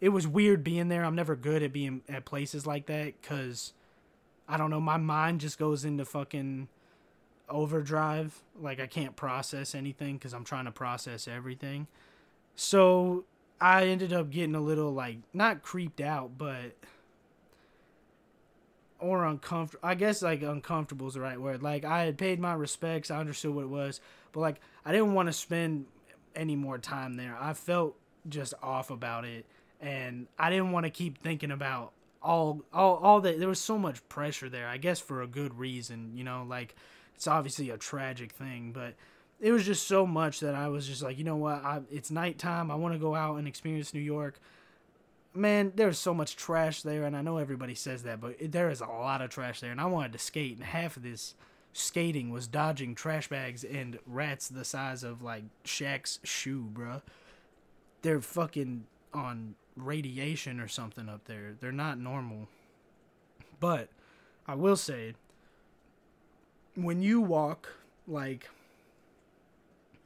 it 0.00 0.08
was 0.08 0.26
weird 0.26 0.64
being 0.64 0.88
there. 0.88 1.04
I'm 1.04 1.14
never 1.14 1.36
good 1.36 1.62
at 1.62 1.72
being 1.72 2.02
at 2.08 2.24
places 2.24 2.66
like 2.66 2.86
that 2.86 3.20
because 3.20 3.72
I 4.48 4.56
don't 4.56 4.70
know. 4.70 4.80
My 4.80 4.96
mind 4.96 5.40
just 5.40 5.58
goes 5.58 5.84
into 5.84 6.04
fucking 6.04 6.68
overdrive. 7.48 8.42
Like 8.60 8.80
I 8.80 8.86
can't 8.86 9.14
process 9.16 9.74
anything 9.74 10.16
because 10.16 10.32
I'm 10.32 10.44
trying 10.44 10.64
to 10.64 10.72
process 10.72 11.28
everything. 11.28 11.86
So 12.54 13.24
I 13.60 13.86
ended 13.86 14.12
up 14.12 14.30
getting 14.30 14.54
a 14.54 14.60
little 14.60 14.92
like 14.92 15.18
not 15.32 15.62
creeped 15.62 16.00
out, 16.00 16.38
but 16.38 16.76
or 18.98 19.24
uncomfortable. 19.24 19.86
I 19.86 19.94
guess 19.94 20.22
like 20.22 20.42
uncomfortable 20.42 21.08
is 21.08 21.14
the 21.14 21.20
right 21.20 21.40
word. 21.40 21.62
Like 21.62 21.84
I 21.84 22.04
had 22.04 22.18
paid 22.18 22.40
my 22.40 22.54
respects. 22.54 23.10
I 23.10 23.18
understood 23.18 23.54
what 23.54 23.62
it 23.62 23.68
was, 23.68 24.00
but 24.32 24.40
like 24.40 24.60
I 24.84 24.92
didn't 24.92 25.14
want 25.14 25.28
to 25.28 25.32
spend 25.32 25.86
any 26.34 26.56
more 26.56 26.78
time 26.78 27.14
there. 27.14 27.36
I 27.38 27.52
felt 27.52 27.96
just 28.28 28.54
off 28.62 28.90
about 28.90 29.24
it, 29.24 29.46
and 29.80 30.26
I 30.38 30.50
didn't 30.50 30.72
want 30.72 30.84
to 30.86 30.90
keep 30.90 31.22
thinking 31.22 31.50
about 31.50 31.92
all 32.22 32.62
all 32.72 32.96
all 32.96 33.20
that. 33.20 33.38
There 33.38 33.48
was 33.48 33.60
so 33.60 33.78
much 33.78 34.06
pressure 34.08 34.48
there. 34.48 34.66
I 34.66 34.76
guess 34.76 35.00
for 35.00 35.22
a 35.22 35.26
good 35.26 35.58
reason, 35.58 36.12
you 36.14 36.24
know. 36.24 36.44
Like 36.48 36.74
it's 37.14 37.26
obviously 37.26 37.70
a 37.70 37.76
tragic 37.76 38.32
thing, 38.32 38.72
but 38.72 38.94
it 39.40 39.52
was 39.52 39.64
just 39.64 39.86
so 39.86 40.06
much 40.06 40.40
that 40.40 40.54
I 40.54 40.68
was 40.68 40.86
just 40.86 41.02
like, 41.02 41.18
you 41.18 41.24
know 41.24 41.36
what? 41.36 41.64
I, 41.64 41.80
it's 41.90 42.10
nighttime. 42.10 42.70
I 42.70 42.74
want 42.74 42.94
to 42.94 42.98
go 42.98 43.14
out 43.14 43.36
and 43.36 43.46
experience 43.46 43.94
New 43.94 44.00
York. 44.00 44.40
Man, 45.34 45.72
there's 45.76 45.98
so 45.98 46.12
much 46.12 46.36
trash 46.36 46.82
there, 46.82 47.04
and 47.04 47.16
I 47.16 47.22
know 47.22 47.36
everybody 47.36 47.74
says 47.74 48.02
that, 48.04 48.20
but 48.20 48.36
it, 48.40 48.50
there 48.52 48.70
is 48.70 48.80
a 48.80 48.86
lot 48.86 49.22
of 49.22 49.30
trash 49.30 49.60
there, 49.60 49.70
and 49.70 49.80
I 49.80 49.86
wanted 49.86 50.12
to 50.12 50.18
skate, 50.18 50.56
and 50.56 50.64
half 50.64 50.96
of 50.96 51.04
this 51.04 51.34
skating 51.72 52.30
was 52.30 52.48
dodging 52.48 52.94
trash 52.94 53.28
bags 53.28 53.62
and 53.62 53.98
rats 54.06 54.48
the 54.48 54.64
size 54.64 55.04
of 55.04 55.22
like 55.22 55.44
Shaq's 55.64 56.18
shoe, 56.24 56.68
bruh. 56.72 57.02
They're 58.02 58.20
fucking 58.20 58.86
on 59.14 59.54
radiation 59.82 60.60
or 60.60 60.68
something 60.68 61.08
up 61.08 61.24
there. 61.24 61.54
They're 61.58 61.72
not 61.72 61.98
normal. 61.98 62.48
But 63.60 63.88
I 64.46 64.54
will 64.54 64.76
say, 64.76 65.14
when 66.74 67.02
you 67.02 67.20
walk 67.20 67.68
like 68.06 68.48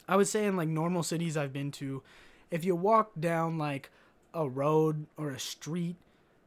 I 0.09 0.17
would 0.17 0.29
say 0.29 0.47
in 0.47 0.57
like 0.57 0.69
normal 0.69 1.03
cities 1.03 1.37
I've 1.37 1.53
been 1.53 1.71
to, 1.73 2.03
if 2.51 2.65
you 2.65 2.75
walk 2.75 3.13
down 3.19 3.57
like 3.59 3.91
a 4.35 4.49
road 4.49 5.07
or 5.17 5.31
a 5.31 5.39
street 5.39 5.97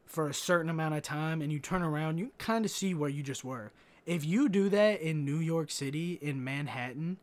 for 0.04 0.28
a 0.28 0.34
certain 0.34 0.70
amount 0.70 0.94
of 0.94 1.02
time 1.02 1.40
and 1.40 1.52
you 1.52 1.58
turn 1.58 1.82
around, 1.82 2.18
you 2.18 2.30
kind 2.38 2.64
of 2.64 2.70
see 2.70 2.94
where 2.94 3.10
you 3.10 3.22
just 3.22 3.44
were. 3.44 3.72
If 4.04 4.24
you 4.24 4.48
do 4.48 4.68
that 4.68 5.00
in 5.00 5.24
New 5.24 5.38
York 5.38 5.70
City, 5.70 6.18
in 6.20 6.44
Manhattan, 6.44 7.16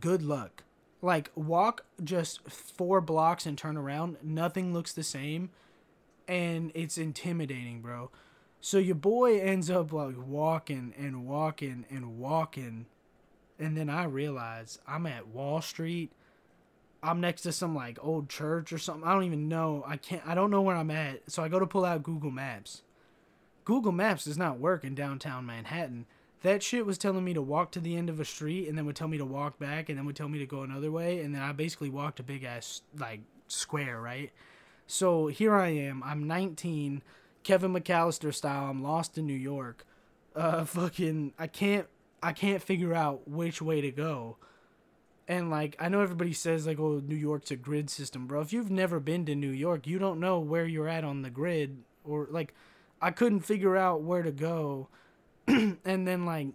good 0.00 0.22
luck. 0.22 0.63
Like, 1.04 1.30
walk 1.34 1.84
just 2.02 2.48
four 2.50 3.00
blocks 3.00 3.44
and 3.46 3.58
turn 3.58 3.76
around, 3.76 4.16
nothing 4.22 4.72
looks 4.72 4.92
the 4.92 5.02
same, 5.02 5.50
and 6.26 6.72
it's 6.74 6.96
intimidating, 6.96 7.82
bro. 7.82 8.10
So 8.60 8.78
your 8.78 8.94
boy 8.94 9.38
ends 9.38 9.68
up 9.68 9.92
like 9.92 10.16
walking 10.16 10.94
and 10.98 11.26
walking 11.26 11.84
and 11.90 12.18
walking, 12.18 12.86
and 13.58 13.76
then 13.76 13.90
I 13.90 14.04
realize 14.04 14.78
I'm 14.88 15.06
at 15.06 15.28
Wall 15.28 15.60
Street 15.60 16.10
I'm 17.04 17.20
next 17.20 17.42
to 17.42 17.52
some 17.52 17.74
like 17.74 17.98
old 18.00 18.30
church 18.30 18.72
or 18.72 18.78
something. 18.78 19.06
I 19.06 19.12
don't 19.12 19.24
even 19.24 19.48
know. 19.48 19.84
I 19.86 19.98
can't. 19.98 20.26
I 20.26 20.34
don't 20.34 20.50
know 20.50 20.62
where 20.62 20.74
I'm 20.74 20.90
at. 20.90 21.30
So 21.30 21.42
I 21.44 21.48
go 21.48 21.58
to 21.58 21.66
pull 21.66 21.84
out 21.84 22.02
Google 22.02 22.30
Maps. 22.30 22.82
Google 23.66 23.92
Maps 23.92 24.24
does 24.24 24.38
not 24.38 24.58
work 24.58 24.84
in 24.84 24.94
downtown 24.94 25.44
Manhattan. 25.44 26.06
That 26.44 26.62
shit 26.62 26.84
was 26.84 26.98
telling 26.98 27.24
me 27.24 27.32
to 27.32 27.40
walk 27.40 27.72
to 27.72 27.80
the 27.80 27.96
end 27.96 28.10
of 28.10 28.20
a 28.20 28.24
street 28.26 28.68
and 28.68 28.76
then 28.76 28.84
would 28.84 28.96
tell 28.96 29.08
me 29.08 29.16
to 29.16 29.24
walk 29.24 29.58
back 29.58 29.88
and 29.88 29.96
then 29.96 30.04
would 30.04 30.14
tell 30.14 30.28
me 30.28 30.38
to 30.40 30.46
go 30.46 30.60
another 30.60 30.92
way 30.92 31.20
and 31.20 31.34
then 31.34 31.40
I 31.40 31.52
basically 31.52 31.88
walked 31.88 32.20
a 32.20 32.22
big 32.22 32.44
ass 32.44 32.82
like 32.98 33.20
square, 33.48 33.98
right? 33.98 34.30
So 34.86 35.28
here 35.28 35.54
I 35.54 35.68
am. 35.68 36.02
I'm 36.02 36.26
19, 36.26 37.02
Kevin 37.44 37.72
McCallister 37.72 38.34
style. 38.34 38.66
I'm 38.66 38.82
lost 38.82 39.16
in 39.16 39.26
New 39.26 39.32
York. 39.32 39.86
Uh, 40.36 40.64
fucking, 40.66 41.32
I 41.38 41.46
can't, 41.46 41.86
I 42.22 42.34
can't 42.34 42.62
figure 42.62 42.92
out 42.92 43.26
which 43.26 43.62
way 43.62 43.80
to 43.80 43.90
go. 43.90 44.36
And 45.26 45.48
like 45.48 45.76
I 45.80 45.88
know 45.88 46.02
everybody 46.02 46.34
says 46.34 46.66
like 46.66 46.78
oh 46.78 47.00
New 47.06 47.16
York's 47.16 47.52
a 47.52 47.56
grid 47.56 47.88
system, 47.88 48.26
bro. 48.26 48.42
If 48.42 48.52
you've 48.52 48.70
never 48.70 49.00
been 49.00 49.24
to 49.24 49.34
New 49.34 49.48
York, 49.48 49.86
you 49.86 49.98
don't 49.98 50.20
know 50.20 50.40
where 50.40 50.66
you're 50.66 50.90
at 50.90 51.04
on 51.04 51.22
the 51.22 51.30
grid 51.30 51.78
or 52.04 52.28
like 52.30 52.52
I 53.00 53.12
couldn't 53.12 53.40
figure 53.40 53.78
out 53.78 54.02
where 54.02 54.22
to 54.22 54.30
go. 54.30 54.88
and 55.46 56.06
then 56.08 56.26
like 56.26 56.48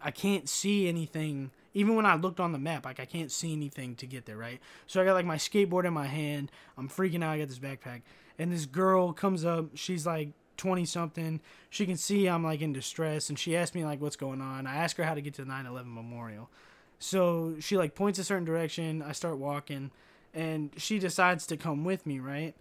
I 0.00 0.10
can't 0.10 0.48
see 0.48 0.88
anything 0.88 1.50
even 1.74 1.96
when 1.96 2.06
I 2.06 2.14
looked 2.14 2.38
on 2.38 2.52
the 2.52 2.58
map, 2.58 2.84
like 2.84 3.00
I 3.00 3.04
can't 3.04 3.32
see 3.32 3.52
anything 3.52 3.96
to 3.96 4.06
get 4.06 4.26
there, 4.26 4.36
right? 4.36 4.60
So 4.86 5.02
I 5.02 5.04
got 5.04 5.14
like 5.14 5.26
my 5.26 5.36
skateboard 5.36 5.84
in 5.84 5.92
my 5.92 6.06
hand. 6.06 6.52
I'm 6.78 6.88
freaking 6.88 7.22
out. 7.22 7.32
I 7.32 7.38
got 7.38 7.48
this 7.48 7.58
backpack. 7.58 8.02
And 8.38 8.52
this 8.52 8.64
girl 8.64 9.12
comes 9.12 9.44
up. 9.44 9.66
She's 9.74 10.06
like 10.06 10.30
20 10.56 10.84
something. 10.84 11.40
She 11.70 11.84
can 11.84 11.96
see 11.96 12.28
I'm 12.28 12.44
like 12.44 12.62
in 12.62 12.72
distress 12.72 13.28
and 13.28 13.38
she 13.38 13.56
asked 13.56 13.74
me 13.74 13.84
like 13.84 14.00
what's 14.00 14.16
going 14.16 14.40
on. 14.40 14.68
I 14.68 14.76
ask 14.76 14.96
her 14.98 15.04
how 15.04 15.14
to 15.14 15.20
get 15.20 15.34
to 15.34 15.44
the 15.44 15.50
9/11 15.50 15.92
memorial. 15.92 16.48
So 17.00 17.56
she 17.58 17.76
like 17.76 17.94
points 17.94 18.18
a 18.20 18.24
certain 18.24 18.44
direction. 18.44 19.02
I 19.02 19.12
start 19.12 19.38
walking, 19.38 19.90
and 20.32 20.70
she 20.76 20.98
decides 20.98 21.46
to 21.48 21.56
come 21.56 21.84
with 21.84 22.06
me, 22.06 22.20
right? 22.20 22.54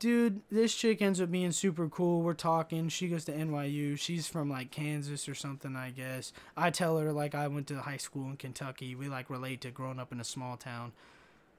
Dude, 0.00 0.40
this 0.50 0.74
chick 0.74 1.02
ends 1.02 1.20
up 1.20 1.30
being 1.30 1.52
super 1.52 1.86
cool. 1.86 2.22
We're 2.22 2.32
talking. 2.32 2.88
She 2.88 3.08
goes 3.08 3.26
to 3.26 3.32
NYU. 3.32 3.98
She's 3.98 4.26
from 4.26 4.48
like 4.48 4.70
Kansas 4.70 5.28
or 5.28 5.34
something, 5.34 5.76
I 5.76 5.90
guess. 5.90 6.32
I 6.56 6.70
tell 6.70 6.96
her 6.96 7.12
like 7.12 7.34
I 7.34 7.48
went 7.48 7.66
to 7.66 7.82
high 7.82 7.98
school 7.98 8.24
in 8.30 8.38
Kentucky. 8.38 8.94
We 8.94 9.08
like 9.08 9.28
relate 9.28 9.60
to 9.60 9.70
growing 9.70 10.00
up 10.00 10.10
in 10.10 10.18
a 10.18 10.24
small 10.24 10.56
town. 10.56 10.92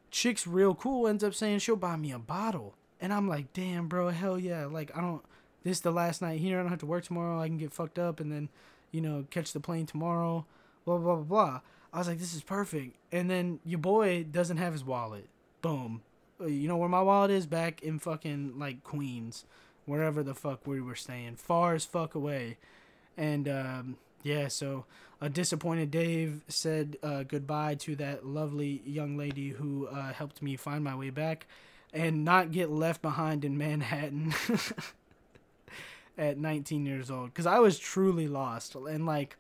Chick's 0.10 0.48
real 0.48 0.74
cool. 0.74 1.08
Ends 1.08 1.24
up 1.24 1.36
saying 1.36 1.60
she'll 1.60 1.76
buy 1.76 1.96
me 1.98 2.12
a 2.12 2.18
bottle, 2.18 2.74
and 3.00 3.14
I'm 3.14 3.30
like, 3.30 3.54
damn, 3.54 3.88
bro, 3.88 4.10
hell 4.10 4.40
yeah. 4.40 4.66
Like 4.66 4.92
I 4.98 5.02
don't. 5.02 5.22
This 5.64 5.78
is 5.78 5.82
the 5.82 5.92
last 5.92 6.24
night 6.24 6.40
here. 6.40 6.58
I 6.58 6.64
don't 6.64 6.72
have 6.72 6.80
to 6.80 6.88
work 6.88 7.04
tomorrow. 7.04 7.40
I 7.40 7.48
can 7.48 7.60
get 7.60 7.72
fucked 7.72 8.00
up 8.00 8.20
and 8.20 8.32
then, 8.32 8.50
you 8.92 9.02
know, 9.02 9.28
catch 9.30 9.54
the 9.54 9.60
plane 9.60 9.86
tomorrow. 9.86 10.48
Blah 10.86 10.98
blah 10.98 11.16
blah 11.18 11.24
blah. 11.24 11.62
I 11.94 12.00
was 12.00 12.08
like, 12.08 12.18
this 12.18 12.34
is 12.34 12.42
perfect. 12.42 12.96
And 13.12 13.30
then 13.30 13.60
your 13.64 13.78
boy 13.78 14.24
doesn't 14.24 14.58
have 14.58 14.74
his 14.74 14.84
wallet. 14.84 15.28
Boom. 15.62 16.02
You 16.48 16.68
know 16.68 16.78
where 16.78 16.90
my 16.90 17.02
wallet 17.02 17.32
is? 17.32 17.46
Back 17.46 17.82
in 17.82 18.00
fucking 18.00 18.58
like 18.58 18.84
Queens, 18.84 19.46
wherever 19.86 20.24
the 20.24 20.34
fuck 20.34 20.66
we 20.66 20.82
were 20.82 20.96
staying, 20.96 21.36
far 21.36 21.76
as 21.76 21.86
fuck 21.86 22.16
away. 22.16 22.58
And 23.18 23.48
um, 23.48 23.98
yeah, 24.24 24.48
so 24.48 24.86
a 25.20 25.30
disappointed 25.30 25.92
Dave 25.92 26.42
said 26.48 26.98
uh, 27.04 27.24
goodbye 27.24 27.76
to 27.76 27.96
that 27.98 28.26
lovely 28.26 28.82
young 28.86 29.18
lady 29.18 29.50
who 29.50 29.88
uh, 29.88 30.14
helped 30.14 30.42
me 30.42 30.56
find 30.56 30.84
my 30.84 30.96
way 30.96 31.10
back 31.10 31.48
and 31.94 32.24
not 32.24 32.52
get 32.52 32.70
left 32.70 33.02
behind 33.02 33.44
in 33.44 33.58
Manhattan 33.58 34.34
at 36.18 36.38
19 36.38 36.86
years 36.86 37.12
old 37.12 37.28
because 37.28 37.46
I 37.46 37.60
was 37.60 37.78
truly 37.78 38.28
lost 38.28 38.76
and 38.76 39.06
like 39.06 39.38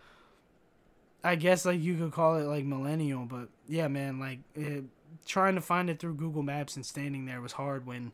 I 1.24 1.36
guess 1.36 1.66
like 1.66 1.82
you 1.82 1.98
could 1.98 2.12
call 2.12 2.38
it 2.38 2.46
like 2.46 2.66
millennial, 2.66 3.26
but 3.26 3.50
yeah, 3.68 3.88
man, 3.88 4.20
like 4.20 4.40
it, 4.56 4.84
trying 5.26 5.56
to 5.56 5.62
find 5.62 5.90
it 5.90 6.00
through 6.00 6.16
Google 6.16 6.44
Maps 6.44 6.76
and 6.76 6.86
standing 6.86 7.26
there 7.26 7.42
was 7.42 7.54
hard 7.54 7.86
when 7.86 8.12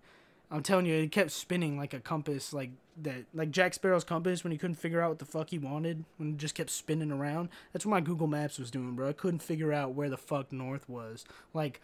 I'm 0.49 0.63
telling 0.63 0.85
you 0.85 0.95
it 0.95 1.11
kept 1.11 1.31
spinning 1.31 1.77
like 1.77 1.93
a 1.93 1.99
compass 1.99 2.53
like 2.53 2.71
that 3.01 3.25
like 3.33 3.51
Jack 3.51 3.73
Sparrow's 3.73 4.03
compass 4.03 4.43
when 4.43 4.51
he 4.51 4.57
couldn't 4.57 4.75
figure 4.75 5.01
out 5.01 5.09
what 5.09 5.19
the 5.19 5.25
fuck 5.25 5.49
he 5.49 5.59
wanted 5.59 6.05
when 6.17 6.31
it 6.31 6.37
just 6.37 6.55
kept 6.55 6.69
spinning 6.69 7.11
around. 7.11 7.49
That's 7.73 7.85
what 7.85 7.91
my 7.91 8.01
Google 8.01 8.27
Maps 8.27 8.57
was 8.57 8.71
doing, 8.71 8.95
bro. 8.95 9.09
I 9.09 9.13
couldn't 9.13 9.41
figure 9.41 9.73
out 9.73 9.93
where 9.93 10.09
the 10.09 10.17
fuck 10.17 10.51
north 10.51 10.87
was. 10.89 11.25
Like 11.53 11.81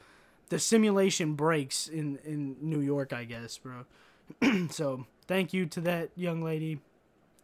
the 0.49 0.59
simulation 0.59 1.33
breaks 1.33 1.87
in 1.87 2.19
in 2.23 2.57
New 2.61 2.79
York, 2.79 3.13
I 3.13 3.25
guess, 3.25 3.57
bro. 3.57 3.85
so, 4.69 5.05
thank 5.27 5.53
you 5.53 5.65
to 5.65 5.81
that 5.81 6.09
young 6.15 6.41
lady 6.41 6.79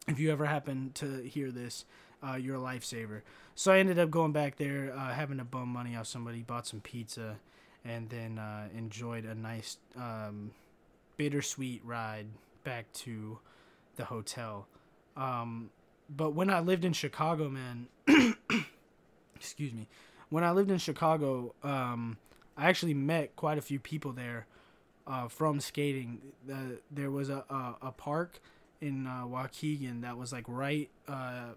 if 0.08 0.20
you 0.20 0.32
ever 0.32 0.46
happen 0.46 0.92
to 0.96 1.22
hear 1.24 1.52
this 1.52 1.86
uh, 2.26 2.36
you're 2.36 2.58
a 2.58 2.60
lifesaver. 2.60 3.22
So 3.56 3.72
I 3.72 3.80
ended 3.80 4.00
up 4.00 4.10
going 4.12 4.32
back 4.32 4.58
there, 4.58 4.94
uh, 4.96 5.14
having 5.14 5.38
to 5.38 5.44
bum 5.44 5.70
money 5.70 5.96
off 5.96 6.08
somebody, 6.08 6.42
bought 6.42 6.68
some 6.68 6.82
pizza, 6.82 7.38
and 7.86 8.10
then 8.10 8.38
uh, 8.38 8.68
enjoyed 8.76 9.26
a 9.26 9.36
nice 9.36 9.78
um, 9.96 10.52
bittersweet 11.18 11.82
ride 11.84 12.28
back 12.64 12.92
to 12.94 13.40
the 13.96 14.06
hotel. 14.06 14.68
Um, 15.16 15.70
but 16.10 16.34
when 16.34 16.50
I 16.50 16.60
lived 16.60 16.86
in 16.86 16.94
Chicago, 16.94 17.50
man, 17.50 17.88
excuse 19.36 19.74
me, 19.74 19.88
when 20.30 20.44
I 20.44 20.52
lived 20.52 20.72
in 20.72 20.78
Chicago, 20.78 21.54
um, 21.64 22.18
I 22.58 22.68
actually 22.68 22.94
met 22.94 23.36
quite 23.36 23.58
a 23.58 23.62
few 23.62 23.80
people 23.80 24.12
there 24.12 24.48
uh, 25.08 25.28
from 25.28 25.60
skating. 25.60 26.20
there 26.92 27.12
was 27.12 27.30
a, 27.30 27.44
a, 27.50 27.76
a 27.88 27.92
park 27.92 28.40
in 28.82 29.08
uh, 29.08 29.26
Waukegan 29.26 30.02
that 30.02 30.18
was 30.18 30.32
like 30.32 30.46
right 30.48 30.90
uh, 31.08 31.50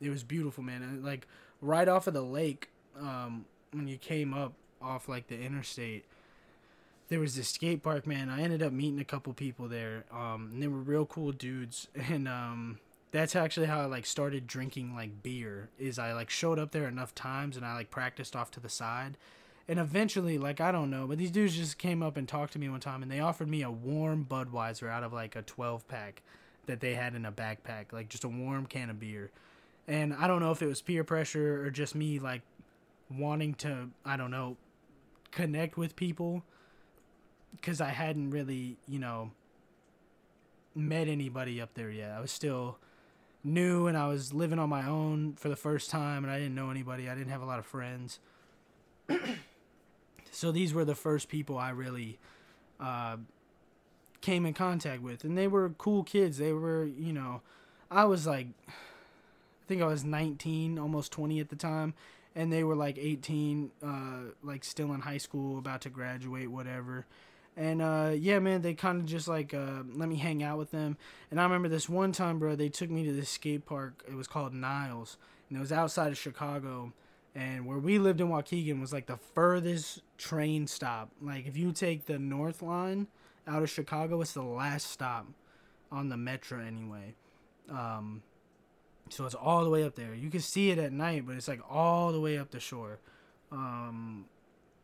it 0.00 0.08
was 0.08 0.24
beautiful, 0.24 0.64
man. 0.64 0.82
And 0.82 1.04
like 1.04 1.26
right 1.60 1.86
off 1.86 2.06
of 2.06 2.14
the 2.14 2.22
lake, 2.22 2.70
um, 2.98 3.44
when 3.72 3.86
you 3.86 3.98
came 3.98 4.34
up 4.34 4.54
off 4.82 5.08
like 5.08 5.28
the 5.28 5.40
interstate, 5.40 6.04
there 7.08 7.20
was 7.20 7.36
this 7.36 7.48
skate 7.48 7.82
park, 7.82 8.06
man. 8.06 8.28
I 8.28 8.42
ended 8.42 8.62
up 8.62 8.72
meeting 8.72 9.00
a 9.00 9.04
couple 9.04 9.32
people 9.32 9.68
there. 9.68 10.04
Um, 10.12 10.50
and 10.52 10.62
they 10.62 10.68
were 10.68 10.78
real 10.78 11.06
cool 11.06 11.32
dudes, 11.32 11.88
and 11.94 12.28
um, 12.28 12.78
that's 13.10 13.34
actually 13.34 13.66
how 13.66 13.80
I 13.80 13.86
like 13.86 14.06
started 14.06 14.46
drinking 14.46 14.94
like 14.94 15.22
beer. 15.22 15.68
Is 15.78 15.98
I 15.98 16.12
like 16.12 16.30
showed 16.30 16.58
up 16.58 16.72
there 16.72 16.88
enough 16.88 17.14
times, 17.14 17.56
and 17.56 17.64
I 17.64 17.74
like 17.74 17.90
practiced 17.90 18.36
off 18.36 18.50
to 18.52 18.60
the 18.60 18.68
side. 18.68 19.16
And 19.68 19.78
eventually, 19.78 20.38
like 20.38 20.60
I 20.60 20.72
don't 20.72 20.90
know, 20.90 21.06
but 21.06 21.18
these 21.18 21.30
dudes 21.30 21.56
just 21.56 21.78
came 21.78 22.02
up 22.02 22.16
and 22.16 22.26
talked 22.26 22.52
to 22.54 22.58
me 22.58 22.68
one 22.68 22.80
time, 22.80 23.02
and 23.02 23.10
they 23.10 23.20
offered 23.20 23.48
me 23.48 23.62
a 23.62 23.70
warm 23.70 24.26
Budweiser 24.28 24.90
out 24.90 25.04
of 25.04 25.12
like 25.12 25.36
a 25.36 25.42
twelve 25.42 25.86
pack 25.86 26.22
that 26.66 26.80
they 26.80 26.94
had 26.94 27.14
in 27.14 27.24
a 27.24 27.32
backpack, 27.32 27.92
like 27.92 28.08
just 28.08 28.24
a 28.24 28.28
warm 28.28 28.66
can 28.66 28.90
of 28.90 29.00
beer 29.00 29.30
and 29.90 30.14
I 30.14 30.28
don't 30.28 30.40
know 30.40 30.52
if 30.52 30.62
it 30.62 30.66
was 30.66 30.80
peer 30.80 31.02
pressure 31.02 31.64
or 31.64 31.70
just 31.70 31.94
me 31.94 32.20
like 32.20 32.42
wanting 33.10 33.54
to 33.54 33.90
I 34.04 34.16
don't 34.16 34.30
know 34.30 34.56
connect 35.30 35.76
with 35.76 35.96
people 35.96 36.44
because 37.56 37.80
I 37.80 37.88
hadn't 37.88 38.30
really 38.30 38.76
you 38.86 38.98
know 38.98 39.32
met 40.74 41.08
anybody 41.08 41.60
up 41.60 41.74
there 41.74 41.90
yet. 41.90 42.10
I 42.10 42.20
was 42.20 42.30
still 42.30 42.78
new 43.42 43.86
and 43.86 43.96
I 43.96 44.06
was 44.06 44.32
living 44.32 44.58
on 44.58 44.68
my 44.68 44.86
own 44.86 45.34
for 45.34 45.48
the 45.48 45.56
first 45.56 45.90
time 45.90 46.24
and 46.24 46.32
I 46.32 46.38
didn't 46.38 46.54
know 46.54 46.70
anybody. 46.70 47.08
I 47.08 47.14
didn't 47.14 47.30
have 47.30 47.42
a 47.42 47.46
lot 47.46 47.58
of 47.58 47.66
friends. 47.66 48.20
so 50.30 50.52
these 50.52 50.72
were 50.74 50.84
the 50.84 50.94
first 50.94 51.28
people 51.28 51.58
I 51.58 51.70
really 51.70 52.18
uh, 52.78 53.16
came 54.20 54.46
in 54.46 54.54
contact 54.54 55.02
with 55.02 55.24
and 55.24 55.36
they 55.36 55.48
were 55.48 55.70
cool 55.70 56.04
kids. 56.04 56.38
They 56.38 56.52
were, 56.52 56.84
you 56.84 57.12
know, 57.12 57.42
I 57.90 58.04
was 58.04 58.26
like 58.26 58.46
I 58.68 59.66
think 59.66 59.82
I 59.82 59.86
was 59.86 60.04
19, 60.04 60.78
almost 60.78 61.12
20 61.12 61.40
at 61.40 61.48
the 61.48 61.56
time, 61.56 61.94
and 62.34 62.52
they 62.52 62.64
were 62.64 62.76
like 62.76 62.98
18, 62.98 63.70
uh, 63.82 64.18
like 64.42 64.64
still 64.64 64.92
in 64.92 65.00
high 65.00 65.18
school, 65.18 65.58
about 65.58 65.80
to 65.82 65.90
graduate, 65.90 66.50
whatever. 66.50 67.06
And 67.56 67.82
uh, 67.82 68.12
yeah, 68.16 68.38
man, 68.38 68.62
they 68.62 68.74
kind 68.74 69.00
of 69.00 69.06
just 69.06 69.28
like 69.28 69.52
uh, 69.52 69.82
let 69.92 70.08
me 70.08 70.16
hang 70.16 70.42
out 70.42 70.58
with 70.58 70.70
them. 70.70 70.96
And 71.30 71.40
I 71.40 71.44
remember 71.44 71.68
this 71.68 71.88
one 71.88 72.12
time, 72.12 72.38
bro, 72.38 72.56
they 72.56 72.68
took 72.68 72.90
me 72.90 73.04
to 73.04 73.12
this 73.12 73.28
skate 73.28 73.66
park. 73.66 74.04
It 74.08 74.14
was 74.14 74.26
called 74.26 74.54
Niles, 74.54 75.16
and 75.48 75.58
it 75.58 75.60
was 75.60 75.72
outside 75.72 76.12
of 76.12 76.18
Chicago. 76.18 76.92
And 77.34 77.66
where 77.66 77.78
we 77.78 77.98
lived 77.98 78.20
in 78.20 78.28
Waukegan 78.28 78.80
was 78.80 78.92
like 78.92 79.06
the 79.06 79.16
furthest 79.16 80.02
train 80.18 80.66
stop. 80.66 81.10
Like 81.20 81.46
if 81.46 81.56
you 81.56 81.72
take 81.72 82.06
the 82.06 82.18
North 82.18 82.62
Line 82.62 83.08
out 83.46 83.62
of 83.62 83.70
Chicago, 83.70 84.20
it's 84.20 84.32
the 84.32 84.42
last 84.42 84.90
stop 84.90 85.26
on 85.92 86.08
the 86.08 86.16
metro 86.16 86.60
anyway. 86.60 87.14
Um, 87.68 88.22
So 89.12 89.26
it's 89.26 89.34
all 89.34 89.64
the 89.64 89.70
way 89.70 89.84
up 89.84 89.94
there. 89.94 90.14
You 90.14 90.30
can 90.30 90.40
see 90.40 90.70
it 90.70 90.78
at 90.78 90.92
night, 90.92 91.26
but 91.26 91.36
it's 91.36 91.48
like 91.48 91.60
all 91.68 92.12
the 92.12 92.20
way 92.20 92.38
up 92.38 92.50
the 92.50 92.60
shore. 92.60 92.98
Um, 93.52 94.26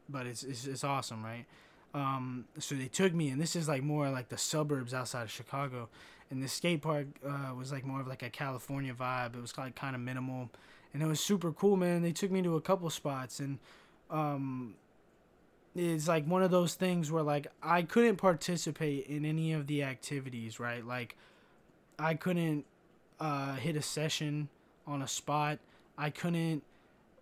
but 0.08 0.26
it's, 0.26 0.42
it's 0.42 0.66
it's 0.66 0.84
awesome, 0.84 1.24
right? 1.24 1.46
Um, 1.94 2.44
so 2.58 2.74
they 2.74 2.88
took 2.88 3.14
me, 3.14 3.30
and 3.30 3.40
this 3.40 3.56
is 3.56 3.68
like 3.68 3.82
more 3.82 4.10
like 4.10 4.28
the 4.28 4.38
suburbs 4.38 4.92
outside 4.92 5.22
of 5.22 5.30
Chicago. 5.30 5.88
And 6.30 6.42
the 6.42 6.48
skate 6.48 6.82
park 6.82 7.06
uh, 7.24 7.54
was 7.56 7.70
like 7.70 7.84
more 7.84 8.00
of 8.00 8.08
like 8.08 8.22
a 8.22 8.30
California 8.30 8.92
vibe. 8.92 9.36
It 9.36 9.40
was 9.40 9.56
like 9.56 9.76
kind 9.76 9.94
of 9.94 10.02
minimal, 10.02 10.50
and 10.92 11.02
it 11.02 11.06
was 11.06 11.20
super 11.20 11.52
cool, 11.52 11.76
man. 11.76 12.02
They 12.02 12.12
took 12.12 12.30
me 12.30 12.42
to 12.42 12.56
a 12.56 12.60
couple 12.60 12.90
spots, 12.90 13.38
and 13.38 13.58
um, 14.10 14.74
it's 15.76 16.08
like 16.08 16.26
one 16.26 16.42
of 16.42 16.50
those 16.50 16.74
things 16.74 17.12
where 17.12 17.22
like 17.22 17.46
I 17.62 17.82
couldn't 17.82 18.16
participate 18.16 19.06
in 19.06 19.24
any 19.24 19.52
of 19.52 19.66
the 19.68 19.84
activities, 19.84 20.58
right? 20.58 20.84
Like 20.84 21.16
I 21.98 22.14
couldn't 22.14 22.64
uh, 23.20 23.54
hit 23.56 23.76
a 23.76 23.82
session 23.82 24.48
on 24.86 25.02
a 25.02 25.08
spot. 25.08 25.58
I 25.98 26.10
couldn't 26.10 26.62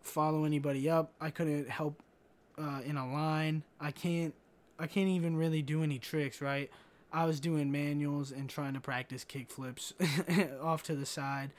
follow 0.03 0.45
anybody 0.45 0.89
up. 0.89 1.13
I 1.21 1.31
couldn't 1.31 1.69
help 1.69 2.03
uh, 2.59 2.81
in 2.85 2.97
a 2.97 3.11
line. 3.11 3.63
I 3.81 3.91
can't. 3.91 4.35
I 4.79 4.89
can't 4.89 5.09
even 5.09 5.37
really 5.37 5.63
do 5.63 5.85
any 5.85 5.99
tricks, 5.99 6.41
right? 6.41 6.69
I 7.13 7.27
was 7.27 7.39
doing 7.39 7.71
manuals 7.71 8.33
and 8.33 8.51
trying 8.51 8.75
to 8.75 8.81
practice 8.81 9.23
kick 9.23 9.49
flips 9.49 9.95
off 10.63 10.83
to 10.85 10.97
the 10.97 11.07
side, 11.07 11.51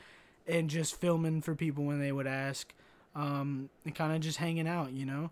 and 0.45 0.69
just 0.69 0.99
filming 0.99 1.41
for 1.41 1.55
people 1.55 1.85
when 1.85 1.99
they 2.01 2.11
would 2.11 2.27
ask, 2.27 2.73
um, 3.15 3.69
and 3.85 3.95
kind 3.95 4.13
of 4.13 4.19
just 4.19 4.37
hanging 4.37 4.67
out, 4.67 4.91
you 4.91 5.05
know. 5.05 5.31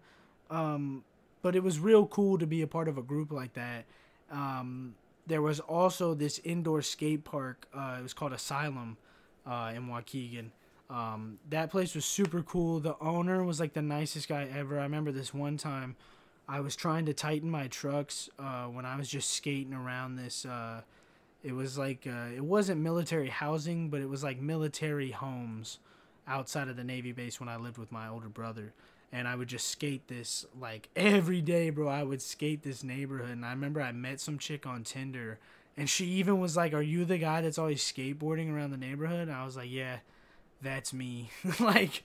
Um, 0.50 1.04
but 1.42 1.56
it 1.56 1.64
was 1.64 1.80
real 1.80 2.08
cool 2.08 2.38
to 2.38 2.48
be 2.48 2.62
a 2.62 2.68
part 2.68 2.88
of 2.88 2.98
a 2.98 3.02
group 3.02 3.32
like 3.32 3.54
that. 3.54 3.84
Um, 4.32 4.96
there 5.28 5.42
was 5.42 5.60
also 5.60 6.14
this 6.14 6.40
indoor 6.44 6.82
skate 6.82 7.24
park. 7.24 7.68
Uh, 7.74 7.98
it 8.00 8.04
was 8.04 8.14
called 8.14 8.34
Asylum 8.34 8.98
uh, 9.46 9.72
in 9.76 9.88
Waukegan. 9.88 10.50
Um, 10.90 11.40
that 11.50 11.72
place 11.72 11.96
was 11.96 12.06
super 12.06 12.42
cool. 12.44 12.80
The 12.80 12.96
owner 13.00 13.44
was 13.44 13.60
like 13.60 13.74
the 13.74 13.82
nicest 13.82 14.28
guy 14.28 14.48
ever. 14.56 14.80
I 14.80 14.84
remember 14.84 15.12
this 15.12 15.34
one 15.34 15.58
time 15.58 15.96
I 16.48 16.60
was 16.60 16.76
trying 16.76 17.06
to 17.06 17.14
tighten 17.14 17.50
my 17.50 17.68
trucks 17.68 18.30
uh, 18.38 18.66
when 18.66 18.86
I 18.86 18.98
was 18.98 19.08
just 19.08 19.32
skating 19.32 19.74
around 19.74 20.18
this. 20.18 20.46
Uh, 20.46 20.82
it 21.44 21.54
was 21.54 21.78
like 21.78 22.06
uh, 22.08 22.36
it 22.36 22.44
wasn't 22.44 22.82
military 22.82 23.30
housing, 23.30 23.90
but 23.90 24.02
it 24.02 24.10
was 24.10 24.24
like 24.24 24.42
military 24.42 25.12
homes 25.12 25.80
outside 26.28 26.68
of 26.68 26.76
the 26.78 26.84
Navy 26.84 27.12
base 27.12 27.40
when 27.40 27.50
I 27.50 27.58
lived 27.58 27.78
with 27.78 27.92
my 27.92 28.08
older 28.08 28.30
brother. 28.30 28.74
And 29.14 29.28
I 29.28 29.36
would 29.36 29.48
just 29.48 29.68
skate 29.68 30.08
this 30.08 30.46
like 30.60 30.90
every 30.96 31.40
day, 31.40 31.70
bro. 31.70 31.88
I 31.88 32.02
would 32.04 32.22
skate 32.22 32.64
this 32.64 32.84
neighborhood. 32.84 33.30
And 33.30 33.46
I 33.46 33.52
remember 33.52 33.80
I 33.80 33.92
met 33.92 34.20
some 34.20 34.40
chick 34.40 34.66
on 34.66 34.84
Tinder, 34.84 35.38
and 35.78 35.88
she 35.90 36.06
even 36.06 36.40
was 36.40 36.58
like, 36.58 36.74
"Are 36.74 36.82
you 36.82 37.06
the 37.06 37.20
guy 37.20 37.42
that's 37.42 37.60
always 37.60 37.84
skateboarding 37.84 38.52
around 38.52 38.72
the 38.72 38.78
neighborhood?" 38.78 39.28
And 39.28 39.32
I 39.32 39.46
was 39.46 39.56
like, 39.56 39.70
"Yeah, 39.72 39.98
that's 40.64 40.94
me." 40.94 41.30
like 41.60 42.04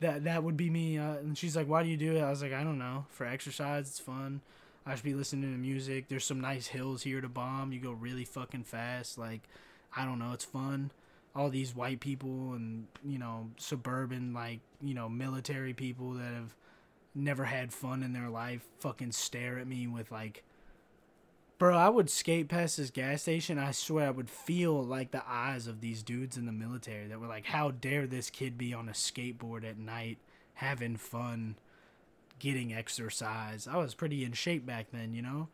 that 0.00 0.24
that 0.24 0.42
would 0.42 0.56
be 0.56 0.68
me. 0.68 0.98
Uh, 0.98 1.14
and 1.14 1.38
she's 1.38 1.56
like, 1.56 1.68
"Why 1.68 1.84
do 1.84 1.88
you 1.88 1.96
do 1.96 2.16
it?" 2.16 2.20
I 2.22 2.30
was 2.30 2.42
like, 2.42 2.52
"I 2.52 2.64
don't 2.64 2.78
know. 2.78 3.06
For 3.10 3.24
exercise, 3.24 3.88
it's 3.88 4.00
fun. 4.00 4.40
I 4.84 4.96
should 4.96 5.04
be 5.04 5.14
listening 5.14 5.52
to 5.52 5.58
music. 5.58 6.08
There's 6.08 6.24
some 6.24 6.40
nice 6.40 6.66
hills 6.66 7.04
here 7.04 7.20
to 7.20 7.28
bomb. 7.28 7.72
You 7.72 7.78
go 7.78 7.92
really 7.92 8.24
fucking 8.24 8.64
fast. 8.64 9.16
Like, 9.16 9.42
I 9.96 10.04
don't 10.04 10.18
know. 10.18 10.32
It's 10.32 10.44
fun." 10.44 10.90
All 11.34 11.48
these 11.48 11.74
white 11.74 12.00
people 12.00 12.52
and 12.52 12.86
you 13.04 13.18
know 13.18 13.48
suburban 13.56 14.32
like 14.32 14.60
you 14.82 14.94
know 14.94 15.08
military 15.08 15.72
people 15.72 16.12
that 16.12 16.32
have 16.34 16.54
never 17.14 17.44
had 17.44 17.72
fun 17.72 18.02
in 18.02 18.12
their 18.12 18.28
life 18.28 18.62
fucking 18.80 19.12
stare 19.12 19.58
at 19.58 19.66
me 19.66 19.86
with 19.86 20.10
like 20.10 20.42
bro 21.58 21.76
i 21.76 21.88
would 21.88 22.10
skate 22.10 22.48
past 22.48 22.76
this 22.76 22.90
gas 22.90 23.22
station. 23.22 23.58
I 23.58 23.70
swear 23.70 24.08
i 24.08 24.10
would 24.10 24.30
feel 24.30 24.82
like 24.82 25.10
the 25.10 25.22
eyes 25.26 25.66
of 25.66 25.80
these 25.80 26.02
dudes 26.02 26.36
in 26.36 26.46
the 26.46 26.52
military 26.52 27.06
that 27.06 27.20
were 27.20 27.26
like 27.26 27.46
how 27.46 27.70
dare 27.70 28.06
this 28.06 28.30
kid 28.30 28.58
be 28.58 28.74
on 28.74 28.88
a 28.88 28.92
skateboard 28.92 29.64
at 29.64 29.78
night 29.78 30.18
having 30.54 30.96
fun 30.96 31.56
getting 32.38 32.74
exercise. 32.74 33.68
I 33.68 33.76
was 33.76 33.94
pretty 33.94 34.24
in 34.24 34.32
shape 34.32 34.66
back 34.66 34.86
then 34.92 35.14
you 35.14 35.22
know? 35.22 35.48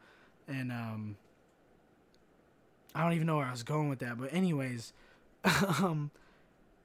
And 0.49 0.73
um 0.73 1.17
i 2.95 3.03
don't 3.03 3.13
even 3.13 3.27
know 3.27 3.37
where 3.37 3.47
i 3.47 3.51
was 3.51 3.63
going 3.63 3.89
with 3.89 3.99
that 3.99 4.19
but 4.19 4.33
anyways 4.33 4.93
um 5.81 6.11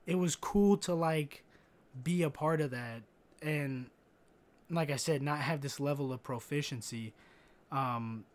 it 0.05 0.15
was 0.15 0.35
cool 0.35 0.77
to 0.77 0.93
like 0.93 1.43
be 2.03 2.23
a 2.23 2.29
part 2.29 2.61
of 2.61 2.71
that 2.71 3.01
and 3.41 3.87
like 4.69 4.91
I 4.91 4.95
said 4.95 5.21
not 5.21 5.39
have 5.39 5.61
this 5.61 5.79
level 5.79 6.11
of 6.11 6.23
proficiency. 6.23 7.13
Um 7.71 8.25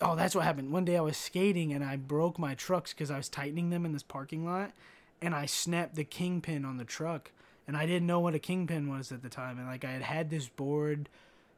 oh 0.00 0.16
that's 0.16 0.34
what 0.34 0.44
happened. 0.44 0.72
One 0.72 0.84
day 0.84 0.96
I 0.96 1.02
was 1.02 1.16
skating 1.16 1.72
and 1.72 1.84
I 1.84 1.96
broke 1.96 2.38
my 2.38 2.54
trucks 2.54 2.92
cuz 2.92 3.10
I 3.10 3.16
was 3.16 3.28
tightening 3.28 3.70
them 3.70 3.84
in 3.84 3.92
this 3.92 4.02
parking 4.02 4.44
lot 4.44 4.72
and 5.22 5.34
I 5.34 5.46
snapped 5.46 5.94
the 5.94 6.04
kingpin 6.04 6.64
on 6.64 6.76
the 6.76 6.84
truck 6.84 7.32
and 7.66 7.76
I 7.76 7.86
didn't 7.86 8.06
know 8.06 8.20
what 8.20 8.34
a 8.34 8.38
kingpin 8.38 8.88
was 8.88 9.12
at 9.12 9.22
the 9.22 9.28
time 9.28 9.58
and 9.58 9.66
like 9.66 9.84
I 9.84 9.92
had 9.92 10.02
had 10.02 10.30
this 10.30 10.48
board. 10.48 11.08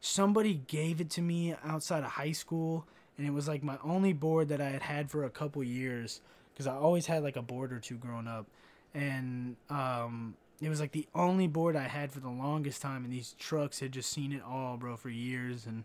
Somebody 0.01 0.55
gave 0.67 1.01
it 1.01 1.11
to 1.11 1.23
me 1.23 1.55
outside 1.65 2.03
of 2.03 2.13
high 2.13 2.33
school 2.33 2.87
and 3.17 3.27
it 3.27 3.31
was 3.31 3.49
like 3.49 3.63
my 3.63 3.79
only 3.85 4.13
board 4.13 4.49
that 4.49 4.61
I 4.61 4.71
had 4.71 4.83
had 4.83 5.11
for 5.11 5.25
a 5.25 5.31
couple 5.31 5.63
years 5.63 6.21
because 6.53 6.67
I 6.67 6.75
always 6.75 7.07
had 7.07 7.23
like 7.23 7.37
a 7.37 7.43
board 7.43 7.73
or 7.73 7.79
two 7.79 7.97
growing 7.97 8.27
up, 8.27 8.47
and 8.95 9.57
um, 9.71 10.35
it 10.61 10.69
was 10.69 10.81
like 10.81 10.93
the 10.93 11.07
only 11.15 11.49
board 11.49 11.77
I 11.77 11.89
had 11.89 12.13
for 12.13 12.21
the 12.21 12.29
longest 12.29 12.83
time, 12.83 13.05
and 13.05 13.13
these 13.13 13.35
trucks 13.39 13.81
had 13.81 13.93
just 13.93 14.11
seen 14.11 14.33
it 14.33 14.43
all, 14.47 14.77
bro, 14.77 14.97
for 14.97 15.11
years, 15.11 15.67
and 15.67 15.85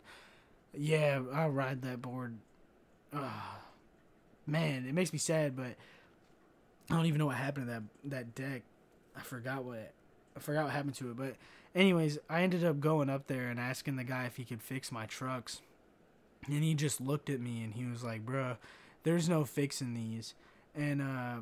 yeah, 0.74 1.22
I 1.34 1.48
ride 1.48 1.82
that 1.82 2.02
board. 2.02 2.38
Man, 4.46 4.86
it 4.88 4.94
makes 4.94 5.12
me 5.12 5.20
sad, 5.20 5.56
but 5.56 5.76
I 6.90 6.96
don't 6.96 7.06
even 7.06 7.20
know 7.20 7.26
what 7.26 7.36
happened 7.36 7.68
to 7.68 7.72
that 7.74 7.84
that 8.06 8.36
deck. 8.36 8.62
I 9.16 9.22
forgot 9.22 9.64
what 9.64 9.92
I 10.36 10.40
forgot 10.40 10.66
what 10.66 10.74
happened 10.74 10.96
to 10.96 11.10
it, 11.12 11.18
but 11.18 11.36
anyways, 11.76 12.18
I 12.30 12.44
ended 12.44 12.64
up 12.64 12.80
going 12.80 13.10
up 13.10 13.28
there 13.28 13.50
and 13.50 13.60
asking 13.60 13.96
the 13.96 14.04
guy 14.04 14.26
if 14.26 14.38
he 14.38 14.46
could 14.46 14.62
fix 14.62 14.92
my 14.92 15.06
trucks. 15.06 15.62
And 16.46 16.64
he 16.64 16.76
just 16.76 17.02
looked 17.02 17.30
at 17.30 17.42
me 17.42 17.64
and 17.64 17.74
he 17.74 17.86
was 17.86 18.04
like, 18.04 18.26
"Bruh, 18.26 18.58
there's 19.04 19.28
no 19.28 19.44
fixing 19.44 19.94
these." 19.94 20.34
And 20.78 21.02
uh, 21.02 21.42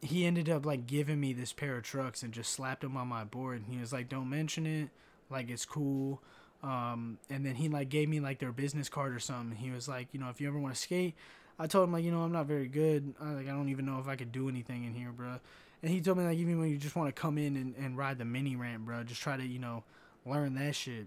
he 0.00 0.26
ended 0.26 0.50
up 0.50 0.66
like 0.66 0.86
giving 0.86 1.20
me 1.20 1.32
this 1.32 1.52
pair 1.52 1.76
of 1.76 1.84
trucks 1.84 2.22
and 2.22 2.32
just 2.32 2.52
slapped 2.52 2.82
them 2.82 2.96
on 2.96 3.08
my 3.08 3.24
board. 3.24 3.62
And 3.62 3.72
he 3.72 3.80
was 3.80 3.92
like, 3.92 4.08
"Don't 4.08 4.28
mention 4.28 4.66
it. 4.66 4.90
Like 5.30 5.48
it's 5.48 5.64
cool." 5.64 6.20
Um, 6.62 7.18
and 7.28 7.44
then 7.44 7.54
he 7.54 7.68
like 7.68 7.88
gave 7.88 8.08
me 8.08 8.20
like 8.20 8.38
their 8.38 8.52
business 8.52 8.88
card 8.88 9.14
or 9.14 9.18
something. 9.18 9.56
He 9.56 9.70
was 9.70 9.88
like, 9.88 10.08
you 10.12 10.20
know, 10.20 10.28
if 10.28 10.40
you 10.40 10.48
ever 10.48 10.58
want 10.58 10.74
to 10.74 10.80
skate, 10.80 11.14
I 11.58 11.66
told 11.66 11.88
him 11.88 11.92
like, 11.92 12.04
you 12.04 12.12
know, 12.12 12.22
I'm 12.22 12.32
not 12.32 12.46
very 12.46 12.68
good. 12.68 13.14
I, 13.20 13.32
like 13.32 13.46
I 13.46 13.50
don't 13.50 13.68
even 13.68 13.86
know 13.86 13.98
if 13.98 14.08
I 14.08 14.16
could 14.16 14.32
do 14.32 14.48
anything 14.48 14.84
in 14.84 14.94
here, 14.94 15.10
bro. 15.10 15.40
And 15.82 15.90
he 15.90 16.00
told 16.00 16.18
me 16.18 16.24
like, 16.24 16.38
even 16.38 16.60
when 16.60 16.68
you 16.68 16.76
just 16.76 16.94
want 16.94 17.14
to 17.14 17.20
come 17.20 17.38
in 17.38 17.56
and, 17.56 17.74
and 17.76 17.98
ride 17.98 18.18
the 18.18 18.24
mini 18.24 18.54
ramp, 18.54 18.86
bro, 18.86 19.02
just 19.02 19.20
try 19.20 19.36
to 19.36 19.44
you 19.44 19.58
know 19.58 19.82
learn 20.24 20.54
that 20.54 20.74
shit. 20.76 21.06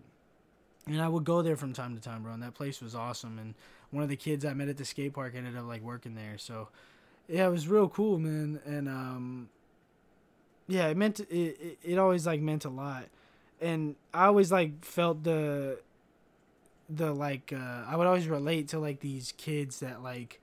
And 0.87 1.01
I 1.01 1.07
would 1.07 1.23
go 1.23 1.41
there 1.41 1.55
from 1.55 1.73
time 1.73 1.95
to 1.95 2.01
time, 2.01 2.23
bro. 2.23 2.33
And 2.33 2.43
that 2.43 2.53
place 2.53 2.81
was 2.81 2.93
awesome. 2.93 3.39
And 3.39 3.55
one 3.91 4.03
of 4.03 4.09
the 4.09 4.15
kids 4.15 4.45
I 4.45 4.53
met 4.53 4.67
at 4.67 4.77
the 4.77 4.85
skate 4.85 5.13
park 5.13 5.33
ended 5.35 5.57
up 5.57 5.65
like 5.65 5.81
working 5.81 6.15
there. 6.15 6.37
So 6.37 6.67
yeah, 7.27 7.47
it 7.47 7.51
was 7.51 7.67
real 7.67 7.89
cool, 7.89 8.19
man, 8.19 8.59
and 8.65 8.87
um, 8.87 9.49
yeah, 10.67 10.87
it 10.87 10.97
meant 10.97 11.19
it, 11.19 11.25
it. 11.29 11.77
It 11.83 11.97
always 11.97 12.25
like 12.25 12.41
meant 12.41 12.65
a 12.65 12.69
lot, 12.69 13.05
and 13.61 13.95
I 14.13 14.25
always 14.25 14.51
like 14.51 14.85
felt 14.85 15.23
the 15.23 15.79
the 16.89 17.13
like 17.13 17.51
uh, 17.55 17.83
I 17.87 17.95
would 17.95 18.07
always 18.07 18.27
relate 18.27 18.67
to 18.69 18.79
like 18.79 18.99
these 18.99 19.33
kids 19.37 19.79
that 19.79 20.03
like 20.03 20.39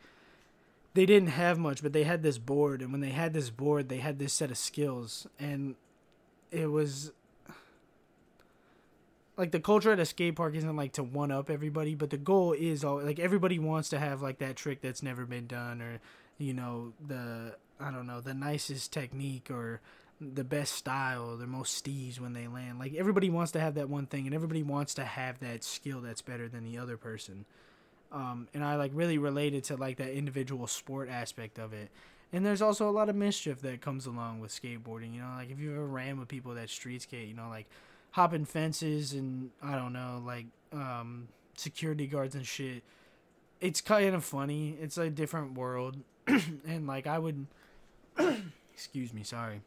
they 0.94 1.06
didn't 1.06 1.30
have 1.30 1.58
much, 1.58 1.82
but 1.82 1.92
they 1.92 2.04
had 2.04 2.22
this 2.22 2.38
board, 2.38 2.82
and 2.82 2.92
when 2.92 3.00
they 3.00 3.10
had 3.10 3.32
this 3.32 3.50
board, 3.50 3.88
they 3.88 3.98
had 3.98 4.18
this 4.18 4.32
set 4.32 4.50
of 4.50 4.58
skills, 4.58 5.26
and 5.38 5.76
it 6.50 6.70
was 6.70 7.12
like 9.36 9.50
the 9.50 9.60
culture 9.60 9.92
at 9.92 9.98
a 9.98 10.04
skate 10.04 10.36
park 10.36 10.54
isn't 10.54 10.76
like 10.76 10.92
to 10.92 11.02
one 11.02 11.30
up 11.30 11.48
everybody, 11.48 11.94
but 11.94 12.10
the 12.10 12.16
goal 12.16 12.52
is 12.52 12.84
all 12.84 13.02
like 13.02 13.18
everybody 13.18 13.58
wants 13.58 13.88
to 13.90 13.98
have 13.98 14.20
like 14.20 14.38
that 14.38 14.56
trick 14.56 14.80
that's 14.80 15.02
never 15.02 15.24
been 15.24 15.46
done 15.46 15.80
or 15.80 16.00
you 16.42 16.54
know 16.54 16.92
the 17.06 17.56
I 17.80 17.90
don't 17.90 18.06
know 18.06 18.20
the 18.20 18.34
nicest 18.34 18.92
technique 18.92 19.50
or 19.50 19.80
the 20.20 20.44
best 20.44 20.74
style, 20.74 21.36
the 21.36 21.46
most 21.46 21.84
steez 21.84 22.20
when 22.20 22.32
they 22.32 22.46
land. 22.46 22.78
Like 22.78 22.94
everybody 22.94 23.30
wants 23.30 23.52
to 23.52 23.60
have 23.60 23.74
that 23.74 23.88
one 23.88 24.06
thing, 24.06 24.26
and 24.26 24.34
everybody 24.34 24.62
wants 24.62 24.94
to 24.94 25.04
have 25.04 25.40
that 25.40 25.64
skill 25.64 26.00
that's 26.00 26.22
better 26.22 26.48
than 26.48 26.64
the 26.64 26.78
other 26.78 26.96
person. 26.96 27.44
Um, 28.12 28.48
and 28.52 28.62
I 28.62 28.76
like 28.76 28.92
really 28.94 29.18
related 29.18 29.64
to 29.64 29.76
like 29.76 29.96
that 29.96 30.12
individual 30.12 30.66
sport 30.66 31.08
aspect 31.08 31.58
of 31.58 31.72
it. 31.72 31.90
And 32.32 32.46
there's 32.46 32.62
also 32.62 32.88
a 32.88 32.92
lot 32.92 33.08
of 33.08 33.16
mischief 33.16 33.60
that 33.62 33.80
comes 33.80 34.06
along 34.06 34.40
with 34.40 34.50
skateboarding. 34.50 35.14
You 35.14 35.22
know, 35.22 35.32
like 35.36 35.50
if 35.50 35.58
you 35.58 35.72
ever 35.72 35.86
ran 35.86 36.18
with 36.18 36.28
people 36.28 36.54
that 36.54 36.70
street 36.70 37.02
skate, 37.02 37.28
you 37.28 37.34
know, 37.34 37.48
like 37.48 37.66
hopping 38.12 38.44
fences 38.44 39.12
and 39.12 39.50
I 39.62 39.76
don't 39.76 39.92
know, 39.92 40.22
like 40.24 40.46
um, 40.72 41.28
security 41.56 42.06
guards 42.06 42.34
and 42.34 42.46
shit. 42.46 42.82
It's 43.60 43.80
kind 43.80 44.14
of 44.14 44.24
funny. 44.24 44.76
It's 44.80 44.98
a 44.98 45.08
different 45.08 45.56
world. 45.56 45.96
and 46.66 46.86
like 46.86 47.06
I 47.06 47.18
would, 47.18 47.46
excuse 48.72 49.12
me, 49.12 49.22
sorry, 49.22 49.60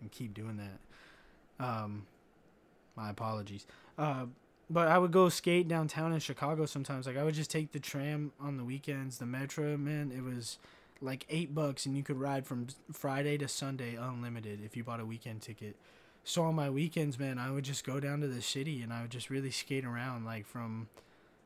and 0.00 0.10
keep 0.10 0.34
doing 0.34 0.58
that. 0.58 1.64
Um, 1.64 2.06
my 2.96 3.10
apologies. 3.10 3.66
Uh, 3.98 4.26
but 4.68 4.88
I 4.88 4.98
would 4.98 5.10
go 5.10 5.28
skate 5.28 5.66
downtown 5.66 6.12
in 6.12 6.20
Chicago 6.20 6.64
sometimes. 6.64 7.06
Like 7.06 7.16
I 7.16 7.24
would 7.24 7.34
just 7.34 7.50
take 7.50 7.72
the 7.72 7.80
tram 7.80 8.32
on 8.40 8.56
the 8.56 8.64
weekends, 8.64 9.18
the 9.18 9.26
metro. 9.26 9.76
Man, 9.76 10.12
it 10.16 10.22
was 10.22 10.58
like 11.00 11.26
eight 11.28 11.54
bucks, 11.54 11.86
and 11.86 11.96
you 11.96 12.02
could 12.02 12.20
ride 12.20 12.46
from 12.46 12.68
Friday 12.92 13.36
to 13.38 13.48
Sunday 13.48 13.96
unlimited 13.96 14.60
if 14.64 14.76
you 14.76 14.84
bought 14.84 15.00
a 15.00 15.06
weekend 15.06 15.42
ticket. 15.42 15.76
So 16.22 16.42
on 16.42 16.54
my 16.54 16.70
weekends, 16.70 17.18
man, 17.18 17.38
I 17.38 17.50
would 17.50 17.64
just 17.64 17.84
go 17.84 17.98
down 17.98 18.20
to 18.20 18.28
the 18.28 18.42
city 18.42 18.82
and 18.82 18.92
I 18.92 19.02
would 19.02 19.10
just 19.10 19.30
really 19.30 19.50
skate 19.50 19.84
around, 19.84 20.24
like 20.24 20.46
from, 20.46 20.88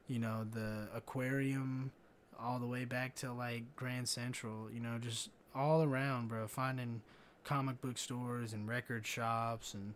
you 0.09 0.18
know, 0.18 0.44
the 0.52 0.88
aquarium 0.94 1.92
all 2.44 2.59
the 2.59 2.66
way 2.66 2.85
back 2.85 3.14
to 3.16 3.33
like 3.33 3.62
Grand 3.76 4.09
Central, 4.09 4.68
you 4.72 4.80
know, 4.80 4.98
just 5.00 5.30
all 5.54 5.83
around, 5.83 6.28
bro, 6.28 6.46
finding 6.46 7.00
comic 7.44 7.80
book 7.80 7.98
stores 7.98 8.52
and 8.52 8.68
record 8.68 9.07
shops 9.07 9.74
and 9.74 9.94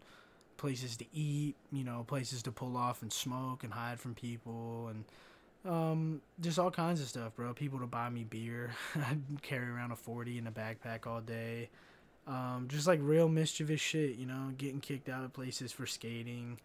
places 0.57 0.97
to 0.97 1.05
eat, 1.13 1.55
you 1.73 1.85
know, 1.85 2.05
places 2.07 2.43
to 2.43 2.53
pull 2.53 2.77
off 2.77 3.03
and 3.03 3.13
smoke 3.13 3.65
and 3.65 3.73
hide 3.73 4.01
from 4.01 4.15
people 4.15 4.89
and 4.89 5.05
um, 5.65 6.23
just 6.41 6.59
all 6.59 6.71
kinds 6.71 7.01
of 7.01 7.09
stuff, 7.09 7.35
bro. 7.37 7.53
People 7.53 7.79
to 7.81 7.87
buy 7.87 8.09
me 8.09 8.25
beer. 8.25 8.73
I'd 8.97 9.43
carry 9.43 9.69
around 9.69 9.93
a 9.93 9.97
40 9.97 10.39
in 10.39 10.47
a 10.47 10.53
backpack 10.53 11.07
all 11.07 11.21
day. 11.21 11.71
Um, 12.27 12.67
just 12.69 12.87
like 12.87 13.01
real 13.03 13.29
mischievous 13.29 13.81
shit, 13.81 14.17
you 14.17 14.27
know, 14.27 14.53
getting 14.57 14.81
kicked 14.81 15.09
out 15.09 15.25
of 15.25 15.33
places 15.33 15.73
for 15.73 15.87
skating. 15.87 16.59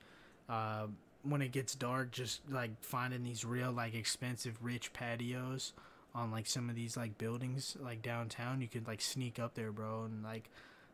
Uh, 0.49 0.87
when 1.23 1.41
it 1.41 1.51
gets 1.51 1.75
dark, 1.75 2.11
just 2.11 2.41
like 2.49 2.71
finding 2.81 3.23
these 3.23 3.45
real, 3.45 3.71
like 3.71 3.95
expensive, 3.95 4.57
rich 4.61 4.93
patios 4.93 5.73
on 6.13 6.31
like 6.31 6.45
some 6.45 6.69
of 6.69 6.75
these 6.75 6.95
like 6.95 7.17
buildings, 7.17 7.75
like 7.81 8.01
downtown. 8.01 8.61
You 8.61 8.67
could 8.67 8.87
like 8.87 9.01
sneak 9.01 9.39
up 9.39 9.55
there, 9.55 9.71
bro, 9.71 10.03
and 10.03 10.23
like 10.23 10.49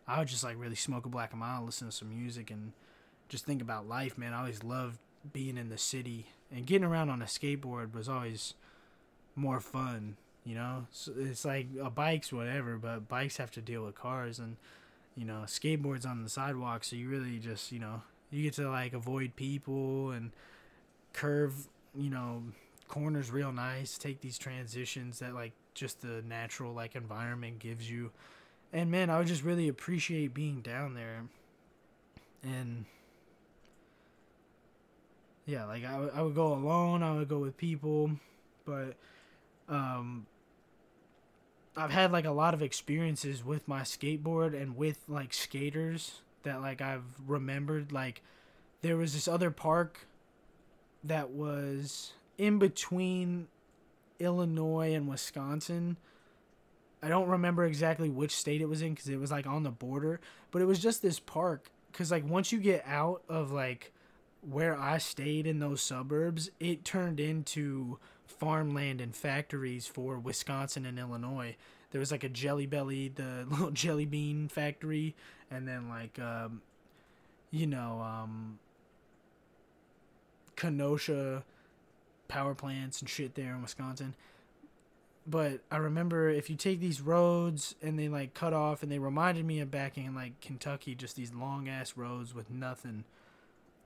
I 0.07 0.19
would 0.19 0.27
just 0.27 0.43
like 0.43 0.55
really 0.57 0.75
smoke 0.75 1.05
a 1.05 1.09
black 1.09 1.31
and 1.31 1.39
mild, 1.39 1.65
listen 1.65 1.89
to 1.89 1.95
some 1.95 2.09
music, 2.09 2.51
and 2.51 2.73
just 3.27 3.45
think 3.45 3.61
about 3.61 3.87
life, 3.87 4.17
man. 4.17 4.33
I 4.33 4.39
always 4.39 4.63
loved 4.63 4.99
being 5.33 5.57
in 5.57 5.69
the 5.69 5.77
city 5.77 6.27
and 6.51 6.65
getting 6.65 6.87
around 6.87 7.09
on 7.09 7.21
a 7.21 7.25
skateboard 7.25 7.93
was 7.93 8.07
always 8.07 8.53
more 9.35 9.59
fun, 9.59 10.15
you 10.45 10.55
know. 10.55 10.87
So 10.91 11.11
it's 11.17 11.45
like 11.45 11.67
a 11.81 11.89
bike's 11.89 12.31
whatever, 12.31 12.77
but 12.77 13.07
bikes 13.07 13.37
have 13.37 13.51
to 13.51 13.61
deal 13.61 13.85
with 13.85 13.95
cars 13.95 14.39
and 14.39 14.57
you 15.15 15.25
know 15.25 15.43
skateboards 15.45 16.05
on 16.05 16.23
the 16.23 16.29
sidewalk, 16.29 16.83
so 16.83 16.95
you 16.95 17.09
really 17.09 17.39
just 17.39 17.71
you 17.71 17.79
know 17.79 18.01
you 18.31 18.43
get 18.43 18.53
to 18.53 18.69
like 18.69 18.93
avoid 18.93 19.35
people 19.35 20.11
and 20.11 20.31
curve, 21.13 21.67
you 21.95 22.09
know, 22.09 22.43
corners 22.87 23.31
real 23.31 23.51
nice. 23.51 23.97
Take 23.97 24.21
these 24.21 24.37
transitions 24.37 25.19
that 25.19 25.33
like 25.33 25.53
just 25.73 26.01
the 26.01 26.23
natural 26.27 26.73
like 26.73 26.95
environment 26.95 27.59
gives 27.59 27.89
you 27.89 28.11
and 28.71 28.91
man, 28.91 29.09
I 29.09 29.17
would 29.17 29.27
just 29.27 29.43
really 29.43 29.67
appreciate 29.67 30.33
being 30.33 30.61
down 30.61 30.93
there. 30.93 31.23
And 32.43 32.85
yeah, 35.45 35.65
like 35.65 35.83
I, 35.83 35.93
w- 35.93 36.11
I 36.13 36.21
would 36.21 36.35
go 36.35 36.53
alone, 36.53 37.01
I 37.01 37.13
would 37.13 37.27
go 37.27 37.39
with 37.39 37.57
people, 37.57 38.11
but 38.65 38.95
um 39.67 40.25
I've 41.75 41.91
had 41.91 42.11
like 42.11 42.25
a 42.25 42.31
lot 42.31 42.53
of 42.53 42.61
experiences 42.61 43.43
with 43.43 43.67
my 43.67 43.81
skateboard 43.81 44.59
and 44.59 44.75
with 44.75 45.03
like 45.07 45.33
skaters 45.33 46.21
that 46.43 46.61
like 46.61 46.81
I've 46.81 47.03
remembered 47.25 47.91
like 47.91 48.21
there 48.81 48.97
was 48.97 49.13
this 49.13 49.27
other 49.27 49.51
park 49.51 50.07
that 51.03 51.29
was 51.31 52.13
in 52.37 52.59
between 52.59 53.47
Illinois 54.19 54.93
and 54.93 55.07
Wisconsin 55.07 55.97
I 57.01 57.07
don't 57.07 57.29
remember 57.29 57.65
exactly 57.65 58.09
which 58.09 58.35
state 58.35 58.61
it 58.61 58.67
was 58.67 58.81
in 58.81 58.93
because 58.93 59.09
it 59.09 59.19
was 59.19 59.31
like 59.31 59.47
on 59.47 59.63
the 59.63 59.71
border, 59.71 60.19
but 60.51 60.61
it 60.61 60.65
was 60.65 60.79
just 60.79 61.01
this 61.01 61.19
park. 61.19 61.71
Because 61.91 62.11
like 62.11 62.25
once 62.25 62.51
you 62.51 62.59
get 62.59 62.83
out 62.85 63.23
of 63.29 63.51
like 63.51 63.93
where 64.41 64.77
I 64.77 64.97
stayed 64.97 65.47
in 65.47 65.59
those 65.59 65.81
suburbs, 65.81 66.49
it 66.59 66.83
turned 66.83 67.19
into 67.19 67.99
farmland 68.25 69.01
and 69.01 69.15
factories 69.15 69.87
for 69.87 70.19
Wisconsin 70.19 70.85
and 70.85 70.99
Illinois. 70.99 71.55
There 71.91 71.99
was 71.99 72.11
like 72.11 72.23
a 72.23 72.29
Jelly 72.29 72.65
Belly, 72.65 73.09
the 73.09 73.45
little 73.49 73.71
jelly 73.71 74.05
bean 74.05 74.47
factory, 74.47 75.15
and 75.49 75.67
then 75.67 75.89
like 75.89 76.19
um, 76.19 76.61
you 77.51 77.67
know 77.67 78.01
um, 78.01 78.59
Kenosha 80.55 81.43
power 82.27 82.53
plants 82.53 83.01
and 83.01 83.09
shit 83.09 83.33
there 83.35 83.53
in 83.55 83.61
Wisconsin 83.61 84.13
but 85.29 85.61
I 85.69 85.77
remember 85.77 86.29
if 86.29 86.49
you 86.49 86.55
take 86.55 86.79
these 86.79 87.01
roads 87.01 87.75
and 87.83 87.99
they 87.99 88.07
like 88.07 88.33
cut 88.33 88.53
off 88.53 88.81
and 88.81 88.91
they 88.91 88.97
reminded 88.97 89.45
me 89.45 89.59
of 89.59 89.69
back 89.69 89.97
in 89.97 90.15
like 90.15 90.39
Kentucky, 90.41 90.95
just 90.95 91.15
these 91.15 91.33
long 91.33 91.69
ass 91.69 91.93
roads 91.95 92.33
with 92.33 92.49
nothing. 92.49 93.03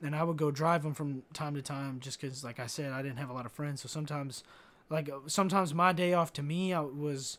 And 0.01 0.15
I 0.15 0.23
would 0.23 0.37
go 0.37 0.51
drive 0.51 0.83
them 0.83 0.93
from 0.93 1.23
time 1.33 1.55
to 1.55 1.61
time 1.61 1.99
just 1.99 2.19
because, 2.19 2.43
like 2.43 2.59
I 2.59 2.67
said, 2.67 2.91
I 2.91 3.01
didn't 3.01 3.19
have 3.19 3.29
a 3.29 3.33
lot 3.33 3.45
of 3.45 3.51
friends. 3.51 3.81
So 3.81 3.87
sometimes, 3.87 4.43
like, 4.89 5.09
sometimes 5.27 5.73
my 5.73 5.93
day 5.93 6.13
off 6.13 6.33
to 6.33 6.43
me, 6.43 6.73
I 6.73 6.81
was 6.81 7.37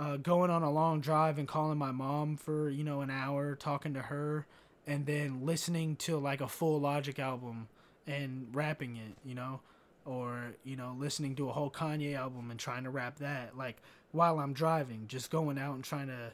uh, 0.00 0.16
going 0.16 0.50
on 0.50 0.62
a 0.62 0.70
long 0.70 1.00
drive 1.00 1.38
and 1.38 1.46
calling 1.46 1.78
my 1.78 1.92
mom 1.92 2.36
for, 2.36 2.68
you 2.70 2.82
know, 2.82 3.02
an 3.02 3.10
hour, 3.10 3.54
talking 3.54 3.94
to 3.94 4.00
her, 4.00 4.46
and 4.86 5.06
then 5.06 5.44
listening 5.44 5.94
to 5.96 6.16
like 6.16 6.40
a 6.40 6.48
full 6.48 6.80
Logic 6.80 7.18
album 7.18 7.68
and 8.06 8.48
rapping 8.52 8.96
it, 8.96 9.16
you 9.24 9.34
know? 9.34 9.60
or 10.04 10.54
you 10.64 10.76
know 10.76 10.96
listening 10.98 11.34
to 11.36 11.48
a 11.48 11.52
whole 11.52 11.70
Kanye 11.70 12.16
album 12.16 12.50
and 12.50 12.58
trying 12.58 12.84
to 12.84 12.90
rap 12.90 13.18
that 13.18 13.56
like 13.56 13.76
while 14.12 14.38
I'm 14.38 14.52
driving 14.52 15.04
just 15.06 15.30
going 15.30 15.58
out 15.58 15.74
and 15.74 15.84
trying 15.84 16.08
to 16.08 16.32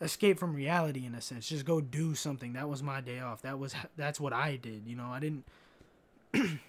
escape 0.00 0.38
from 0.38 0.54
reality 0.54 1.04
in 1.04 1.14
a 1.14 1.20
sense 1.20 1.48
just 1.48 1.64
go 1.64 1.80
do 1.80 2.14
something. 2.14 2.54
That 2.54 2.68
was 2.68 2.82
my 2.82 3.00
day 3.00 3.20
off. 3.20 3.42
That 3.42 3.58
was 3.58 3.74
that's 3.96 4.20
what 4.20 4.32
I 4.32 4.56
did 4.56 4.86
you 4.86 4.96
know? 4.96 5.08
I 5.10 5.20
didn't 5.20 5.44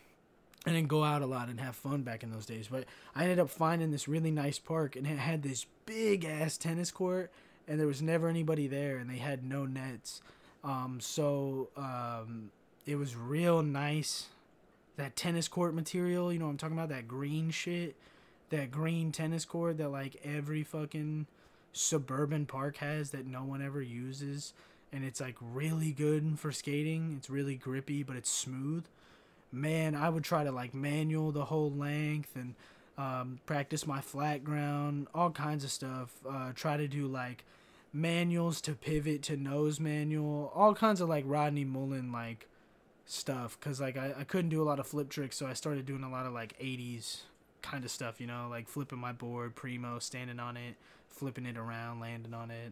I 0.66 0.72
didn't 0.72 0.90
go 0.90 1.04
out 1.04 1.22
a 1.22 1.26
lot 1.26 1.50
and 1.50 1.60
have 1.60 1.76
fun 1.76 2.04
back 2.04 2.24
in 2.24 2.32
those 2.32 2.46
days 2.46 2.68
but 2.70 2.86
I 3.16 3.24
ended 3.24 3.40
up 3.40 3.50
finding 3.50 3.92
this 3.92 4.08
really 4.08 4.32
nice 4.32 4.60
park 4.60 4.96
and 4.96 5.08
it 5.08 5.18
had 5.18 5.44
this 5.44 5.66
big 5.86 6.26
ass 6.26 6.58
tennis 6.58 6.92
court 6.92 7.32
and 7.68 7.80
there 7.80 7.88
was 7.88 8.02
never 8.02 8.28
anybody 8.28 8.68
there 8.68 8.98
and 8.98 9.10
they 9.10 9.18
had 9.18 9.44
no 9.44 9.66
nets 9.66 10.22
um 10.64 11.00
so 11.02 11.70
um 11.76 12.52
it 12.86 12.96
was 12.96 13.16
real 13.16 13.62
nice 13.62 14.28
that 14.98 15.16
tennis 15.16 15.48
court 15.48 15.74
material. 15.74 16.32
You 16.32 16.40
know 16.40 16.48
I'm 16.48 16.58
talking 16.58 16.78
about? 16.78 16.90
That 16.90 17.08
green 17.08 17.52
shit. 17.52 17.96
That 18.50 18.72
green 18.72 19.12
tennis 19.12 19.46
court 19.46 19.78
that 19.78 19.90
like 19.90 20.18
every 20.24 20.64
fucking 20.64 21.28
suburban 21.74 22.46
park 22.46 22.78
has 22.78 23.12
that 23.12 23.26
no 23.26 23.44
one 23.44 23.62
ever 23.62 23.82
uses. 23.82 24.54
And 24.94 25.06
it's 25.06 25.22
like 25.22 25.36
really 25.40 25.92
good 25.92 26.38
for 26.38 26.52
skating. 26.52 27.16
It's 27.18 27.30
really 27.30 27.56
grippy, 27.56 28.04
but 28.04 28.16
it's 28.16 28.30
smooth. 28.30 28.86
Man, 29.52 29.96
I 29.96 30.10
would 30.10 30.24
try 30.24 30.44
to 30.44 30.52
like 30.52 30.74
manual 30.74 31.32
the 31.32 31.46
whole 31.46 31.72
length 31.72 32.36
and 32.36 32.56
um, 32.98 33.40
practice 33.46 33.86
my 33.86 34.02
flat 34.02 34.44
ground, 34.44 35.08
all 35.14 35.32
kinds 35.32 35.64
of 35.64 35.72
stuff. 35.72 36.12
Uh, 36.28 36.52
try 36.56 36.78
to 36.78 36.88
do 36.88 37.08
like 37.08 37.44
manuals 37.94 38.62
to 38.62 38.74
pivot 38.74 39.24
to 39.24 39.38
nose 39.38 39.80
manual, 39.80 40.52
all 40.56 40.74
kinds 40.74 41.02
of 41.02 41.10
like 41.10 41.26
Rodney 41.28 41.66
Mullen 41.66 42.12
like 42.12 42.48
stuff 43.12 43.58
because 43.60 43.82
like 43.82 43.98
I, 43.98 44.14
I 44.20 44.24
couldn't 44.24 44.50
do 44.50 44.62
a 44.62 44.64
lot 44.64 44.80
of 44.80 44.88
flip 44.88 45.10
tricks 45.10 45.36
so 45.36 45.46
i 45.46 45.54
started 45.54 45.86
doing 45.86 46.04
a 46.04 46.10
lot 46.10 46.26
of 46.26 46.32
like 46.32 46.58
80s 46.60 47.24
kind 47.62 47.84
of 47.84 47.92
stuff 47.92 48.22
you 48.22 48.28
know 48.28 48.48
like 48.50 48.70
flipping 48.70 49.00
my 49.00 49.12
board 49.12 49.54
primo 49.54 50.00
standing 50.00 50.40
on 50.40 50.56
it 50.56 50.76
flipping 51.10 51.46
it 51.46 51.58
around 51.58 52.00
landing 52.00 52.34
on 52.34 52.52
it 52.52 52.72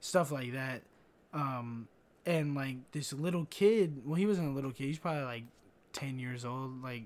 stuff 0.00 0.32
like 0.32 0.52
that 0.52 0.82
um 1.34 1.86
and 2.24 2.54
like 2.54 2.76
this 2.92 3.12
little 3.12 3.46
kid 3.50 4.02
well 4.06 4.14
he 4.14 4.24
wasn't 4.24 4.48
a 4.48 4.52
little 4.52 4.72
kid 4.72 4.86
he's 4.86 4.98
probably 4.98 5.24
like 5.24 5.44
10 5.94 6.18
years 6.18 6.44
old 6.44 6.82
like 6.82 7.04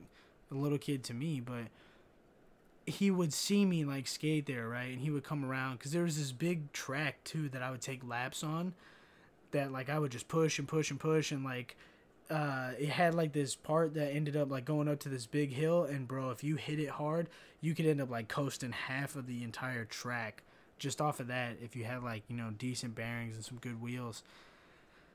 a 0.50 0.54
little 0.54 0.78
kid 0.78 1.04
to 1.04 1.14
me 1.14 1.40
but 1.40 1.64
he 2.86 3.10
would 3.10 3.32
see 3.32 3.64
me 3.64 3.84
like 3.84 4.06
skate 4.06 4.46
there 4.46 4.68
right 4.68 4.90
and 4.90 5.00
he 5.00 5.10
would 5.10 5.24
come 5.24 5.44
around 5.44 5.78
because 5.78 5.92
there 5.92 6.02
was 6.02 6.16
this 6.18 6.32
big 6.32 6.72
track 6.72 7.22
too 7.22 7.48
that 7.48 7.62
i 7.62 7.70
would 7.70 7.82
take 7.82 8.06
laps 8.06 8.42
on 8.42 8.74
that 9.50 9.70
like 9.70 9.88
i 9.88 9.98
would 9.98 10.10
just 10.10 10.26
push 10.26 10.58
and 10.58 10.66
push 10.66 10.90
and 10.90 10.98
push 10.98 11.30
and 11.30 11.44
like 11.44 11.76
uh, 12.30 12.72
it 12.78 12.88
had 12.88 13.14
like 13.14 13.32
this 13.32 13.54
part 13.54 13.94
that 13.94 14.12
ended 14.12 14.36
up 14.36 14.50
like 14.50 14.64
going 14.64 14.88
up 14.88 14.98
to 15.00 15.08
this 15.08 15.26
big 15.26 15.52
hill, 15.52 15.84
and 15.84 16.06
bro, 16.06 16.30
if 16.30 16.44
you 16.44 16.56
hit 16.56 16.78
it 16.78 16.90
hard, 16.90 17.28
you 17.60 17.74
could 17.74 17.86
end 17.86 18.00
up 18.00 18.10
like 18.10 18.28
coasting 18.28 18.72
half 18.72 19.16
of 19.16 19.26
the 19.26 19.42
entire 19.42 19.84
track 19.84 20.42
just 20.78 21.00
off 21.00 21.20
of 21.20 21.26
that 21.26 21.56
if 21.60 21.74
you 21.74 21.84
had 21.84 22.02
like 22.02 22.22
you 22.28 22.36
know 22.36 22.50
decent 22.56 22.94
bearings 22.94 23.34
and 23.34 23.44
some 23.44 23.58
good 23.58 23.80
wheels. 23.80 24.22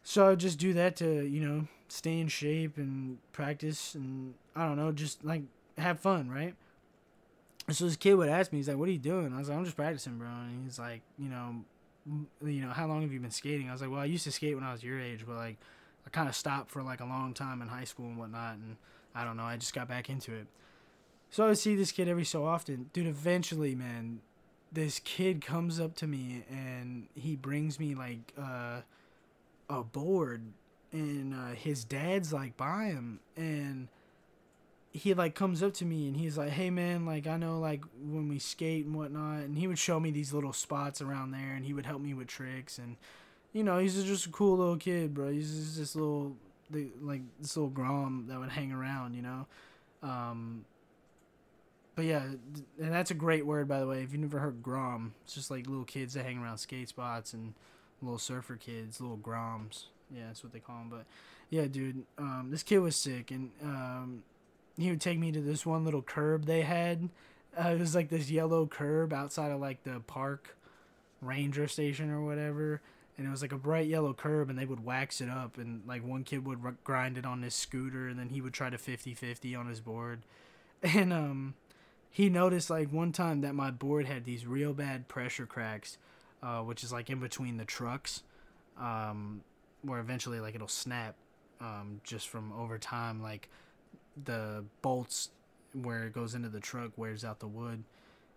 So 0.04 0.32
I 0.32 0.36
just 0.36 0.58
do 0.58 0.74
that 0.74 0.96
to 0.98 1.24
you 1.24 1.46
know 1.46 1.68
stay 1.94 2.20
in 2.20 2.28
shape 2.28 2.78
and 2.78 3.18
practice, 3.32 3.96
and 3.96 4.34
I 4.56 4.68
don't 4.68 4.78
know, 4.78 4.92
just 4.92 5.24
like 5.24 5.44
have 5.78 6.00
fun, 6.00 6.30
right? 6.30 6.56
so 7.72 7.86
this 7.86 7.96
kid 7.96 8.16
would 8.16 8.28
ask 8.28 8.52
me, 8.52 8.60
he's 8.60 8.68
like, 8.68 8.78
"What 8.78 8.90
are 8.90 8.92
you 8.92 8.98
doing?" 8.98 9.34
I 9.34 9.38
was 9.38 9.48
like, 9.48 9.58
"I'm 9.58 9.64
just 9.64 9.78
practicing, 9.78 10.18
bro." 10.18 10.28
And 10.28 10.66
he's 10.66 10.78
like, 10.78 11.02
"You 11.18 11.30
know, 11.30 11.64
you 12.44 12.62
know, 12.62 12.72
how 12.72 12.88
long 12.88 13.02
have 13.04 13.14
you 13.14 13.20
been 13.22 13.32
skating?" 13.32 13.70
I 13.70 13.72
was 13.72 13.82
like, 13.82 13.90
"Well, 13.90 14.02
I 14.02 14.06
used 14.06 14.26
to 14.26 14.32
skate 14.32 14.56
when 14.56 14.66
I 14.66 14.72
was 14.72 14.84
your 14.84 15.00
age, 15.00 15.24
but 15.26 15.36
like." 15.36 15.58
I 16.06 16.10
kind 16.10 16.28
of 16.28 16.36
stopped 16.36 16.70
for 16.70 16.84
like 16.84 17.00
a 17.00 17.06
long 17.06 17.34
time 17.34 17.62
in 17.62 17.68
high 17.68 17.86
school 17.86 18.08
and 18.08 18.18
whatnot, 18.18 18.56
and 18.56 18.78
I 19.16 19.24
don't 19.24 19.38
know, 19.38 19.44
I 19.44 19.58
just 19.58 19.74
got 19.74 19.88
back 19.88 20.10
into 20.10 20.34
it. 20.34 20.48
So 21.30 21.46
I 21.46 21.48
would 21.48 21.58
see 21.58 21.76
this 21.76 21.92
kid 21.92 22.08
every 22.08 22.26
so 22.26 22.46
often. 22.46 22.90
Dude, 22.94 23.08
eventually, 23.08 23.74
man, 23.74 24.20
this 24.72 25.00
kid 25.00 25.42
comes 25.42 25.80
up 25.80 25.96
to 25.96 26.08
me 26.08 26.44
and 26.50 27.08
he 27.16 27.36
brings 27.36 27.80
me 27.80 27.96
like 27.96 28.34
uh, 28.40 28.82
a 29.70 29.84
board, 29.84 30.44
and 30.94 31.34
uh, 31.34 31.56
his 31.56 31.84
dad's 31.84 32.32
like 32.32 32.56
by 32.56 32.86
him, 32.86 33.20
and 33.36 33.88
he 34.94 35.14
like 35.16 35.34
comes 35.34 35.64
up 35.64 35.74
to 35.74 35.86
me 35.86 36.08
and 36.08 36.16
he's 36.16 36.38
like, 36.38 36.52
"Hey 36.52 36.70
man, 36.70 37.06
like 37.06 37.26
I 37.26 37.36
know 37.36 37.60
like 37.60 37.84
when 38.00 38.30
we 38.30 38.40
skate 38.40 38.86
and 38.86 38.96
whatnot," 38.96 39.40
and 39.40 39.58
he 39.58 39.68
would 39.68 39.80
show 39.80 40.00
me 40.00 40.12
these 40.12 40.32
little 40.32 40.54
spots 40.54 41.02
around 41.02 41.32
there, 41.32 41.54
and 41.56 41.66
he 41.66 41.74
would 41.74 41.88
help 41.88 42.00
me 42.02 42.14
with 42.14 42.28
tricks, 42.28 42.78
and 42.78 42.96
you 43.52 43.64
know 43.64 43.80
he's 43.80 44.02
just 44.04 44.28
a 44.28 44.30
cool 44.30 44.58
little 44.58 44.78
kid, 44.78 45.14
bro. 45.14 45.32
He's 45.32 45.52
just 45.52 45.78
this 45.78 45.96
little 45.96 46.38
like 47.02 47.22
this 47.40 47.58
little 47.58 47.70
grom 47.72 48.26
that 48.30 48.40
would 48.40 48.52
hang 48.52 48.72
around, 48.72 49.16
you 49.16 49.24
know. 49.24 49.48
Um, 50.04 50.66
but 51.96 52.06
yeah, 52.06 52.24
and 52.80 52.94
that's 52.94 53.12
a 53.12 53.16
great 53.16 53.48
word 53.48 53.68
by 53.68 53.80
the 53.80 53.88
way. 53.88 54.04
If 54.04 54.12
you've 54.12 54.22
never 54.22 54.40
heard 54.40 54.62
grom, 54.62 55.16
it's 55.24 55.34
just 55.34 55.50
like 55.50 55.66
little 55.68 55.86
kids 55.86 56.14
that 56.14 56.26
hang 56.26 56.38
around 56.38 56.60
skate 56.60 56.90
spots 56.90 57.34
and 57.34 57.56
little 58.02 58.20
surfer 58.20 58.58
kids, 58.58 59.02
little 59.02 59.18
groms. 59.18 59.86
Yeah, 60.12 60.28
that's 60.28 60.44
what 60.44 60.54
they 60.54 60.60
call 60.60 60.78
him. 60.78 60.90
But 60.90 61.06
yeah, 61.50 61.66
dude, 61.66 62.04
um, 62.18 62.48
this 62.50 62.64
kid 62.64 62.80
was 62.80 62.96
sick, 62.96 63.32
and 63.32 63.52
um, 63.62 64.24
he 64.78 64.90
would 64.90 65.02
take 65.02 65.20
me 65.20 65.32
to 65.32 65.42
this 65.42 65.66
one 65.66 65.86
little 65.86 66.02
curb 66.02 66.46
they 66.46 66.62
had. 66.62 67.10
Uh, 67.58 67.70
it 67.70 67.80
was 67.80 67.94
like 67.96 68.10
this 68.10 68.32
yellow 68.32 68.66
curb 68.66 69.14
outside 69.14 69.52
of 69.52 69.60
like 69.60 69.84
the 69.84 70.00
park 70.08 70.58
ranger 71.22 71.68
station 71.68 72.10
or 72.10 72.24
whatever 72.24 72.82
and 73.18 73.28
it 73.28 73.30
was 73.30 73.42
like 73.42 73.52
a 73.52 73.58
bright 73.58 73.88
yellow 73.88 74.14
curb 74.14 74.50
and 74.50 74.58
they 74.58 74.66
would 74.66 74.84
wax 74.84 75.22
it 75.22 75.30
up 75.30 75.58
and 75.58 75.82
like 75.88 76.06
one 76.06 76.24
kid 76.24 76.46
would 76.46 76.60
r- 76.64 76.76
grind 76.84 77.18
it 77.18 77.26
on 77.26 77.42
his 77.42 77.54
scooter 77.54 78.08
and 78.08 78.20
then 78.20 78.30
he 78.30 78.42
would 78.42 78.54
try 78.54 78.70
to 78.70 78.78
50-50 78.78 79.58
on 79.58 79.68
his 79.68 79.80
board 79.80 80.22
and 80.84 81.14
um 81.14 81.54
he 82.10 82.30
noticed 82.30 82.70
like 82.70 82.92
one 82.92 83.12
time 83.12 83.42
that 83.42 83.56
my 83.56 83.72
board 83.72 84.06
had 84.06 84.26
these 84.26 84.46
real 84.46 84.74
bad 84.74 85.08
pressure 85.08 85.46
cracks 85.46 85.98
uh, 86.42 86.60
which 86.60 86.84
is 86.84 86.92
like 86.92 87.10
in 87.10 87.20
between 87.20 87.58
the 87.58 87.66
trucks 87.66 88.24
um 88.80 89.42
where 89.84 90.00
eventually 90.00 90.40
like 90.40 90.56
it'll 90.56 90.68
snap 90.68 91.16
um 91.62 92.02
just 92.04 92.28
from 92.28 92.52
over 92.54 92.78
time 92.78 93.22
like 93.22 93.50
the 94.26 94.64
bolts 94.82 95.30
where 95.74 96.04
it 96.04 96.14
goes 96.14 96.36
into 96.36 96.50
the 96.50 96.60
truck 96.60 96.92
wears 96.98 97.26
out 97.26 97.40
the 97.40 97.48
wood. 97.48 97.84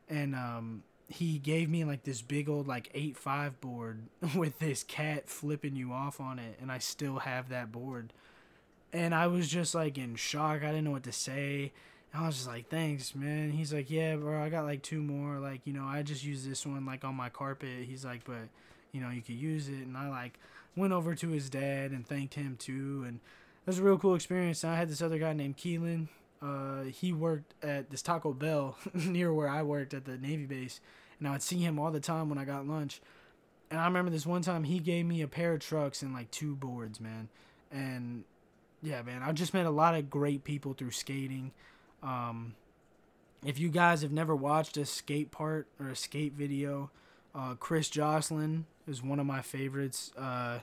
And 0.09 0.35
um 0.35 0.83
he 1.09 1.39
gave 1.39 1.69
me 1.69 1.85
like 1.85 2.03
this 2.03 2.21
big 2.21 2.49
old 2.49 2.67
like 2.67 2.93
8-5 2.93 3.61
board 3.61 4.03
with 4.35 4.59
this 4.59 4.83
cat 4.83 5.29
flipping 5.29 5.77
you 5.77 5.93
off 5.93 6.21
on 6.21 6.41
it 6.41 6.59
and 6.61 6.73
i 6.73 6.79
still 6.79 7.21
have 7.21 7.49
that 7.51 7.71
board. 7.71 8.13
And 8.93 9.15
i 9.15 9.27
was 9.27 9.49
just 9.49 9.75
like 9.75 9.99
in 9.99 10.17
shock. 10.17 10.63
I 10.63 10.69
didn't 10.69 10.85
know 10.85 10.91
what 10.93 11.05
to 11.05 11.13
say. 11.13 11.73
And 12.13 12.23
i 12.23 12.27
was 12.27 12.37
just 12.37 12.49
like 12.49 12.69
thanks 12.69 13.15
man. 13.15 13.51
He's 13.51 13.73
like 13.73 13.91
yeah 13.91 14.17
bro 14.17 14.43
i 14.43 14.49
got 14.49 14.65
like 14.65 14.83
two 14.83 15.03
more. 15.03 15.39
Like 15.39 15.61
you 15.65 15.73
know 15.73 15.85
i 15.85 16.03
just 16.03 16.25
use 16.25 16.47
this 16.47 16.67
one 16.67 16.87
like 16.87 17.05
on 17.05 17.15
my 17.15 17.29
carpet. 17.29 17.85
He's 17.87 18.05
like 18.05 18.25
but 18.25 18.49
you 18.93 19.01
know 19.01 19.11
you 19.11 19.23
could 19.23 19.37
use 19.37 19.69
it. 19.69 19.87
And 19.87 19.97
i 19.97 20.09
like 20.09 20.39
went 20.77 20.93
over 20.93 21.15
to 21.15 21.31
his 21.31 21.51
dad 21.51 21.91
and 21.91 22.07
thanked 22.07 22.35
him 22.35 22.57
too 22.57 23.05
and 23.07 23.21
it 23.67 23.71
was 23.71 23.81
a 23.81 23.83
real 23.83 23.99
cool 23.99 24.15
experience. 24.15 24.63
And 24.63 24.73
I 24.73 24.77
had 24.77 24.89
this 24.89 25.03
other 25.03 25.19
guy 25.19 25.33
named 25.33 25.57
Keelan. 25.57 26.07
Uh, 26.41 26.85
he 26.85 27.13
worked 27.13 27.55
at 27.65 27.91
this 27.91 28.01
Taco 28.01 28.33
Bell 28.33 28.79
near 28.95 29.35
where 29.35 29.49
I 29.49 29.63
worked 29.63 29.93
at 29.93 30.05
the 30.05 30.17
Navy 30.17 30.47
base, 30.47 30.81
and 31.19 31.27
I 31.27 31.33
would 31.33 31.43
see 31.43 31.59
him 31.59 31.77
all 31.77 31.91
the 31.91 31.99
time 31.99 32.29
when 32.29 32.39
I 32.39 32.45
got 32.45 32.69
lunch. 32.69 33.01
And 33.69 33.81
I 33.81 33.87
remember 33.87 34.13
this 34.13 34.25
one 34.25 34.43
time 34.43 34.63
he 34.63 34.79
gave 34.79 35.05
me 35.05 35.21
a 35.21 35.27
pair 35.27 35.53
of 35.55 35.61
trucks 35.61 36.03
and 36.03 36.15
like 36.15 36.31
two 36.31 36.55
boards, 36.55 37.01
man. 37.01 37.29
And 37.73 38.23
yeah, 38.83 39.03
man, 39.03 39.25
I 39.25 39.33
just 39.33 39.53
met 39.53 39.67
a 39.67 39.71
lot 39.71 39.97
of 39.97 40.09
great 40.09 40.45
people 40.45 40.73
through 40.73 40.93
skating. 40.93 41.51
Um, 42.05 42.55
if 43.45 43.59
you 43.59 43.69
guys 43.69 44.03
have 44.03 44.13
never 44.13 44.37
watched 44.37 44.77
a 44.77 44.87
skate 44.87 45.33
part 45.33 45.67
or 45.81 45.89
a 45.89 45.97
skate 45.97 46.35
video, 46.35 46.93
uh, 47.37 47.55
Chris 47.55 47.91
Joslin 47.91 48.65
is 48.89 49.03
one 49.03 49.21
of 49.21 49.27
my 49.27 49.43
favorites. 49.43 50.13
Uh, 50.17 50.61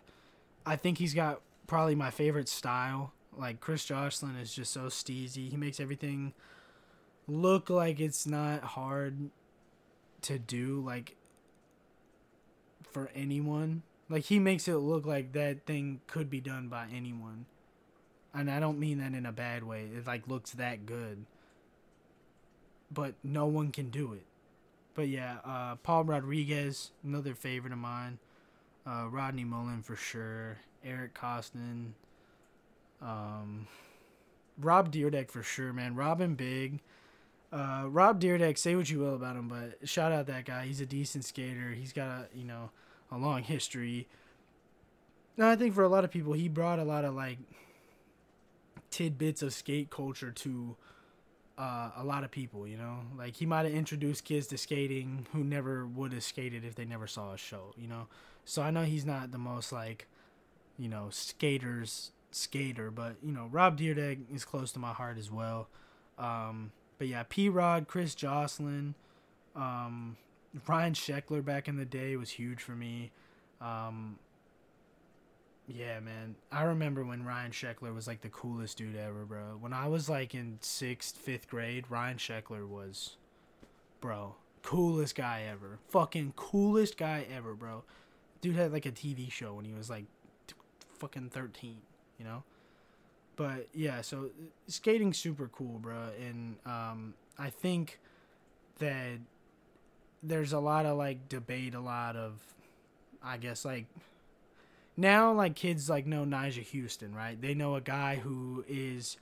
I 0.66 0.76
think 0.76 0.98
he's 0.98 1.14
got 1.14 1.42
probably 1.68 1.96
my 1.96 2.10
favorite 2.10 2.50
style. 2.50 3.14
Like 3.38 3.60
Chris 3.60 3.86
Joslin 3.86 4.36
is 4.36 4.54
just 4.54 4.74
so 4.74 4.82
steezy. 4.86 5.50
He 5.50 5.58
makes 5.58 5.80
everything 5.80 6.34
look 7.28 7.70
like 7.70 8.00
it's 8.00 8.26
not 8.26 8.64
hard 8.64 9.30
to 10.22 10.40
do 10.40 10.82
like 10.86 11.16
for 12.92 13.10
anyone. 13.14 13.84
Like 14.10 14.26
he 14.26 14.40
makes 14.40 14.68
it 14.68 14.78
look 14.78 15.06
like 15.06 15.34
that 15.34 15.66
thing 15.66 16.02
could 16.08 16.30
be 16.30 16.42
done 16.42 16.70
by 16.70 16.88
anyone. 16.94 17.46
And 18.34 18.50
I 18.50 18.60
don't 18.60 18.80
mean 18.80 18.98
that 18.98 19.14
in 19.14 19.28
a 19.28 19.32
bad 19.32 19.64
way. 19.64 19.88
It 19.96 20.08
like 20.08 20.28
looks 20.28 20.52
that 20.52 20.88
good. 20.88 21.26
But 22.92 23.14
no 23.24 23.46
one 23.46 23.72
can 23.72 23.90
do 23.90 24.14
it. 24.14 24.26
But 24.96 25.08
yeah, 25.08 25.38
uh, 25.44 25.76
Paul 25.76 26.04
Rodriguez, 26.04 26.92
another 27.04 27.34
favorite 27.34 27.74
of 27.74 27.80
mine. 27.80 28.20
Uh, 28.86 29.08
Rodney 29.10 29.44
Mullen 29.44 29.82
for 29.82 29.96
sure. 29.96 30.58
Eric 30.84 31.14
Koston. 31.14 31.94
Um, 33.02 33.68
Rob 34.58 34.92
Dyrdek 34.92 35.32
for 35.32 35.44
sure, 35.44 35.74
man. 35.74 35.96
Rob 35.96 36.22
& 36.36 36.38
Big. 36.38 36.82
Uh, 37.52 37.86
Rob 37.88 38.20
Dyrdek, 38.20 38.58
say 38.58 38.76
what 38.76 38.90
you 38.90 39.00
will 39.00 39.16
about 39.16 39.36
him, 39.36 39.48
but 39.48 39.88
shout 39.88 40.12
out 40.12 40.26
that 40.28 40.46
guy. 40.46 40.66
He's 40.66 40.82
a 40.82 40.86
decent 40.86 41.24
skater. 41.24 41.72
He's 41.72 41.94
got 41.94 42.08
a 42.08 42.28
you 42.34 42.44
know 42.44 42.72
a 43.12 43.18
long 43.18 43.44
history. 43.44 44.08
And 45.38 45.46
I 45.46 45.56
think 45.56 45.76
for 45.76 45.84
a 45.84 45.88
lot 45.88 46.04
of 46.04 46.10
people, 46.12 46.34
he 46.34 46.48
brought 46.48 46.80
a 46.80 46.84
lot 46.84 47.06
of 47.06 47.14
like 47.14 47.38
tidbits 48.90 49.44
of 49.44 49.54
skate 49.54 49.92
culture 49.92 50.32
to 50.32 50.76
uh, 51.58 51.92
a 51.98 52.04
lot 52.04 52.24
of 52.24 52.32
people. 52.32 52.68
You 52.68 52.78
know, 52.78 53.00
like 53.18 53.36
he 53.36 53.46
might 53.46 53.66
have 53.66 53.74
introduced 53.74 54.24
kids 54.26 54.48
to 54.48 54.58
skating 54.58 55.28
who 55.34 55.44
never 55.44 55.86
would 55.86 56.14
have 56.14 56.24
skated 56.24 56.64
if 56.64 56.76
they 56.76 56.86
never 56.86 57.08
saw 57.08 57.34
a 57.34 57.38
show. 57.38 57.74
You 57.78 57.88
know, 57.88 58.08
so 58.46 58.62
I 58.62 58.72
know 58.72 58.84
he's 58.84 59.06
not 59.06 59.32
the 59.32 59.38
most 59.38 59.72
like 59.72 60.08
you 60.78 60.90
know, 60.90 61.08
skaters 61.12 62.12
skater, 62.32 62.90
but 62.92 63.16
you 63.24 63.32
know, 63.32 63.48
Rob 63.52 63.78
Dyrdek 63.78 64.20
is 64.34 64.46
close 64.46 64.72
to 64.74 64.80
my 64.80 64.94
heart 64.94 65.18
as 65.18 65.32
well. 65.32 65.68
Um, 66.18 66.72
but 66.98 67.08
yeah, 67.08 67.24
P 67.28 67.50
Rod, 67.50 67.88
Chris 67.88 68.16
Joslin, 68.16 68.96
um, 69.56 70.18
Ryan 70.68 70.94
Sheckler 70.94 71.44
back 71.44 71.68
in 71.68 71.78
the 71.78 71.86
day 71.86 72.16
was 72.16 72.32
huge 72.32 72.62
for 72.62 72.74
me. 72.74 73.12
Um, 73.62 74.18
yeah, 75.74 76.00
man. 76.00 76.36
I 76.52 76.64
remember 76.64 77.04
when 77.04 77.24
Ryan 77.24 77.52
Sheckler 77.52 77.94
was 77.94 78.08
like 78.08 78.22
the 78.22 78.30
coolest 78.30 78.78
dude 78.78 78.96
ever, 78.96 79.26
bro. 79.26 79.58
When 79.60 79.74
I 79.74 79.88
was 79.88 80.08
like 80.08 80.36
in 80.36 80.58
sixth, 80.62 81.18
fifth 81.18 81.48
grade, 81.50 81.86
Ryan 81.90 82.18
Sheckler 82.18 82.68
was, 82.68 83.18
bro, 84.00 84.36
coolest 84.62 85.16
guy 85.16 85.44
ever. 85.50 85.80
Fucking 85.90 86.34
coolest 86.36 86.98
guy 86.98 87.26
ever, 87.36 87.56
bro. 87.56 87.84
Dude 88.42 88.56
had 88.56 88.72
like 88.72 88.86
a 88.86 88.92
TV 88.92 89.32
show 89.32 89.56
when 89.56 89.66
he 89.66 89.74
was 89.74 89.90
like 89.90 90.06
fucking 91.00 91.30
13, 91.30 91.78
you 92.20 92.26
know? 92.26 92.44
But 93.36 93.68
yeah, 93.74 94.02
so 94.02 94.30
skating's 94.68 95.18
super 95.18 95.48
cool, 95.48 95.80
bro. 95.80 96.10
And 96.24 96.58
um, 96.66 97.16
I 97.40 97.50
think 97.50 98.00
that 98.80 99.18
there's 100.22 100.54
a 100.54 100.60
lot 100.60 100.86
of 100.86 100.98
like 100.98 101.30
debate, 101.30 101.74
a 101.74 101.80
lot 101.80 102.16
of, 102.16 102.40
I 103.24 103.38
guess, 103.38 103.66
like, 103.66 103.86
now 104.96 105.34
like 105.34 105.56
kids 105.56 105.90
like 105.90 106.06
know 106.06 106.26
Nyjah 106.26 106.66
Huston, 106.84 107.14
right? 107.14 107.40
They 107.40 107.54
know 107.54 107.76
a 107.76 107.82
guy 107.82 108.16
who 108.16 108.64
is, 108.68 109.18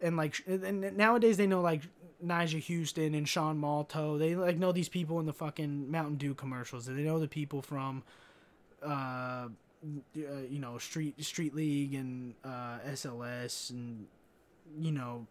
and 0.00 0.16
like, 0.16 0.42
and 0.46 0.96
nowadays 0.96 1.36
they 1.36 1.46
know 1.46 1.60
like 1.60 1.82
Nyjah 2.24 2.62
Huston 2.62 3.14
and 3.14 3.28
Sean 3.28 3.58
Malto. 3.58 4.18
They 4.18 4.34
like 4.34 4.58
know 4.58 4.72
these 4.72 4.88
people 4.88 5.20
in 5.20 5.26
the 5.26 5.32
fucking 5.32 5.90
Mountain 5.90 6.16
Dew 6.16 6.34
commercials. 6.34 6.86
They 6.86 6.92
know 7.02 7.18
the 7.18 7.28
people 7.28 7.62
from, 7.62 8.02
uh, 8.82 9.48
uh, 9.48 9.48
you 10.48 10.58
know 10.58 10.76
street 10.78 11.22
street 11.24 11.54
league 11.54 11.94
and 11.94 12.34
uh, 12.44 12.78
SLS 12.86 13.70
and 13.70 14.06
you 14.78 14.92
know 14.92 15.26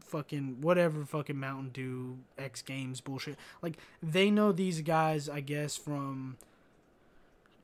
fucking 0.00 0.58
whatever 0.60 1.04
fucking 1.04 1.38
Mountain 1.38 1.70
Dew 1.70 2.18
X 2.38 2.62
Games 2.62 3.00
bullshit. 3.00 3.36
Like 3.60 3.78
they 4.02 4.30
know 4.30 4.52
these 4.52 4.80
guys, 4.80 5.28
I 5.28 5.40
guess, 5.40 5.76
from 5.76 6.36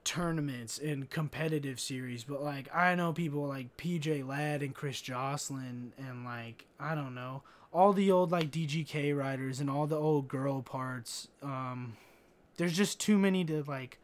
tournaments 0.08 0.78
and 0.78 1.10
competitive 1.10 1.78
series, 1.78 2.24
but 2.24 2.42
like 2.42 2.74
I 2.74 2.94
know 2.94 3.12
people 3.12 3.46
like 3.46 3.76
PJ 3.76 4.26
Ladd 4.26 4.62
and 4.62 4.74
Chris 4.74 5.02
Joslin 5.02 5.92
and 5.98 6.24
like 6.24 6.64
I 6.80 6.94
don't 6.94 7.14
know 7.14 7.42
all 7.74 7.92
the 7.92 8.10
old 8.10 8.32
like 8.32 8.50
DGK 8.50 9.14
riders 9.14 9.60
and 9.60 9.68
all 9.68 9.86
the 9.86 9.98
old 9.98 10.26
girl 10.26 10.62
parts. 10.62 11.28
Um, 11.42 11.98
there's 12.56 12.74
just 12.74 12.98
too 12.98 13.18
many 13.18 13.44
to 13.44 13.62
like 13.64 13.98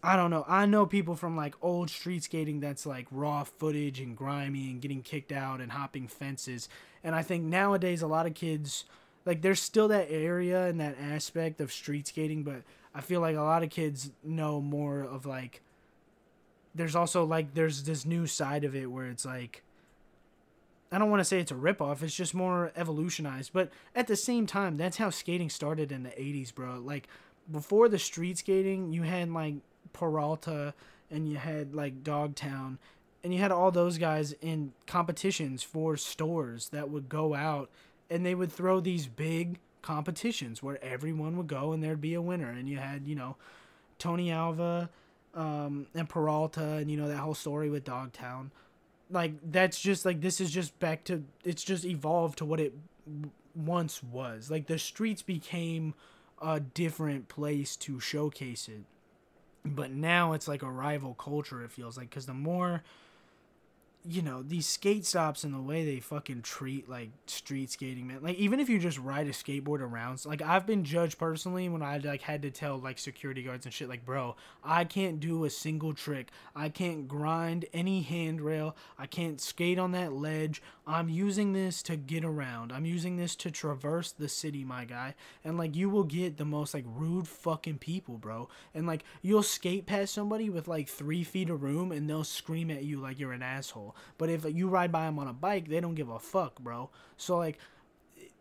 I 0.00 0.14
don't 0.14 0.30
know. 0.30 0.44
I 0.46 0.64
know 0.64 0.86
people 0.86 1.16
from 1.16 1.36
like 1.36 1.56
old 1.60 1.90
street 1.90 2.22
skating 2.22 2.60
that's 2.60 2.86
like 2.86 3.08
raw 3.10 3.42
footage 3.42 3.98
and 3.98 4.16
grimy 4.16 4.70
and 4.70 4.80
getting 4.80 5.02
kicked 5.02 5.32
out 5.32 5.60
and 5.60 5.72
hopping 5.72 6.06
fences. 6.06 6.68
And 7.02 7.16
I 7.16 7.22
think 7.22 7.42
nowadays 7.42 8.00
a 8.00 8.06
lot 8.06 8.26
of 8.26 8.34
kids 8.34 8.84
like 9.24 9.42
there's 9.42 9.60
still 9.60 9.88
that 9.88 10.06
area 10.08 10.66
and 10.66 10.80
that 10.80 10.96
aspect 11.00 11.60
of 11.60 11.72
street 11.72 12.06
skating, 12.06 12.44
but 12.44 12.62
I 12.96 13.02
feel 13.02 13.20
like 13.20 13.36
a 13.36 13.42
lot 13.42 13.62
of 13.62 13.68
kids 13.68 14.10
know 14.24 14.60
more 14.60 15.02
of 15.02 15.26
like 15.26 15.60
there's 16.74 16.96
also 16.96 17.24
like 17.24 17.52
there's 17.52 17.82
this 17.82 18.06
new 18.06 18.26
side 18.26 18.64
of 18.64 18.74
it 18.74 18.90
where 18.90 19.06
it's 19.06 19.26
like 19.26 19.62
I 20.90 20.98
don't 20.98 21.10
want 21.10 21.20
to 21.20 21.24
say 21.24 21.38
it's 21.38 21.50
a 21.50 21.56
ripoff, 21.56 22.02
it's 22.02 22.14
just 22.14 22.34
more 22.34 22.72
evolutionized. 22.74 23.52
But 23.52 23.70
at 23.94 24.06
the 24.06 24.16
same 24.16 24.46
time, 24.46 24.76
that's 24.76 24.96
how 24.96 25.10
skating 25.10 25.50
started 25.50 25.92
in 25.92 26.04
the 26.04 26.10
80s, 26.10 26.54
bro. 26.54 26.78
Like 26.78 27.08
before 27.50 27.88
the 27.88 27.98
street 27.98 28.38
skating, 28.38 28.92
you 28.92 29.02
had 29.02 29.30
like 29.30 29.56
Peralta 29.92 30.72
and 31.10 31.28
you 31.28 31.36
had 31.36 31.74
like 31.74 32.02
Dogtown 32.02 32.78
and 33.22 33.34
you 33.34 33.40
had 33.40 33.52
all 33.52 33.70
those 33.70 33.98
guys 33.98 34.32
in 34.40 34.72
competitions 34.86 35.62
for 35.62 35.98
stores 35.98 36.70
that 36.70 36.88
would 36.88 37.10
go 37.10 37.34
out 37.34 37.68
and 38.08 38.24
they 38.24 38.34
would 38.34 38.52
throw 38.52 38.80
these 38.80 39.06
big 39.06 39.58
competitions 39.86 40.64
where 40.64 40.82
everyone 40.84 41.36
would 41.36 41.46
go 41.46 41.70
and 41.72 41.80
there'd 41.82 42.00
be 42.00 42.14
a 42.14 42.20
winner. 42.20 42.50
And 42.50 42.68
you 42.68 42.78
had 42.78 43.06
you 43.06 43.14
know 43.14 43.36
tony 43.98 44.30
alva 44.32 44.90
um, 45.34 45.86
and 45.94 46.08
peralta 46.08 46.74
and 46.74 46.90
you 46.90 46.96
know 46.96 47.08
that 47.08 47.18
whole 47.18 47.34
story 47.34 47.70
with 47.70 47.84
dogtown. 47.84 48.50
Like 49.10 49.34
that's 49.52 49.80
just 49.80 50.04
like 50.04 50.20
this 50.20 50.40
is 50.40 50.50
just 50.50 50.78
back 50.80 51.04
to 51.04 51.22
it's 51.44 51.62
just 51.62 51.84
evolved 51.84 52.38
to 52.38 52.44
what 52.44 52.60
it 52.60 52.74
once 53.54 54.02
was. 54.02 54.50
Like 54.50 54.66
the 54.66 54.78
streets 54.78 55.22
became 55.22 55.94
a 56.42 56.58
different 56.58 57.28
place 57.28 57.76
to 57.76 58.00
showcase 58.00 58.68
it. 58.68 58.82
But 59.64 59.92
now 59.92 60.32
it's 60.32 60.48
like 60.48 60.62
a 60.62 60.70
rival 60.70 61.14
culture 61.14 61.62
it 61.62 61.70
feels 61.70 61.96
like. 61.96 62.10
Because 62.10 62.26
the 62.26 62.34
more 62.34 62.82
you 64.08 64.22
know 64.22 64.42
these 64.42 64.66
skate 64.66 65.04
stops 65.04 65.44
and 65.44 65.54
the 65.54 65.60
way 65.60 65.84
they 65.84 66.00
fucking 66.00 66.42
treat 66.42 66.88
like 66.88 67.10
street 67.26 67.70
skating 67.70 68.06
man. 68.06 68.22
Like 68.22 68.36
even 68.36 68.60
if 68.60 68.68
you 68.68 68.78
just 68.78 68.98
ride 68.98 69.26
a 69.26 69.32
skateboard 69.32 69.80
around 69.80 70.24
like 70.24 70.40
i've 70.40 70.66
been 70.66 70.84
judged 70.84 71.18
personally 71.18 71.68
when 71.68 71.82
i 71.82 71.98
like 71.98 72.22
had 72.22 72.42
to 72.42 72.50
tell 72.50 72.78
like 72.78 72.98
security 72.98 73.42
guards 73.42 73.66
and 73.66 73.74
shit 73.74 73.88
like 73.88 74.04
bro 74.04 74.36
i 74.64 74.84
can't 74.84 75.20
do 75.20 75.44
a 75.44 75.50
single 75.50 75.94
trick. 75.94 76.30
I 76.54 76.68
can't 76.68 77.08
grind 77.08 77.64
any 77.72 78.02
handrail. 78.02 78.76
I 78.96 79.06
can't 79.06 79.40
skate 79.40 79.78
on 79.78 79.90
that 79.92 80.12
ledge. 80.12 80.62
I'm 80.86 81.08
using 81.08 81.52
this 81.52 81.82
to 81.84 81.96
get 81.96 82.24
around. 82.24 82.70
I'm 82.70 82.84
using 82.84 83.16
this 83.16 83.34
to 83.36 83.50
traverse 83.50 84.12
the 84.12 84.28
city 84.28 84.62
my 84.62 84.84
guy. 84.84 85.14
And 85.44 85.58
like 85.58 85.74
you 85.74 85.90
will 85.90 86.04
get 86.04 86.36
the 86.36 86.44
most 86.44 86.72
like 86.72 86.84
rude 86.86 87.26
fucking 87.26 87.78
people 87.78 88.18
bro. 88.18 88.48
And 88.74 88.86
like 88.86 89.02
you'll 89.22 89.42
skate 89.42 89.86
past 89.86 90.14
somebody 90.14 90.48
with 90.48 90.68
like 90.68 90.88
three 90.88 91.24
feet 91.24 91.50
of 91.50 91.64
room 91.64 91.90
and 91.90 92.08
they'll 92.08 92.22
scream 92.22 92.70
at 92.70 92.84
you 92.84 93.00
like 93.00 93.18
you're 93.18 93.32
an 93.32 93.42
asshole 93.42 93.95
but 94.18 94.28
if 94.28 94.44
you 94.44 94.68
ride 94.68 94.92
by 94.92 95.04
them 95.06 95.18
on 95.18 95.28
a 95.28 95.32
bike, 95.32 95.68
they 95.68 95.80
don't 95.80 95.94
give 95.94 96.08
a 96.08 96.18
fuck, 96.18 96.58
bro. 96.58 96.90
So 97.16 97.36
like, 97.36 97.58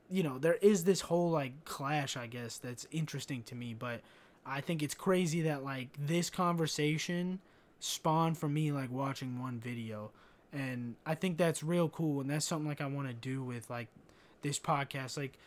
you 0.10 0.24
know, 0.24 0.38
there 0.38 0.58
is 0.62 0.84
this 0.84 1.02
whole 1.02 1.32
like 1.32 1.66
clash, 1.66 2.16
I 2.16 2.28
guess, 2.28 2.58
that's 2.58 2.88
interesting 2.92 3.44
to 3.44 3.56
me. 3.56 3.74
But 3.74 4.02
I 4.46 4.62
think 4.62 4.84
it's 4.84 4.94
crazy 4.94 5.42
that 5.42 5.64
like 5.64 5.90
this 6.00 6.30
conversation 6.30 7.40
spawned 7.80 8.38
from 8.38 8.54
me 8.54 8.72
like 8.72 8.92
watching 8.92 9.40
one 9.40 9.60
video, 9.60 10.12
and 10.54 10.96
I 11.06 11.16
think 11.16 11.38
that's 11.38 11.64
real 11.64 11.90
cool, 11.90 12.22
and 12.22 12.30
that's 12.30 12.46
something 12.46 12.68
like 12.68 12.82
I 12.82 12.88
want 12.88 13.08
to 13.08 13.14
do 13.14 13.44
with 13.44 13.70
like 13.70 13.88
this 14.42 14.60
podcast. 14.60 15.18
Like, 15.18 15.38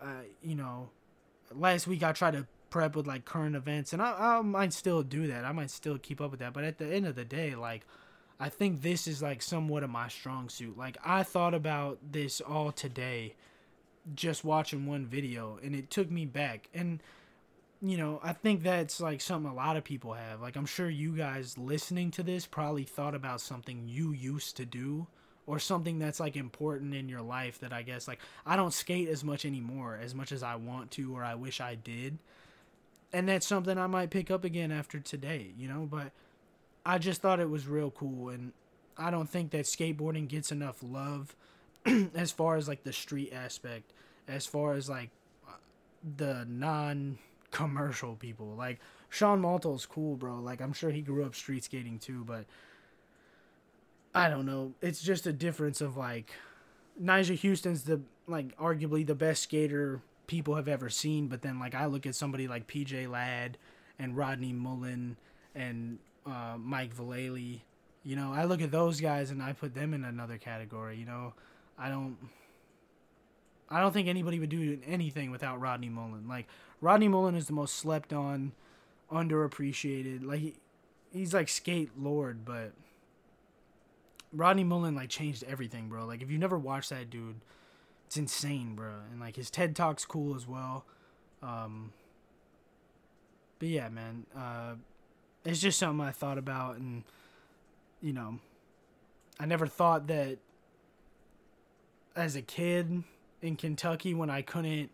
uh, 0.00 0.24
you 0.42 0.54
know, 0.54 0.90
last 1.54 1.86
week 1.86 2.02
I 2.02 2.12
tried 2.12 2.34
to 2.34 2.46
prep 2.70 2.96
with 2.96 3.06
like 3.06 3.24
current 3.24 3.56
events, 3.56 3.92
and 3.92 4.02
I, 4.02 4.38
I 4.38 4.42
might 4.42 4.72
still 4.72 5.02
do 5.02 5.26
that. 5.28 5.44
I 5.44 5.52
might 5.52 5.70
still 5.70 5.96
keep 5.96 6.20
up 6.20 6.30
with 6.30 6.40
that. 6.40 6.52
But 6.52 6.64
at 6.64 6.78
the 6.78 6.86
end 6.86 7.06
of 7.06 7.14
the 7.14 7.24
day, 7.24 7.54
like 7.54 7.86
I 8.38 8.48
think 8.48 8.82
this 8.82 9.06
is 9.06 9.22
like 9.22 9.42
somewhat 9.42 9.82
of 9.82 9.90
my 9.90 10.08
strong 10.08 10.48
suit. 10.48 10.76
Like 10.76 10.96
I 11.04 11.22
thought 11.22 11.54
about 11.54 11.98
this 12.10 12.40
all 12.40 12.72
today 12.72 13.34
just 14.14 14.44
watching 14.44 14.86
one 14.86 15.06
video 15.06 15.58
and 15.62 15.74
it 15.74 15.90
took 15.90 16.10
me 16.10 16.26
back 16.26 16.68
and 16.74 17.00
you 17.80 17.98
know, 17.98 18.18
I 18.22 18.32
think 18.32 18.62
that's 18.62 18.98
like 18.98 19.20
something 19.20 19.50
a 19.50 19.54
lot 19.54 19.76
of 19.76 19.84
people 19.84 20.14
have. 20.14 20.40
Like 20.40 20.56
I'm 20.56 20.66
sure 20.66 20.88
you 20.88 21.14
guys 21.16 21.58
listening 21.58 22.10
to 22.12 22.22
this 22.22 22.46
probably 22.46 22.84
thought 22.84 23.14
about 23.14 23.42
something 23.42 23.86
you 23.86 24.12
used 24.12 24.56
to 24.56 24.64
do 24.64 25.06
or 25.46 25.58
something 25.58 25.98
that's 25.98 26.18
like 26.18 26.36
important 26.36 26.94
in 26.94 27.08
your 27.08 27.20
life 27.20 27.60
that 27.60 27.72
I 27.72 27.82
guess 27.82 28.08
like 28.08 28.20
I 28.46 28.56
don't 28.56 28.72
skate 28.72 29.08
as 29.08 29.22
much 29.22 29.44
anymore 29.44 29.98
as 30.02 30.14
much 30.14 30.32
as 30.32 30.42
I 30.42 30.56
want 30.56 30.92
to 30.92 31.14
or 31.14 31.22
I 31.22 31.34
wish 31.34 31.60
I 31.60 31.74
did. 31.74 32.18
And 33.12 33.28
that's 33.28 33.46
something 33.46 33.78
I 33.78 33.86
might 33.86 34.10
pick 34.10 34.30
up 34.30 34.44
again 34.44 34.72
after 34.72 34.98
today, 34.98 35.52
you 35.56 35.68
know, 35.68 35.86
but 35.88 36.10
I 36.86 36.98
just 36.98 37.22
thought 37.22 37.40
it 37.40 37.48
was 37.48 37.66
real 37.66 37.90
cool, 37.90 38.28
and 38.28 38.52
I 38.96 39.10
don't 39.10 39.28
think 39.28 39.50
that 39.52 39.64
skateboarding 39.64 40.28
gets 40.28 40.52
enough 40.52 40.78
love 40.82 41.34
as 42.14 42.30
far 42.30 42.56
as 42.56 42.68
like 42.68 42.84
the 42.84 42.92
street 42.92 43.32
aspect, 43.32 43.92
as 44.28 44.46
far 44.46 44.74
as 44.74 44.88
like 44.88 45.10
the 46.16 46.44
non 46.48 47.18
commercial 47.50 48.16
people. 48.16 48.54
Like 48.56 48.80
Sean 49.08 49.40
Malto's 49.40 49.86
cool, 49.86 50.16
bro. 50.16 50.40
Like 50.40 50.60
I'm 50.60 50.72
sure 50.72 50.90
he 50.90 51.00
grew 51.00 51.24
up 51.24 51.34
street 51.34 51.64
skating 51.64 51.98
too, 51.98 52.24
but 52.26 52.44
I 54.14 54.28
don't 54.28 54.46
know. 54.46 54.72
It's 54.82 55.02
just 55.02 55.26
a 55.26 55.32
difference 55.32 55.80
of 55.80 55.96
like 55.96 56.32
Nyjah 57.02 57.40
Huston's 57.40 57.84
the 57.84 58.00
like 58.26 58.56
arguably 58.58 59.06
the 59.06 59.14
best 59.14 59.42
skater 59.42 60.00
people 60.26 60.54
have 60.56 60.68
ever 60.68 60.88
seen, 60.88 61.28
but 61.28 61.42
then 61.42 61.58
like 61.58 61.74
I 61.74 61.86
look 61.86 62.06
at 62.06 62.14
somebody 62.14 62.48
like 62.48 62.66
PJ 62.66 63.08
Ladd 63.08 63.56
and 63.98 64.16
Rodney 64.16 64.52
Mullen 64.52 65.16
and 65.54 65.98
uh, 66.26 66.56
Mike 66.58 66.94
Vallely. 66.96 67.60
You 68.02 68.16
know, 68.16 68.32
I 68.32 68.44
look 68.44 68.60
at 68.60 68.70
those 68.70 69.00
guys 69.00 69.30
and 69.30 69.42
I 69.42 69.52
put 69.52 69.74
them 69.74 69.94
in 69.94 70.04
another 70.04 70.36
category. 70.38 70.96
You 70.96 71.06
know, 71.06 71.34
I 71.78 71.88
don't. 71.88 72.16
I 73.70 73.80
don't 73.80 73.92
think 73.92 74.08
anybody 74.08 74.38
would 74.38 74.50
do 74.50 74.78
anything 74.86 75.30
without 75.30 75.60
Rodney 75.60 75.88
Mullen. 75.88 76.28
Like 76.28 76.46
Rodney 76.80 77.08
Mullen 77.08 77.34
is 77.34 77.46
the 77.46 77.54
most 77.54 77.76
slept 77.76 78.12
on, 78.12 78.52
underappreciated. 79.10 80.24
Like 80.24 80.40
he, 80.40 80.54
he's 81.12 81.32
like 81.32 81.48
skate 81.48 81.90
lord, 81.98 82.44
but 82.44 82.72
Rodney 84.32 84.64
Mullen 84.64 84.94
like 84.94 85.08
changed 85.08 85.44
everything, 85.44 85.88
bro. 85.88 86.04
Like 86.04 86.22
if 86.22 86.30
you 86.30 86.38
never 86.38 86.58
watched 86.58 86.90
that 86.90 87.08
dude, 87.08 87.36
it's 88.06 88.18
insane, 88.18 88.74
bro. 88.74 88.92
And 89.10 89.18
like 89.18 89.36
his 89.36 89.50
TED 89.50 89.74
Talk's 89.74 90.04
cool 90.04 90.36
as 90.36 90.46
well. 90.46 90.84
Um, 91.42 91.92
but 93.58 93.68
yeah, 93.68 93.88
man. 93.88 94.26
Uh, 94.36 94.74
it's 95.44 95.60
just 95.60 95.78
something 95.78 96.04
I 96.04 96.10
thought 96.10 96.38
about, 96.38 96.76
and 96.76 97.04
you 98.00 98.12
know, 98.12 98.38
I 99.38 99.46
never 99.46 99.66
thought 99.66 100.06
that 100.08 100.38
as 102.16 102.36
a 102.36 102.42
kid 102.42 103.02
in 103.42 103.56
Kentucky 103.56 104.14
when 104.14 104.30
I 104.30 104.42
couldn't. 104.42 104.90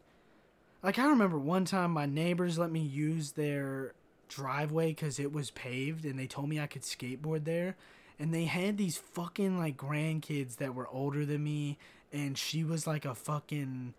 Like 0.82 0.98
I 0.98 1.07
remember 1.09 1.38
one 1.38 1.64
time 1.64 1.90
my 1.90 2.07
neighbors 2.07 2.59
let 2.59 2.70
me 2.70 2.80
use 2.80 3.32
their 3.32 3.92
driveway 4.28 4.88
because 4.88 5.18
it 5.18 5.32
was 5.32 5.51
paved, 5.51 6.05
and 6.05 6.18
they 6.18 6.26
told 6.26 6.48
me 6.48 6.59
I 6.59 6.66
could 6.66 6.82
skateboard 6.82 7.44
there. 7.44 7.76
And 8.18 8.34
they 8.34 8.44
had 8.44 8.76
these 8.76 8.98
fucking 8.98 9.59
like 9.59 9.76
grandkids 9.76 10.57
that 10.57 10.74
were 10.74 10.88
older 10.88 11.24
than 11.24 11.44
me, 11.44 11.78
and 12.12 12.36
she 12.36 12.64
was 12.64 12.86
like 12.86 13.05
a 13.05 13.14
fucking 13.14 13.94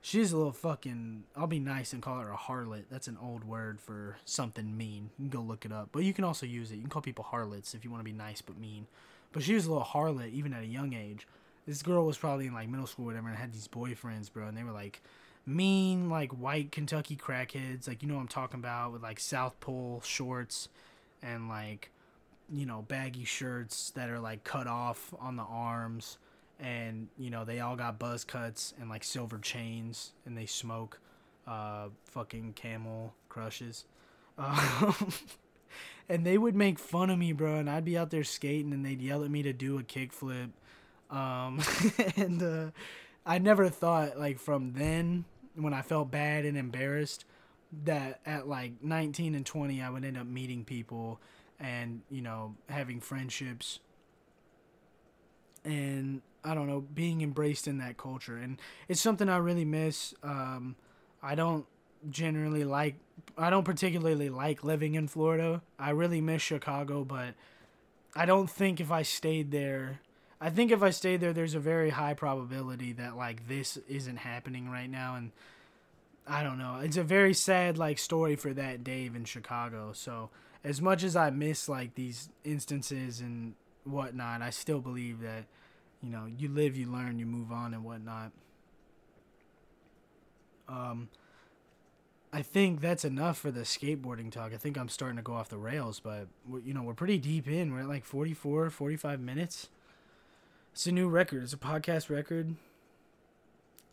She's 0.00 0.32
a 0.32 0.36
little 0.36 0.52
fucking. 0.52 1.24
I'll 1.36 1.46
be 1.46 1.58
nice 1.58 1.92
and 1.92 2.02
call 2.02 2.20
her 2.20 2.30
a 2.30 2.36
harlot. 2.36 2.84
That's 2.90 3.08
an 3.08 3.18
old 3.20 3.44
word 3.44 3.80
for 3.80 4.16
something 4.24 4.76
mean. 4.76 5.10
You 5.18 5.28
can 5.28 5.40
go 5.40 5.40
look 5.40 5.64
it 5.64 5.72
up. 5.72 5.88
But 5.92 6.04
you 6.04 6.12
can 6.12 6.24
also 6.24 6.46
use 6.46 6.70
it. 6.70 6.76
You 6.76 6.82
can 6.82 6.90
call 6.90 7.02
people 7.02 7.24
harlots 7.24 7.74
if 7.74 7.84
you 7.84 7.90
want 7.90 8.00
to 8.00 8.04
be 8.04 8.12
nice 8.12 8.40
but 8.40 8.58
mean. 8.58 8.86
But 9.32 9.42
she 9.42 9.54
was 9.54 9.66
a 9.66 9.70
little 9.70 9.84
harlot 9.84 10.32
even 10.32 10.52
at 10.52 10.62
a 10.62 10.66
young 10.66 10.94
age. 10.94 11.26
This 11.66 11.82
girl 11.82 12.06
was 12.06 12.16
probably 12.16 12.46
in 12.46 12.54
like 12.54 12.68
middle 12.68 12.86
school 12.86 13.04
or 13.04 13.08
whatever 13.08 13.28
and 13.28 13.36
had 13.36 13.52
these 13.52 13.68
boyfriends, 13.68 14.32
bro. 14.32 14.46
And 14.46 14.56
they 14.56 14.62
were 14.62 14.72
like 14.72 15.02
mean, 15.44 16.08
like 16.08 16.30
white 16.32 16.70
Kentucky 16.72 17.16
crackheads. 17.16 17.88
Like, 17.88 18.02
you 18.02 18.08
know 18.08 18.14
what 18.14 18.22
I'm 18.22 18.28
talking 18.28 18.60
about 18.60 18.92
with 18.92 19.02
like 19.02 19.18
South 19.18 19.58
Pole 19.60 20.00
shorts 20.04 20.68
and 21.22 21.48
like, 21.48 21.90
you 22.50 22.66
know, 22.66 22.84
baggy 22.86 23.24
shirts 23.24 23.90
that 23.90 24.08
are 24.10 24.20
like 24.20 24.44
cut 24.44 24.66
off 24.66 25.12
on 25.20 25.36
the 25.36 25.42
arms 25.42 26.18
and 26.60 27.08
you 27.18 27.30
know 27.30 27.44
they 27.44 27.60
all 27.60 27.76
got 27.76 27.98
buzz 27.98 28.24
cuts 28.24 28.74
and 28.80 28.88
like 28.90 29.04
silver 29.04 29.38
chains 29.38 30.12
and 30.26 30.36
they 30.36 30.46
smoke 30.46 31.00
uh 31.46 31.88
fucking 32.04 32.52
camel 32.54 33.14
crushes. 33.28 33.84
Um, 34.38 34.94
and 36.08 36.24
they 36.24 36.38
would 36.38 36.54
make 36.54 36.78
fun 36.78 37.10
of 37.10 37.18
me 37.18 37.32
bro 37.32 37.56
and 37.56 37.68
i'd 37.68 37.84
be 37.84 37.98
out 37.98 38.10
there 38.10 38.22
skating 38.22 38.72
and 38.72 38.86
they'd 38.86 39.02
yell 39.02 39.24
at 39.24 39.30
me 39.32 39.42
to 39.42 39.52
do 39.52 39.78
a 39.80 39.82
kickflip. 39.82 40.50
Um 41.10 41.60
and 42.16 42.40
uh 42.40 42.70
i 43.26 43.38
never 43.38 43.68
thought 43.68 44.16
like 44.16 44.38
from 44.38 44.74
then 44.74 45.24
when 45.56 45.74
i 45.74 45.82
felt 45.82 46.12
bad 46.12 46.44
and 46.44 46.56
embarrassed 46.56 47.24
that 47.84 48.20
at 48.24 48.48
like 48.48 48.74
19 48.80 49.34
and 49.34 49.44
20 49.44 49.82
i 49.82 49.90
would 49.90 50.04
end 50.04 50.16
up 50.16 50.26
meeting 50.26 50.64
people 50.64 51.20
and 51.58 52.02
you 52.10 52.22
know 52.22 52.54
having 52.68 53.00
friendships 53.00 53.80
and 55.68 56.22
I 56.42 56.54
don't 56.54 56.66
know, 56.66 56.80
being 56.80 57.20
embraced 57.20 57.68
in 57.68 57.78
that 57.78 57.98
culture. 57.98 58.36
And 58.36 58.58
it's 58.88 59.00
something 59.00 59.28
I 59.28 59.36
really 59.36 59.64
miss. 59.64 60.14
Um, 60.22 60.76
I 61.22 61.34
don't 61.34 61.66
generally 62.10 62.64
like, 62.64 62.94
I 63.36 63.50
don't 63.50 63.64
particularly 63.64 64.30
like 64.30 64.64
living 64.64 64.94
in 64.94 65.08
Florida. 65.08 65.62
I 65.78 65.90
really 65.90 66.20
miss 66.20 66.40
Chicago, 66.40 67.04
but 67.04 67.34
I 68.16 68.24
don't 68.24 68.48
think 68.48 68.80
if 68.80 68.90
I 68.90 69.02
stayed 69.02 69.50
there, 69.50 70.00
I 70.40 70.50
think 70.50 70.70
if 70.70 70.82
I 70.82 70.90
stayed 70.90 71.20
there, 71.20 71.32
there's 71.32 71.54
a 71.54 71.60
very 71.60 71.90
high 71.90 72.14
probability 72.14 72.92
that 72.94 73.16
like 73.16 73.46
this 73.48 73.76
isn't 73.88 74.18
happening 74.18 74.70
right 74.70 74.88
now. 74.88 75.16
And 75.16 75.32
I 76.26 76.42
don't 76.42 76.58
know. 76.58 76.78
It's 76.82 76.96
a 76.96 77.02
very 77.02 77.34
sad 77.34 77.76
like 77.76 77.98
story 77.98 78.36
for 78.36 78.54
that 78.54 78.84
Dave 78.84 79.14
in 79.16 79.24
Chicago. 79.24 79.90
So 79.92 80.30
as 80.64 80.80
much 80.80 81.02
as 81.02 81.14
I 81.14 81.30
miss 81.30 81.68
like 81.68 81.94
these 81.94 82.30
instances 82.44 83.20
and 83.20 83.54
whatnot, 83.84 84.40
I 84.40 84.50
still 84.50 84.80
believe 84.80 85.20
that 85.20 85.44
you 86.02 86.10
know, 86.10 86.26
you 86.26 86.48
live, 86.48 86.76
you 86.76 86.90
learn, 86.90 87.18
you 87.18 87.26
move 87.26 87.50
on 87.50 87.74
and 87.74 87.84
whatnot. 87.84 88.32
Um, 90.68 91.08
I 92.32 92.42
think 92.42 92.80
that's 92.80 93.04
enough 93.04 93.38
for 93.38 93.50
the 93.50 93.62
skateboarding 93.62 94.30
talk. 94.30 94.52
I 94.52 94.58
think 94.58 94.76
I'm 94.76 94.88
starting 94.88 95.16
to 95.16 95.22
go 95.22 95.32
off 95.32 95.48
the 95.48 95.58
rails, 95.58 96.00
but 96.00 96.28
you 96.64 96.74
know, 96.74 96.82
we're 96.82 96.94
pretty 96.94 97.18
deep 97.18 97.48
in. 97.48 97.72
We're 97.72 97.80
at 97.80 97.88
like 97.88 98.04
44, 98.04 98.70
45 98.70 99.20
minutes. 99.20 99.68
It's 100.72 100.86
a 100.86 100.92
new 100.92 101.08
record. 101.08 101.42
It's 101.42 101.54
a 101.54 101.58
podcast 101.58 102.10
record. 102.10 102.54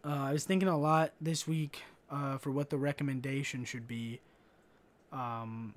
Uh, 0.03 0.09
I 0.09 0.33
was 0.33 0.43
thinking 0.43 0.69
a 0.69 0.77
lot 0.77 1.13
this 1.19 1.47
week 1.47 1.83
uh, 2.11 2.37
for 2.37 2.51
what 2.51 2.69
the 2.69 2.77
recommendation 2.77 3.65
should 3.65 3.87
be. 3.87 4.19
Um, 5.11 5.73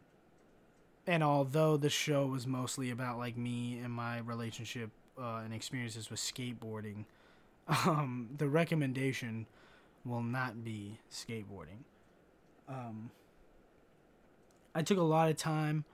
and 1.07 1.23
although 1.23 1.77
the 1.77 1.89
show 1.89 2.27
was 2.27 2.47
mostly 2.47 2.91
about 2.91 3.19
like 3.19 3.37
me 3.39 3.79
and 3.83 3.93
my 3.93 4.19
relationship 4.19 4.91
uh, 5.21 5.41
and 5.45 5.53
experiences 5.53 6.11
with 6.11 6.21
skateboarding, 6.21 7.05
um, 7.87 8.31
the 8.37 8.49
recommendation 8.49 9.47
will 10.05 10.23
not 10.23 10.65
be 10.65 10.99
skateboarding. 11.13 11.85
Um, 12.69 13.11
I 14.75 14.83
took 14.83 14.99
a 14.99 15.03
lot 15.03 15.29
of 15.29 15.37
time 15.37 15.85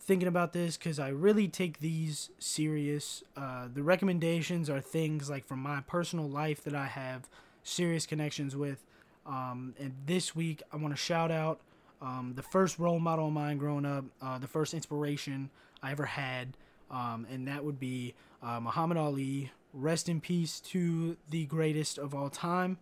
thinking 0.00 0.26
about 0.26 0.52
this 0.52 0.76
because 0.76 0.98
I 0.98 1.08
really 1.08 1.48
take 1.48 1.78
these 1.78 2.30
serious. 2.38 3.22
Uh, 3.36 3.68
the 3.72 3.82
recommendations 3.82 4.68
are 4.68 4.80
things 4.80 5.30
like 5.30 5.44
from 5.44 5.60
my 5.60 5.80
personal 5.82 6.28
life 6.28 6.62
that 6.64 6.74
I 6.74 6.86
have 6.86 7.28
serious 7.62 8.06
connections 8.06 8.56
with. 8.56 8.84
Um, 9.24 9.74
and 9.78 9.94
this 10.06 10.34
week, 10.34 10.62
I 10.72 10.76
want 10.76 10.92
to 10.92 11.00
shout 11.00 11.30
out 11.30 11.60
um, 12.00 12.32
the 12.34 12.42
first 12.42 12.78
role 12.78 12.98
model 12.98 13.28
of 13.28 13.32
mine 13.32 13.58
growing 13.58 13.86
up, 13.86 14.04
uh, 14.20 14.38
the 14.38 14.48
first 14.48 14.74
inspiration 14.74 15.50
I 15.82 15.92
ever 15.92 16.04
had, 16.04 16.56
um, 16.92 17.26
and 17.30 17.48
that 17.48 17.64
would 17.64 17.80
be 17.80 18.14
uh, 18.42 18.60
Muhammad 18.60 18.98
Ali. 18.98 19.50
Rest 19.72 20.08
in 20.08 20.20
peace 20.20 20.60
to 20.60 21.16
the 21.30 21.46
greatest 21.46 21.98
of 21.98 22.14
all 22.14 22.28
time. 22.28 22.78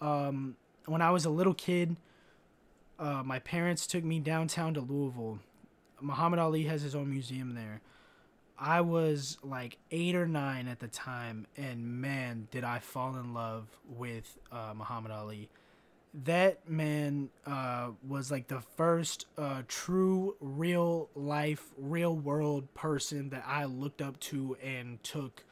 Um, 0.00 0.56
when 0.84 1.00
I 1.00 1.10
was 1.10 1.24
a 1.24 1.30
little 1.30 1.54
kid, 1.54 1.96
uh, 2.98 3.22
my 3.24 3.38
parents 3.38 3.86
took 3.86 4.04
me 4.04 4.18
downtown 4.20 4.74
to 4.74 4.80
Louisville. 4.80 5.38
Muhammad 6.00 6.38
Ali 6.38 6.64
has 6.64 6.82
his 6.82 6.94
own 6.94 7.10
museum 7.10 7.54
there. 7.54 7.80
I 8.58 8.82
was 8.82 9.38
like 9.42 9.78
eight 9.90 10.14
or 10.14 10.28
nine 10.28 10.68
at 10.68 10.78
the 10.78 10.86
time, 10.86 11.46
and 11.56 12.00
man, 12.00 12.46
did 12.50 12.62
I 12.62 12.78
fall 12.78 13.16
in 13.16 13.34
love 13.34 13.66
with 13.88 14.38
uh, 14.52 14.74
Muhammad 14.76 15.10
Ali. 15.10 15.48
That 16.22 16.68
man 16.70 17.30
uh, 17.44 17.88
was 18.06 18.30
like 18.30 18.46
the 18.46 18.60
first 18.60 19.26
uh, 19.36 19.62
true, 19.66 20.36
real 20.40 21.08
life, 21.16 21.72
real 21.76 22.14
world 22.14 22.72
person 22.74 23.30
that 23.30 23.42
I 23.44 23.64
looked 23.64 24.00
up 24.00 24.20
to 24.20 24.56
and 24.62 25.02
took 25.02 25.42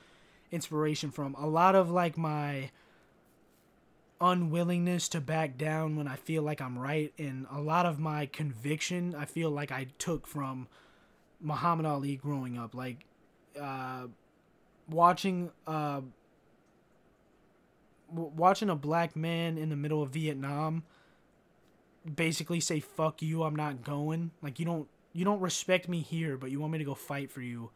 inspiration 0.52 1.10
from. 1.10 1.34
A 1.34 1.48
lot 1.48 1.74
of 1.74 1.90
like 1.90 2.16
my 2.16 2.70
unwillingness 4.20 5.08
to 5.08 5.20
back 5.20 5.58
down 5.58 5.96
when 5.96 6.06
I 6.06 6.14
feel 6.14 6.44
like 6.44 6.60
I'm 6.60 6.78
right, 6.78 7.12
and 7.18 7.46
a 7.50 7.60
lot 7.60 7.84
of 7.84 7.98
my 7.98 8.26
conviction 8.26 9.16
I 9.16 9.24
feel 9.24 9.50
like 9.50 9.72
I 9.72 9.88
took 9.98 10.28
from 10.28 10.68
Muhammad 11.40 11.86
Ali 11.86 12.14
growing 12.14 12.56
up, 12.56 12.72
like 12.72 13.04
uh, 13.60 14.06
watching 14.88 15.50
uh, 15.66 16.02
watching 18.12 18.70
a 18.70 18.76
black 18.76 19.16
man 19.16 19.58
in 19.58 19.68
the 19.68 19.76
middle 19.76 20.02
of 20.02 20.10
Vietnam 20.10 20.84
basically 22.14 22.60
say 22.60 22.80
"fuck 22.80 23.22
you," 23.22 23.42
I'm 23.42 23.56
not 23.56 23.82
going. 23.84 24.30
Like 24.42 24.58
you 24.58 24.64
don't 24.64 24.88
you 25.12 25.24
don't 25.24 25.40
respect 25.40 25.88
me 25.88 26.00
here, 26.00 26.36
but 26.36 26.50
you 26.50 26.60
want 26.60 26.72
me 26.72 26.78
to 26.78 26.84
go 26.84 26.94
fight 26.94 27.30
for 27.30 27.42
you. 27.42 27.70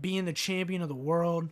Being 0.00 0.24
the 0.24 0.32
champion 0.32 0.82
of 0.82 0.88
the 0.88 0.94
world 0.94 1.50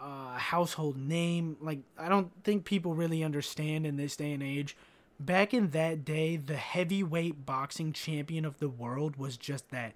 uh, 0.00 0.38
household 0.38 0.96
name. 0.96 1.56
Like 1.60 1.80
I 1.98 2.08
don't 2.08 2.30
think 2.44 2.64
people 2.64 2.94
really 2.94 3.24
understand 3.24 3.86
in 3.86 3.96
this 3.96 4.16
day 4.16 4.32
and 4.32 4.42
age. 4.42 4.76
Back 5.20 5.52
in 5.52 5.70
that 5.70 6.04
day, 6.04 6.36
the 6.36 6.56
heavyweight 6.56 7.44
boxing 7.44 7.92
champion 7.92 8.44
of 8.44 8.58
the 8.60 8.68
world 8.68 9.16
was 9.16 9.36
just 9.36 9.70
that. 9.70 9.94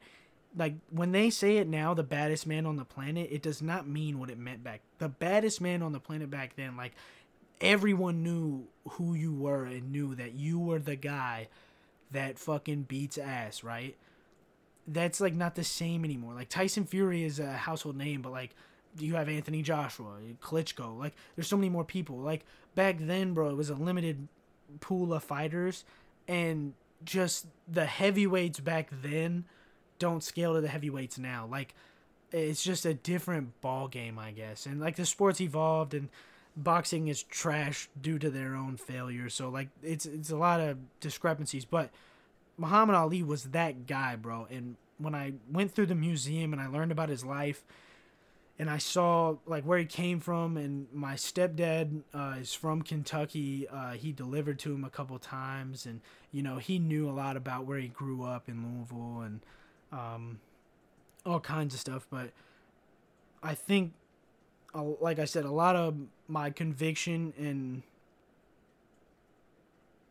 Like 0.56 0.74
when 0.90 1.12
they 1.12 1.30
say 1.30 1.56
it 1.56 1.68
now, 1.68 1.94
the 1.94 2.02
baddest 2.02 2.46
man 2.46 2.66
on 2.66 2.76
the 2.76 2.84
planet, 2.84 3.28
it 3.30 3.42
does 3.42 3.62
not 3.62 3.88
mean 3.88 4.18
what 4.18 4.30
it 4.30 4.38
meant 4.38 4.62
back. 4.62 4.82
The 4.98 5.08
baddest 5.08 5.60
man 5.60 5.82
on 5.82 5.92
the 5.92 6.00
planet 6.00 6.30
back 6.30 6.56
then, 6.56 6.76
like 6.76 6.92
everyone 7.60 8.22
knew 8.22 8.64
who 8.90 9.14
you 9.14 9.32
were 9.32 9.64
and 9.64 9.92
knew 9.92 10.14
that 10.14 10.34
you 10.34 10.58
were 10.58 10.78
the 10.78 10.96
guy 10.96 11.48
that 12.10 12.38
fucking 12.38 12.82
beats 12.82 13.16
ass, 13.16 13.64
right? 13.64 13.96
That's 14.86 15.20
like 15.20 15.34
not 15.34 15.54
the 15.54 15.64
same 15.64 16.04
anymore. 16.04 16.34
Like 16.34 16.48
Tyson 16.48 16.84
Fury 16.84 17.24
is 17.24 17.38
a 17.38 17.52
household 17.52 17.96
name, 17.96 18.20
but 18.20 18.32
like 18.32 18.50
you 18.98 19.14
have 19.14 19.28
Anthony 19.28 19.62
Joshua, 19.62 20.16
Klitschko. 20.40 20.98
Like, 20.98 21.14
there's 21.34 21.48
so 21.48 21.56
many 21.56 21.68
more 21.68 21.84
people. 21.84 22.18
Like 22.18 22.44
back 22.74 22.96
then, 22.98 23.34
bro, 23.34 23.50
it 23.50 23.56
was 23.56 23.70
a 23.70 23.74
limited 23.74 24.28
pool 24.80 25.14
of 25.14 25.24
fighters, 25.24 25.84
and 26.28 26.74
just 27.04 27.46
the 27.68 27.86
heavyweights 27.86 28.60
back 28.60 28.90
then 29.02 29.44
don't 30.02 30.22
scale 30.22 30.54
to 30.54 30.60
the 30.60 30.68
heavyweights 30.68 31.18
now. 31.18 31.48
Like, 31.50 31.74
it's 32.32 32.62
just 32.62 32.84
a 32.84 32.94
different 32.94 33.60
ball 33.60 33.88
game, 33.88 34.18
I 34.18 34.32
guess. 34.32 34.66
And 34.66 34.80
like 34.80 34.96
the 34.96 35.06
sports 35.06 35.40
evolved, 35.40 35.94
and 35.94 36.08
boxing 36.56 37.08
is 37.08 37.22
trash 37.22 37.88
due 38.00 38.18
to 38.18 38.28
their 38.28 38.54
own 38.54 38.76
failure. 38.76 39.28
So 39.28 39.48
like, 39.48 39.68
it's 39.82 40.06
it's 40.06 40.30
a 40.30 40.36
lot 40.36 40.60
of 40.60 40.78
discrepancies. 41.00 41.64
But 41.64 41.90
Muhammad 42.58 42.96
Ali 42.96 43.22
was 43.22 43.44
that 43.44 43.86
guy, 43.86 44.16
bro. 44.16 44.46
And 44.50 44.76
when 44.98 45.14
I 45.14 45.34
went 45.50 45.72
through 45.72 45.86
the 45.86 45.94
museum 45.94 46.52
and 46.52 46.60
I 46.60 46.66
learned 46.66 46.92
about 46.92 47.08
his 47.08 47.24
life 47.24 47.64
and 48.58 48.70
I 48.70 48.78
saw 48.78 49.36
like 49.46 49.64
where 49.64 49.78
he 49.78 49.84
came 49.84 50.20
from. 50.20 50.56
And 50.56 50.86
my 50.92 51.14
stepdad 51.14 52.02
uh, 52.14 52.36
is 52.40 52.54
from 52.54 52.82
Kentucky. 52.82 53.66
Uh, 53.68 53.92
he 53.92 54.12
delivered 54.12 54.58
to 54.60 54.72
him 54.72 54.84
a 54.84 54.90
couple 54.90 55.18
times, 55.18 55.86
and 55.86 56.00
you 56.30 56.42
know 56.42 56.58
he 56.58 56.78
knew 56.78 57.08
a 57.08 57.12
lot 57.12 57.36
about 57.36 57.66
where 57.66 57.78
he 57.78 57.88
grew 57.88 58.22
up 58.22 58.48
in 58.48 58.62
Louisville 58.62 59.22
and 59.22 59.40
um, 59.92 60.40
all 61.24 61.40
kinds 61.40 61.74
of 61.74 61.80
stuff. 61.80 62.06
But 62.10 62.30
I 63.42 63.54
think, 63.54 63.92
like 64.74 65.18
I 65.18 65.24
said, 65.24 65.44
a 65.44 65.50
lot 65.50 65.76
of 65.76 65.94
my 66.28 66.50
conviction 66.50 67.32
and 67.38 67.82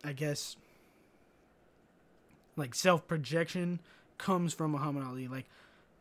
I 0.03 0.13
guess 0.13 0.55
like 2.55 2.75
self 2.75 3.07
projection 3.07 3.79
comes 4.17 4.53
from 4.53 4.71
Muhammad 4.71 5.03
Ali. 5.03 5.27
Like 5.27 5.45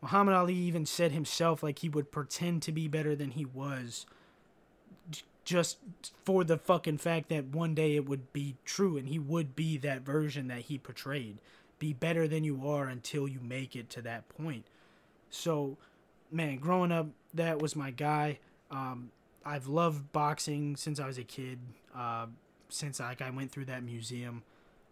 Muhammad 0.01 0.35
Ali 0.35 0.55
even 0.55 0.85
said 0.85 1.11
himself 1.11 1.63
like 1.63 1.79
he 1.79 1.89
would 1.89 2.11
pretend 2.11 2.61
to 2.63 2.71
be 2.71 2.87
better 2.87 3.15
than 3.15 3.31
he 3.31 3.45
was 3.45 4.05
just 5.43 5.77
for 6.23 6.43
the 6.43 6.57
fucking 6.57 6.97
fact 6.97 7.29
that 7.29 7.47
one 7.47 7.73
day 7.73 7.95
it 7.95 8.07
would 8.07 8.31
be 8.31 8.55
true 8.63 8.97
and 8.97 9.07
he 9.07 9.17
would 9.17 9.55
be 9.55 9.77
that 9.77 10.01
version 10.01 10.47
that 10.47 10.61
he 10.61 10.77
portrayed. 10.77 11.39
Be 11.81 11.93
better 11.93 12.27
than 12.27 12.43
you 12.43 12.69
are 12.69 12.85
until 12.85 13.27
you 13.27 13.39
make 13.41 13.75
it 13.75 13.89
to 13.89 14.03
that 14.03 14.29
point. 14.29 14.65
So, 15.31 15.77
man, 16.31 16.57
growing 16.57 16.91
up, 16.91 17.07
that 17.33 17.59
was 17.59 17.75
my 17.75 17.89
guy. 17.89 18.37
Um, 18.69 19.09
I've 19.43 19.65
loved 19.65 20.11
boxing 20.11 20.75
since 20.75 20.99
I 20.99 21.07
was 21.07 21.17
a 21.17 21.23
kid. 21.23 21.57
Uh, 21.95 22.27
since 22.69 22.99
like 22.99 23.23
I 23.23 23.31
went 23.31 23.51
through 23.51 23.65
that 23.65 23.81
museum, 23.81 24.43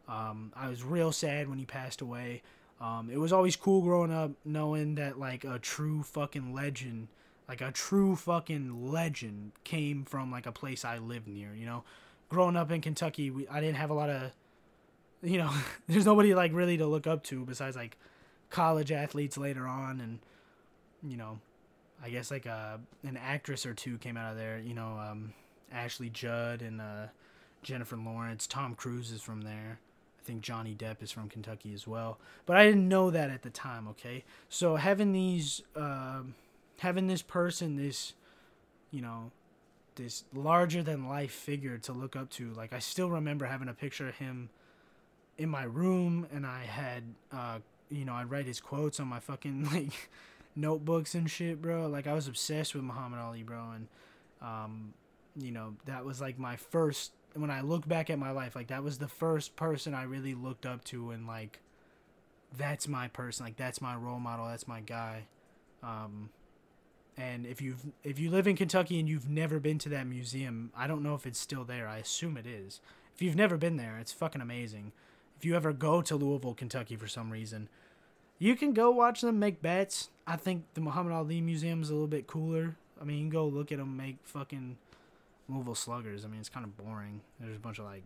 um, 0.08 0.52
I 0.56 0.68
was 0.68 0.84
real 0.84 1.12
sad 1.12 1.48
when 1.48 1.60
he 1.60 1.66
passed 1.66 2.02
away. 2.02 2.42
Um, 2.82 3.12
it 3.14 3.18
was 3.18 3.32
always 3.32 3.56
cool 3.56 3.84
growing 3.84 4.12
up 4.12 4.32
knowing 4.44 4.96
that 4.96 5.20
like 5.20 5.44
a 5.44 5.60
true 5.60 6.02
fucking 6.02 6.56
legend, 6.56 7.10
like 7.48 7.62
a 7.62 7.72
true 7.72 8.16
fucking 8.16 8.92
legend, 8.92 9.52
came 9.64 10.06
from 10.06 10.32
like 10.32 10.48
a 10.48 10.52
place 10.52 10.84
I 10.84 10.98
lived 10.98 11.28
near. 11.28 11.54
You 11.54 11.68
know, 11.68 11.84
growing 12.30 12.56
up 12.56 12.72
in 12.72 12.82
Kentucky, 12.82 13.30
we, 13.30 13.48
I 13.48 13.60
didn't 13.62 13.78
have 13.78 13.92
a 13.92 13.94
lot 13.94 14.10
of, 14.10 14.32
you 15.22 15.38
know, 15.38 15.52
there's 15.88 16.06
nobody 16.06 16.34
like 16.34 16.54
really 16.54 16.78
to 16.78 16.86
look 16.86 17.08
up 17.08 17.24
to 17.26 17.46
besides 17.46 17.76
like 17.76 17.98
college 18.50 18.92
athletes 18.92 19.38
later 19.38 19.68
on, 19.68 20.02
and 20.02 20.20
you 21.04 21.18
know, 21.18 21.40
I 22.04 22.10
guess 22.10 22.32
like 22.32 22.46
a 22.46 22.80
uh, 23.06 23.08
an 23.08 23.18
actress 23.18 23.66
or 23.66 23.74
two 23.74 23.98
came 23.98 24.18
out 24.18 24.32
of 24.32 24.38
there. 24.38 24.60
You 24.60 24.74
know, 24.74 25.00
um, 25.00 25.34
Ashley 25.72 26.10
Judd 26.10 26.62
and 26.62 26.82
uh, 26.82 27.08
Jennifer 27.64 27.98
Lawrence. 27.98 28.48
Tom 28.48 28.76
Cruise 28.76 29.12
is 29.12 29.22
from 29.22 29.42
there 29.42 29.80
I 30.20 30.26
think 30.26 30.42
Johnny 30.42 30.76
Depp 30.76 31.02
is 31.02 31.12
from 31.12 31.30
Kentucky 31.30 31.74
as 31.74 31.88
well. 31.88 32.20
But 32.46 32.58
I 32.58 32.66
didn't 32.66 32.88
know 32.88 33.10
that 33.12 33.30
at 33.30 33.42
the 33.42 33.50
time, 33.50 33.88
okay? 33.90 34.24
So 34.50 34.76
having 34.76 35.14
these, 35.14 35.62
uh, 35.76 36.22
having 36.80 37.08
this 37.08 37.22
person, 37.22 37.78
this, 37.78 38.14
you 38.92 39.02
know, 39.02 39.32
this 39.96 40.26
larger 40.34 40.84
than 40.84 41.08
life 41.08 41.32
figure 41.32 41.78
to 41.80 41.94
look 41.94 42.16
up 42.16 42.30
to, 42.32 42.52
like 42.54 42.74
I 42.74 42.80
still 42.80 43.10
remember 43.10 43.46
having 43.46 43.70
a 43.70 43.74
picture 43.74 44.10
of 44.10 44.16
him 44.16 44.50
in 45.40 45.50
my 45.50 45.64
room, 45.64 46.28
and 46.32 46.46
I 46.46 46.66
had, 46.66 47.04
uh, 47.32 47.60
you 47.90 48.06
know, 48.06 48.14
I'd 48.14 48.30
write 48.30 48.46
his 48.46 48.60
quotes 48.60 49.00
on 49.00 49.08
my 49.08 49.20
fucking 49.20 49.66
like 49.74 50.10
notebooks 50.56 51.16
and 51.16 51.32
shit, 51.32 51.62
bro. 51.62 51.88
Like 51.88 52.06
I 52.06 52.14
was 52.14 52.28
obsessed 52.28 52.76
with 52.76 52.84
Muhammad 52.84 53.20
Ali, 53.20 53.42
bro, 53.42 53.72
and 53.74 53.88
um, 54.42 54.94
you 55.36 55.52
know, 55.52 55.76
that 55.86 56.06
was 56.06 56.22
like 56.22 56.38
my 56.38 56.58
first 56.58 57.14
when 57.36 57.50
I 57.50 57.62
look 57.62 57.88
back 57.88 58.10
at 58.10 58.20
my 58.20 58.32
life, 58.32 58.56
like 58.56 58.68
that 58.68 58.84
was 58.84 58.98
the 58.98 59.08
first 59.08 59.56
person 59.56 59.94
I 59.94 60.04
really 60.04 60.36
looked 60.36 60.66
up 60.66 60.84
to, 60.86 61.12
and 61.12 61.26
like 61.26 61.60
that's 62.58 62.88
my 62.88 63.08
person, 63.08 63.46
like 63.46 63.56
that's 63.56 63.82
my 63.82 63.96
role 63.96 64.20
model, 64.20 64.48
that's 64.48 64.68
my 64.68 64.82
guy. 64.82 65.28
Um, 65.82 66.30
and 67.18 67.46
if 67.46 67.62
you've 67.62 67.86
if 68.04 68.20
you 68.20 68.30
live 68.30 68.48
in 68.48 68.58
Kentucky 68.58 69.00
and 69.00 69.08
you've 69.08 69.30
never 69.30 69.60
been 69.60 69.78
to 69.80 69.90
that 69.90 70.06
museum, 70.06 70.72
I 70.76 70.88
don't 70.88 71.04
know 71.04 71.16
if 71.16 71.26
it's 71.26 71.40
still 71.40 71.64
there. 71.64 71.88
I 71.88 71.98
assume 71.98 72.36
it 72.36 72.46
is. 72.46 72.82
If 73.16 73.22
If 73.22 73.22
you've 73.22 73.36
never 73.36 73.58
been 73.58 73.78
there, 73.78 73.98
it's 74.00 74.12
fucking 74.12 74.42
amazing. 74.42 74.92
If 75.40 75.46
you 75.46 75.56
ever 75.56 75.72
go 75.72 76.02
to 76.02 76.18
Louisville, 76.18 76.54
Kentucky 76.54 76.98
for 76.98 77.08
some 77.08 77.32
reason, 77.32 77.70
you 78.40 78.58
can 78.58 78.74
go 78.74 78.92
watch 78.92 79.22
them 79.22 79.40
make 79.40 79.62
bets. 79.62 80.10
I 80.28 80.36
think 80.36 80.66
the 80.74 80.82
Muhammad 80.82 81.14
Ali 81.14 81.40
Museum 81.40 81.82
is 81.82 81.90
a 81.90 81.94
little 81.94 82.10
bit 82.10 82.28
cooler. 82.28 82.76
I 83.00 83.06
mean, 83.06 83.16
you 83.16 83.24
can 83.24 83.30
go 83.30 83.46
look 83.48 83.72
at 83.72 83.78
them 83.78 83.96
make 83.96 84.18
fucking 84.24 84.76
Louisville 85.48 85.76
Sluggers. 85.76 86.26
I 86.26 86.28
mean, 86.28 86.42
it's 86.42 86.50
kind 86.50 86.66
of 86.66 86.76
boring. 86.76 87.22
There's 87.40 87.56
a 87.56 87.60
bunch 87.60 87.80
of 87.80 87.86
like, 87.86 88.04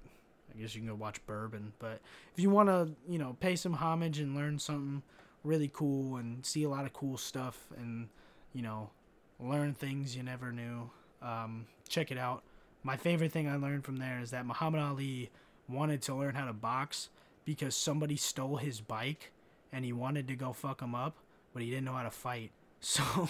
I 0.54 0.62
guess 0.62 0.76
you 0.76 0.82
can 0.82 0.90
go 0.90 0.94
watch 0.94 1.26
bourbon. 1.26 1.74
But 1.80 2.02
if 2.36 2.40
you 2.44 2.52
want 2.52 2.70
to, 2.70 2.92
you 3.10 3.18
know, 3.18 3.36
pay 3.40 3.56
some 3.56 3.74
homage 3.74 4.20
and 4.20 4.36
learn 4.36 4.60
something 4.60 5.02
really 5.44 5.72
cool 5.74 6.18
and 6.18 6.46
see 6.46 6.62
a 6.62 6.70
lot 6.70 6.86
of 6.86 6.94
cool 6.94 7.18
stuff 7.18 7.66
and, 7.78 8.10
you 8.54 8.62
know, 8.62 8.92
learn 9.40 9.74
things 9.74 10.16
you 10.16 10.22
never 10.22 10.52
knew, 10.52 10.92
um, 11.24 11.66
check 11.90 12.12
it 12.12 12.20
out. 12.20 12.44
My 12.84 12.96
favorite 12.96 13.32
thing 13.32 13.50
I 13.50 13.56
learned 13.56 13.86
from 13.86 13.98
there 13.98 14.20
is 14.20 14.30
that 14.30 14.46
Muhammad 14.46 14.82
Ali 14.82 15.32
wanted 15.68 16.04
to 16.04 16.14
learn 16.14 16.36
how 16.36 16.46
to 16.46 16.54
box 16.54 17.10
because 17.46 17.76
somebody 17.76 18.16
stole 18.16 18.58
his 18.58 18.82
bike 18.82 19.32
and 19.72 19.84
he 19.86 19.94
wanted 19.94 20.28
to 20.28 20.36
go 20.36 20.54
fuck 20.54 20.82
him 20.82 20.96
up, 20.96 21.16
but 21.54 21.64
he 21.64 21.70
didn't 21.70 21.86
know 21.86 21.94
how 21.94 22.04
to 22.04 22.12
fight. 22.12 22.52
So 22.86 23.30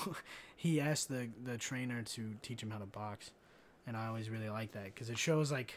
he 0.55 0.81
asked 0.81 1.09
the 1.09 1.29
the 1.45 1.59
trainer 1.59 2.01
to 2.01 2.33
teach 2.41 2.63
him 2.63 2.71
how 2.71 2.79
to 2.79 2.87
box 2.87 3.29
and 3.85 3.97
I 3.97 4.07
always 4.07 4.29
really 4.29 4.49
like 4.49 4.71
that 4.73 4.85
because 4.85 5.09
it 5.09 5.17
shows 5.17 5.51
like 5.51 5.75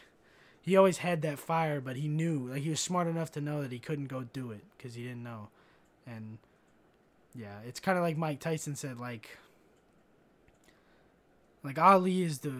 he 0.61 0.75
always 0.75 0.97
had 0.97 1.21
that 1.21 1.39
fire, 1.39 1.79
but 1.79 1.95
he 1.95 2.07
knew 2.07 2.47
like 2.49 2.61
he 2.61 2.69
was 2.69 2.79
smart 2.79 3.07
enough 3.07 3.31
to 3.33 3.41
know 3.41 3.61
that 3.61 3.71
he 3.71 3.79
couldn't 3.79 4.07
go 4.07 4.23
do 4.23 4.51
it 4.51 4.63
because 4.77 4.95
he 4.95 5.03
didn't 5.03 5.23
know, 5.23 5.49
and 6.05 6.37
yeah, 7.35 7.59
it's 7.65 7.79
kind 7.79 7.97
of 7.97 8.03
like 8.03 8.17
Mike 8.17 8.39
Tyson 8.39 8.75
said 8.75 8.99
like 8.99 9.37
like 11.63 11.77
Ali 11.77 12.23
is 12.23 12.39
the 12.39 12.53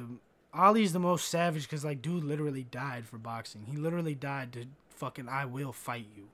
Ali's 0.54 0.94
the 0.94 1.00
most 1.00 1.30
savage 1.30 1.64
because 1.64 1.86
like 1.86 2.02
dude 2.02 2.24
literally 2.24 2.64
died 2.64 3.06
for 3.06 3.18
boxing. 3.18 3.66
He 3.70 3.78
literally 3.78 4.16
died 4.16 4.54
to 4.54 4.66
fucking 4.98 5.30
I 5.30 5.46
will 5.46 5.72
fight 5.72 6.08
you, 6.16 6.28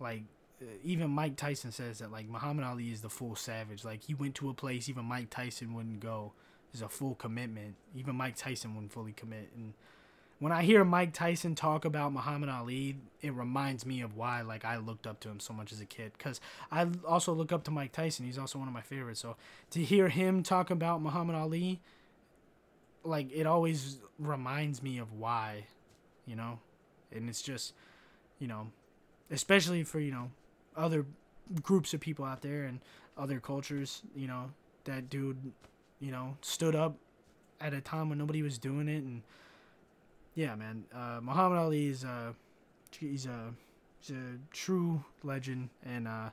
like 0.00 0.22
uh, 0.60 0.66
even 0.82 1.10
Mike 1.10 1.36
Tyson 1.36 1.72
says 1.72 1.98
that 1.98 2.12
like 2.12 2.28
Muhammad 2.28 2.64
Ali 2.64 2.90
is 2.90 3.00
the 3.00 3.10
full 3.10 3.36
savage. 3.36 3.84
Like 3.84 4.04
he 4.04 4.14
went 4.14 4.34
to 4.36 4.50
a 4.50 4.54
place 4.54 4.88
even 4.88 5.04
Mike 5.04 5.30
Tyson 5.30 5.74
wouldn't 5.74 6.00
go 6.00 6.32
is 6.72 6.82
a 6.82 6.88
full 6.88 7.14
commitment. 7.14 7.76
Even 7.96 8.16
Mike 8.16 8.36
Tyson 8.36 8.74
wouldn't 8.74 8.92
fully 8.92 9.12
commit. 9.12 9.50
And 9.56 9.74
when 10.40 10.52
I 10.52 10.62
hear 10.62 10.84
Mike 10.84 11.12
Tyson 11.12 11.54
talk 11.54 11.84
about 11.84 12.12
Muhammad 12.12 12.48
Ali, 12.48 12.96
it 13.22 13.32
reminds 13.32 13.86
me 13.86 14.00
of 14.00 14.16
why 14.16 14.42
like 14.42 14.64
I 14.64 14.76
looked 14.76 15.06
up 15.06 15.20
to 15.20 15.28
him 15.28 15.40
so 15.40 15.52
much 15.52 15.72
as 15.72 15.80
a 15.80 15.86
kid. 15.86 16.18
Cause 16.18 16.40
I 16.70 16.86
also 17.06 17.32
look 17.32 17.52
up 17.52 17.64
to 17.64 17.70
Mike 17.70 17.92
Tyson. 17.92 18.26
He's 18.26 18.38
also 18.38 18.58
one 18.58 18.68
of 18.68 18.74
my 18.74 18.82
favorites. 18.82 19.20
So 19.20 19.36
to 19.70 19.82
hear 19.82 20.08
him 20.08 20.42
talk 20.42 20.70
about 20.70 21.00
Muhammad 21.00 21.36
Ali, 21.36 21.80
like 23.04 23.32
it 23.32 23.46
always 23.46 23.98
reminds 24.18 24.82
me 24.82 24.98
of 24.98 25.12
why, 25.12 25.66
you 26.26 26.36
know, 26.36 26.58
and 27.14 27.28
it's 27.28 27.42
just, 27.42 27.74
you 28.38 28.48
know, 28.48 28.68
especially 29.30 29.82
for 29.82 30.00
you 30.00 30.12
know 30.12 30.30
other 30.76 31.06
groups 31.62 31.94
of 31.94 32.00
people 32.00 32.24
out 32.24 32.42
there 32.42 32.64
and 32.64 32.80
other 33.16 33.40
cultures, 33.40 34.02
you 34.16 34.26
know, 34.26 34.50
that 34.84 35.08
dude 35.08 35.52
you 36.04 36.10
know, 36.10 36.36
stood 36.42 36.76
up 36.76 36.96
at 37.60 37.72
a 37.72 37.80
time 37.80 38.10
when 38.10 38.18
nobody 38.18 38.42
was 38.42 38.58
doing 38.58 38.88
it, 38.88 39.02
and 39.02 39.22
yeah, 40.34 40.54
man, 40.54 40.84
uh, 40.94 41.20
Muhammad 41.22 41.58
Ali 41.58 41.86
is 41.86 42.04
uh, 42.04 42.32
he's 42.98 43.24
a 43.24 43.54
he's 44.00 44.14
a 44.14 44.38
true 44.52 45.02
legend, 45.22 45.70
and 45.82 46.06
uh, 46.06 46.28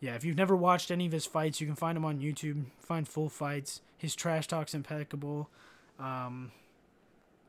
yeah, 0.00 0.14
if 0.14 0.24
you've 0.24 0.36
never 0.36 0.56
watched 0.56 0.90
any 0.90 1.04
of 1.04 1.12
his 1.12 1.26
fights, 1.26 1.60
you 1.60 1.66
can 1.66 1.76
find 1.76 1.96
him 1.96 2.06
on 2.06 2.20
YouTube. 2.20 2.64
Find 2.78 3.06
full 3.06 3.28
fights. 3.28 3.82
His 3.98 4.14
trash 4.14 4.46
talk's 4.46 4.74
impeccable. 4.74 5.50
Um, 5.98 6.52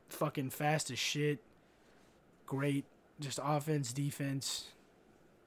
fucking 0.10 0.50
fast 0.50 0.92
as 0.92 1.00
shit. 1.00 1.40
Great, 2.48 2.86
just 3.20 3.40
offense, 3.44 3.94
defense, 3.94 4.70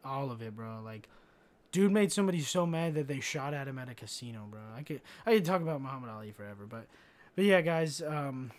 all 0.05 0.31
of 0.31 0.41
it, 0.41 0.55
bro. 0.55 0.81
Like 0.85 1.09
Dude 1.73 1.93
made 1.93 2.11
somebody 2.11 2.41
so 2.41 2.67
mad 2.67 2.95
that 2.95 3.07
they 3.07 3.21
shot 3.21 3.55
at 3.55 3.69
him 3.69 3.79
at 3.79 3.89
a 3.89 3.95
casino, 3.95 4.47
bro. 4.51 4.61
I 4.77 4.83
could 4.83 5.01
I 5.25 5.35
could 5.35 5.45
talk 5.45 5.63
about 5.63 5.81
Muhammad 5.81 6.11
Ali 6.11 6.33
forever, 6.33 6.67
but 6.69 6.87
but 7.37 7.45
yeah, 7.45 7.61
guys, 7.61 8.03
um, 8.03 8.51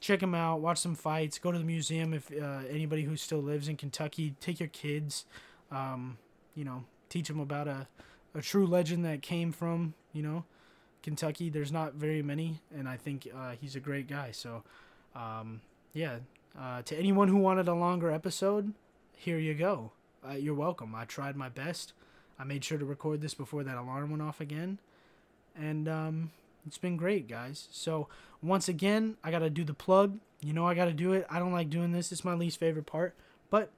check 0.00 0.22
him 0.22 0.36
out. 0.36 0.60
Watch 0.60 0.78
some 0.78 0.94
fights. 0.94 1.38
Go 1.38 1.50
to 1.50 1.58
the 1.58 1.64
museum 1.64 2.14
if 2.14 2.30
uh, 2.30 2.60
anybody 2.70 3.02
who 3.02 3.16
still 3.16 3.40
lives 3.42 3.68
in 3.68 3.76
Kentucky. 3.76 4.36
Take 4.40 4.60
your 4.60 4.68
kids. 4.68 5.24
Um, 5.72 6.18
you 6.54 6.64
know, 6.64 6.84
teach 7.08 7.26
them 7.26 7.40
about 7.40 7.66
a 7.66 7.88
a 8.36 8.40
true 8.40 8.66
legend 8.66 9.04
that 9.04 9.20
came 9.20 9.50
from 9.50 9.94
you 10.12 10.22
know 10.22 10.44
Kentucky. 11.02 11.50
There's 11.50 11.72
not 11.72 11.94
very 11.94 12.22
many, 12.22 12.60
and 12.72 12.88
I 12.88 12.96
think 12.96 13.26
uh, 13.36 13.54
he's 13.60 13.74
a 13.74 13.80
great 13.80 14.06
guy. 14.06 14.30
So 14.30 14.62
um, 15.16 15.60
yeah, 15.92 16.18
uh, 16.58 16.82
to 16.82 16.96
anyone 16.96 17.28
who 17.28 17.36
wanted 17.36 17.68
a 17.68 17.74
longer 17.74 18.10
episode, 18.10 18.72
here 19.16 19.38
you 19.38 19.54
go. 19.54 19.92
Uh, 20.26 20.32
you're 20.32 20.54
welcome. 20.54 20.94
I 20.94 21.04
tried 21.04 21.36
my 21.36 21.48
best. 21.48 21.92
I 22.38 22.44
made 22.44 22.64
sure 22.64 22.78
to 22.78 22.84
record 22.84 23.20
this 23.20 23.34
before 23.34 23.62
that 23.64 23.76
alarm 23.76 24.10
went 24.10 24.22
off 24.22 24.40
again. 24.40 24.78
And 25.56 25.88
um, 25.88 26.30
it's 26.66 26.78
been 26.78 26.96
great, 26.96 27.28
guys. 27.28 27.68
So, 27.70 28.08
once 28.42 28.68
again, 28.68 29.16
I 29.22 29.30
got 29.30 29.40
to 29.40 29.50
do 29.50 29.64
the 29.64 29.74
plug. 29.74 30.18
You 30.40 30.52
know, 30.52 30.66
I 30.66 30.74
got 30.74 30.86
to 30.86 30.92
do 30.92 31.12
it. 31.12 31.26
I 31.30 31.38
don't 31.38 31.52
like 31.52 31.70
doing 31.70 31.92
this, 31.92 32.12
it's 32.12 32.24
my 32.24 32.34
least 32.34 32.58
favorite 32.58 32.86
part. 32.86 33.14
But 33.50 33.70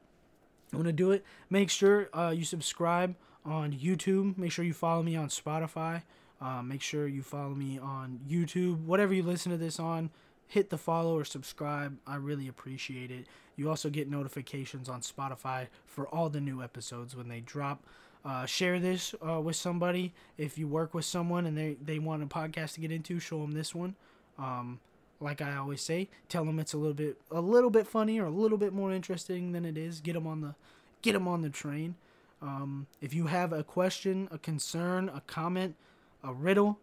I'm 0.72 0.78
going 0.78 0.86
to 0.86 0.92
do 0.92 1.10
it. 1.12 1.24
Make 1.50 1.70
sure 1.70 2.08
uh, 2.12 2.32
you 2.36 2.44
subscribe 2.44 3.14
on 3.44 3.72
YouTube. 3.72 4.36
Make 4.36 4.52
sure 4.52 4.64
you 4.64 4.74
follow 4.74 5.02
me 5.02 5.16
on 5.16 5.28
Spotify. 5.28 6.02
Uh, 6.40 6.62
make 6.62 6.82
sure 6.82 7.06
you 7.06 7.22
follow 7.22 7.54
me 7.54 7.78
on 7.78 8.20
YouTube. 8.28 8.84
Whatever 8.84 9.14
you 9.14 9.22
listen 9.22 9.52
to 9.52 9.58
this 9.58 9.78
on, 9.78 10.10
hit 10.48 10.70
the 10.70 10.78
follow 10.78 11.16
or 11.16 11.24
subscribe. 11.24 11.96
I 12.06 12.16
really 12.16 12.48
appreciate 12.48 13.10
it. 13.10 13.26
You 13.56 13.68
also 13.70 13.90
get 13.90 14.08
notifications 14.08 14.88
on 14.88 15.00
Spotify 15.00 15.68
for 15.86 16.06
all 16.08 16.28
the 16.28 16.40
new 16.40 16.62
episodes 16.62 17.16
when 17.16 17.28
they 17.28 17.40
drop. 17.40 17.82
Uh, 18.24 18.44
share 18.44 18.80
this 18.80 19.14
uh, 19.26 19.40
with 19.40 19.54
somebody 19.54 20.12
if 20.36 20.58
you 20.58 20.66
work 20.66 20.94
with 20.94 21.04
someone 21.04 21.46
and 21.46 21.56
they, 21.56 21.76
they 21.80 22.00
want 22.00 22.24
a 22.24 22.26
podcast 22.26 22.74
to 22.74 22.80
get 22.80 22.90
into 22.90 23.20
show 23.20 23.40
them 23.40 23.52
this 23.52 23.72
one 23.72 23.94
um, 24.36 24.80
like 25.20 25.40
i 25.40 25.54
always 25.54 25.80
say 25.80 26.08
tell 26.28 26.44
them 26.44 26.58
it's 26.58 26.72
a 26.72 26.76
little 26.76 26.92
bit 26.92 27.16
a 27.30 27.40
little 27.40 27.70
bit 27.70 27.86
funny 27.86 28.18
or 28.18 28.26
a 28.26 28.30
little 28.30 28.58
bit 28.58 28.72
more 28.72 28.92
interesting 28.92 29.52
than 29.52 29.64
it 29.64 29.78
is 29.78 30.00
get 30.00 30.14
them 30.14 30.26
on 30.26 30.40
the 30.40 30.56
get 31.02 31.12
them 31.12 31.28
on 31.28 31.42
the 31.42 31.48
train 31.48 31.94
um, 32.42 32.88
if 33.00 33.14
you 33.14 33.26
have 33.26 33.52
a 33.52 33.62
question 33.62 34.26
a 34.32 34.38
concern 34.38 35.08
a 35.08 35.20
comment 35.28 35.76
a 36.24 36.34
riddle 36.34 36.80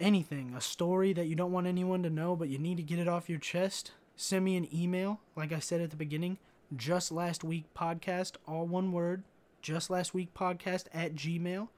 anything 0.00 0.52
a 0.56 0.60
story 0.60 1.12
that 1.12 1.26
you 1.26 1.34
don't 1.34 1.52
want 1.52 1.66
anyone 1.66 2.02
to 2.02 2.10
know 2.10 2.34
but 2.34 2.48
you 2.48 2.58
need 2.58 2.76
to 2.76 2.82
get 2.82 2.98
it 2.98 3.08
off 3.08 3.28
your 3.28 3.38
chest 3.38 3.92
send 4.16 4.44
me 4.44 4.56
an 4.56 4.68
email 4.74 5.20
like 5.36 5.52
i 5.52 5.58
said 5.58 5.80
at 5.80 5.90
the 5.90 5.96
beginning 5.96 6.38
just 6.76 7.10
last 7.10 7.42
week 7.42 7.64
podcast 7.74 8.32
all 8.46 8.66
one 8.66 8.92
word 8.92 9.22
just 9.60 9.90
last 9.90 10.14
week 10.14 10.32
podcast 10.34 10.86
at 10.94 11.14
gmail. 11.14 11.68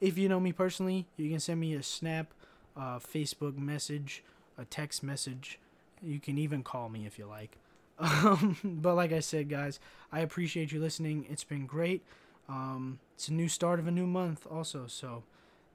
If 0.00 0.18
you 0.18 0.28
know 0.28 0.40
me 0.40 0.52
personally 0.52 1.06
you 1.16 1.30
can 1.30 1.40
send 1.40 1.60
me 1.60 1.74
a 1.74 1.82
snap 1.82 2.32
a 2.76 3.00
facebook 3.00 3.56
message 3.56 4.22
a 4.58 4.64
text 4.64 5.02
message. 5.02 5.58
You 6.02 6.20
can 6.20 6.38
even 6.38 6.62
call 6.62 6.88
me 6.88 7.06
if 7.06 7.18
you 7.18 7.26
like. 7.26 7.56
Um, 7.96 8.56
but 8.64 8.96
like 8.96 9.12
i 9.12 9.20
said 9.20 9.48
guys 9.48 9.78
i 10.10 10.18
appreciate 10.20 10.72
you 10.72 10.80
listening. 10.80 11.26
It's 11.30 11.44
been 11.44 11.66
great. 11.66 12.02
Um, 12.48 12.98
it's 13.14 13.28
a 13.28 13.32
new 13.32 13.48
start 13.48 13.78
of 13.78 13.86
a 13.86 13.92
new 13.92 14.06
month 14.06 14.46
also 14.50 14.86
so 14.88 15.22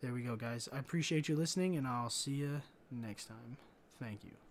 there 0.02 0.14
we 0.14 0.22
go 0.22 0.36
guys. 0.36 0.70
I 0.72 0.80
appreciate 0.80 1.28
you 1.28 1.36
listening 1.36 1.76
and 1.76 1.88
i'll 1.88 2.10
see 2.10 2.32
you 2.34 2.62
next 2.91 3.26
time. 3.26 3.58
Thank 4.00 4.24
you 4.24 4.49